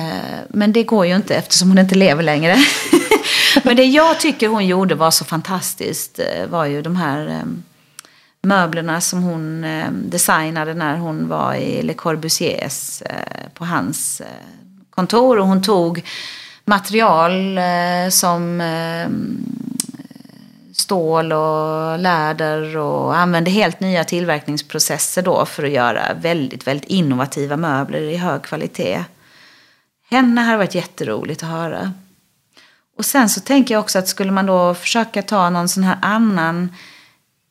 Men 0.50 0.74
det 0.74 0.84
går 0.84 1.06
ju 1.06 1.16
inte 1.16 1.36
eftersom 1.36 1.70
hon 1.70 1.78
inte 1.78 1.96
lever 1.96 2.24
längre. 2.24 2.56
Men 3.64 3.76
det 3.76 3.84
jag 3.84 4.20
tycker 4.20 4.48
hon 4.48 4.66
gjorde 4.68 4.96
var 4.96 5.12
så 5.12 5.26
fantastiskt 5.26 6.20
eh, 6.20 6.48
var 6.48 6.66
ju 6.66 6.82
de 6.82 6.96
här 6.96 7.28
eh, 7.28 7.36
möblerna 8.42 9.02
som 9.02 9.24
hon 9.24 9.64
eh, 9.64 9.92
designade 9.92 10.74
när 10.74 10.98
hon 10.98 11.28
var 11.28 11.54
i 11.54 11.82
Le 11.82 11.94
Corbusiers 11.94 13.02
eh, 13.02 13.50
på 13.54 13.66
hans 13.66 14.22
eh, 14.22 14.28
kontor. 14.90 15.40
Och 15.40 15.48
hon 15.48 15.62
tog 15.62 16.04
material 16.66 17.60
som 18.12 18.62
stål 20.74 21.34
och 21.34 22.00
läder 22.00 22.78
och 22.78 23.18
använde 23.18 23.52
helt 23.52 23.80
nya 23.80 24.04
tillverkningsprocesser 24.04 25.22
då 25.22 25.46
för 25.46 25.64
att 25.64 25.72
göra 25.72 26.14
väldigt, 26.14 26.68
väldigt 26.68 26.90
innovativa 26.90 27.58
möbler 27.58 28.02
i 28.02 28.18
hög 28.18 28.44
kvalitet. 28.44 29.04
Henne 30.10 30.42
har 30.42 30.58
varit 30.58 30.76
jätteroligt 30.76 31.44
att 31.44 31.50
höra. 31.50 31.94
Och 32.98 33.06
sen 33.06 33.30
så 33.30 33.42
tänker 33.42 33.74
jag 33.74 33.80
också 33.82 34.00
att 34.00 34.08
skulle 34.08 34.32
man 34.32 34.46
då 34.46 34.74
försöka 34.74 35.22
ta 35.22 35.50
någon 35.50 35.70
sån 35.70 35.84
här 35.84 35.98
annan 36.02 36.70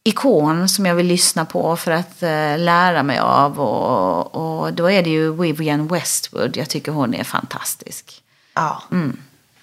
ikon 0.06 0.68
som 0.68 0.86
jag 0.86 0.94
vill 0.94 1.06
lyssna 1.06 1.44
på 1.44 1.76
för 1.76 1.90
att 1.90 2.22
uh, 2.22 2.58
lära 2.58 3.02
mig 3.02 3.18
av. 3.18 3.60
Och, 3.60 4.34
och 4.64 4.72
då 4.72 4.90
är 4.90 5.02
det 5.02 5.10
ju 5.10 5.32
Vivienne 5.42 5.88
Westwood. 5.92 6.56
Jag 6.56 6.68
tycker 6.68 6.92
hon 6.92 7.14
är 7.14 7.24
fantastisk. 7.24 8.22
Ja. 8.54 8.82
Mm. 8.92 9.16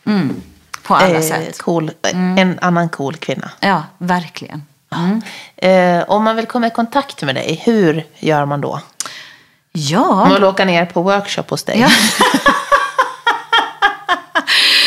Mm. 0.06 0.42
På 0.84 0.96
alla 0.96 1.16
Eh, 1.16 1.22
sätt. 1.22 1.62
cool. 1.62 1.92
En 2.04 2.60
annan 2.62 2.90
cool 2.90 3.16
kvinna. 3.16 3.52
Ja, 3.60 3.84
verkligen. 3.98 4.64
Mm. 4.96 5.22
Eh, 5.58 6.04
om 6.10 6.24
man 6.24 6.36
vill 6.36 6.46
komma 6.46 6.68
i 6.68 6.70
kontakt 6.70 7.22
med 7.24 7.36
dig, 7.36 7.62
hur 7.66 8.06
gör 8.20 8.46
man 8.46 8.62
då? 8.62 8.80
Ja. 9.72 10.16
man 10.16 10.34
vill 10.34 10.44
åka 10.44 10.66
ner 10.66 10.86
på 10.86 11.02
workshop 11.02 11.44
hos 11.50 11.64
dig? 11.64 11.80
Ja. 11.80 11.90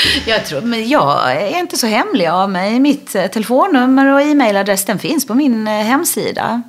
Jag, 0.27 0.47
tror, 0.47 0.61
men 0.61 0.89
jag 0.89 1.33
är 1.33 1.59
inte 1.59 1.77
så 1.77 1.87
hemlig 1.87 2.27
av 2.27 2.51
mig. 2.51 2.81
Mitt 2.81 3.15
eh, 3.15 3.27
telefonnummer 3.27 4.07
och 4.13 4.21
e-mailadress 4.21 4.85
den 4.85 4.99
finns 4.99 5.27
på 5.27 5.35
min 5.35 5.69
eh, 5.69 5.75
hemsida. 5.75 6.63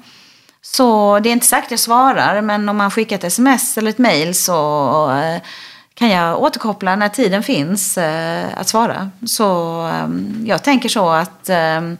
Så 0.62 1.20
det 1.20 1.30
är 1.30 1.34
inte 1.34 1.46
säkert 1.46 1.72
jag 1.72 1.80
svarar, 1.80 2.42
men 2.42 2.70
om 2.70 2.78
man 2.78 2.92
skickar 2.92 3.16
ett 3.16 3.24
sms 3.24 3.78
eller 3.78 3.90
ett 3.90 3.98
mail 3.98 4.36
så 4.36 5.12
eh, 5.12 5.42
kan 5.94 6.10
jag 6.10 6.42
återkoppla 6.42 6.96
när 6.96 7.10
tiden 7.10 7.44
finns 7.44 7.98
att 8.56 8.68
svara. 8.68 9.12
Så 9.26 9.82
ehm, 9.82 10.44
jag 10.48 10.64
tänker 10.64 10.90
så 10.90 11.10
att 11.10 11.50
ehm, 11.50 11.98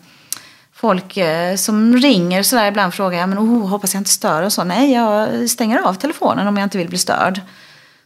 folk 0.74 1.18
som 1.58 1.98
ringer 1.98 2.44
sådär 2.44 2.68
ibland 2.68 2.94
frågar 2.94 3.20
jag, 3.20 3.30
men 3.30 3.40
oh, 3.40 3.68
hoppas 3.68 3.94
jag 3.94 4.02
inte 4.02 4.10
stör 4.10 4.44
och 4.44 4.54
så. 4.54 4.64
Nej, 4.64 4.94
jag 4.94 5.50
stänger 5.50 5.80
av 5.80 5.94
telefonen 5.94 6.48
om 6.48 6.58
jag 6.58 6.66
inte 6.66 6.78
vill 6.78 6.90
bli 6.90 6.98
störd. 6.98 7.42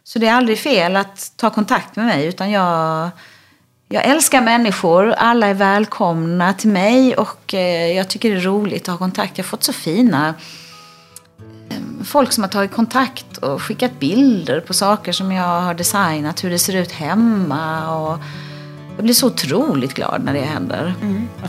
Så 0.04 0.20
det 0.20 0.28
är 0.28 0.34
aldrig 0.34 0.60
fel 0.60 0.96
att 0.96 1.32
ta 1.36 1.50
kontakt 1.50 1.96
med 1.96 2.06
mig 2.06 2.26
utan 2.26 2.52
jag, 2.52 3.10
jag 3.90 4.06
älskar 4.06 4.42
människor. 4.42 5.12
Alla 5.12 5.48
är 5.48 5.54
välkomna 5.54 6.54
till 6.54 6.70
mig 6.70 7.16
och 7.16 7.54
eh, 7.54 7.92
jag 7.98 8.08
tycker 8.10 8.32
det 8.32 8.36
är 8.36 8.42
roligt 8.42 8.82
att 8.82 8.88
ha 8.88 8.98
kontakt. 8.98 9.38
Jag 9.38 9.44
har 9.44 9.50
fått 9.50 9.64
så 9.64 9.74
fina 9.74 10.34
eh, 11.70 12.04
folk 12.06 12.32
som 12.32 12.44
har 12.44 12.50
tagit 12.50 12.72
kontakt 12.72 13.38
och 13.38 13.62
skickat 13.62 14.00
bilder 14.00 14.60
på 14.60 14.74
saker 14.74 15.12
som 15.12 15.32
jag 15.32 15.62
har 15.62 15.74
designat, 15.74 16.44
hur 16.44 16.50
det 16.50 16.60
ser 16.60 16.76
ut 16.76 16.92
hemma. 16.92 17.96
Och 17.96 18.20
jag 18.96 19.04
blir 19.04 19.14
så 19.14 19.28
otroligt 19.28 19.94
glad 19.94 20.24
när 20.24 20.34
det 20.34 20.42
händer. 20.42 20.94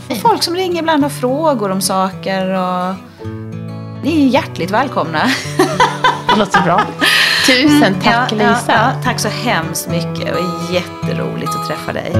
Fint. 0.07 0.21
folk 0.21 0.43
som 0.43 0.55
ringer 0.55 0.79
ibland 0.79 1.03
har 1.03 1.09
frågor 1.09 1.71
om 1.71 1.81
saker. 1.81 2.49
Och 2.49 2.95
ni 4.03 4.25
är 4.25 4.29
hjärtligt 4.29 4.71
välkomna. 4.71 5.31
Det 6.29 6.35
låter 6.39 6.61
bra. 6.61 6.81
Tusen 7.45 7.93
tack 8.01 8.31
Ja, 8.31 8.37
ja, 8.37 8.49
Lisa. 8.55 8.71
ja, 8.71 9.01
tack 9.03 9.19
så 9.19 9.27
hemskt 9.29 9.89
mycket 9.89 10.35
och 10.35 10.73
jätteroligt 10.73 11.51
att 11.55 11.67
träffa 11.67 11.93
dig. 11.93 12.13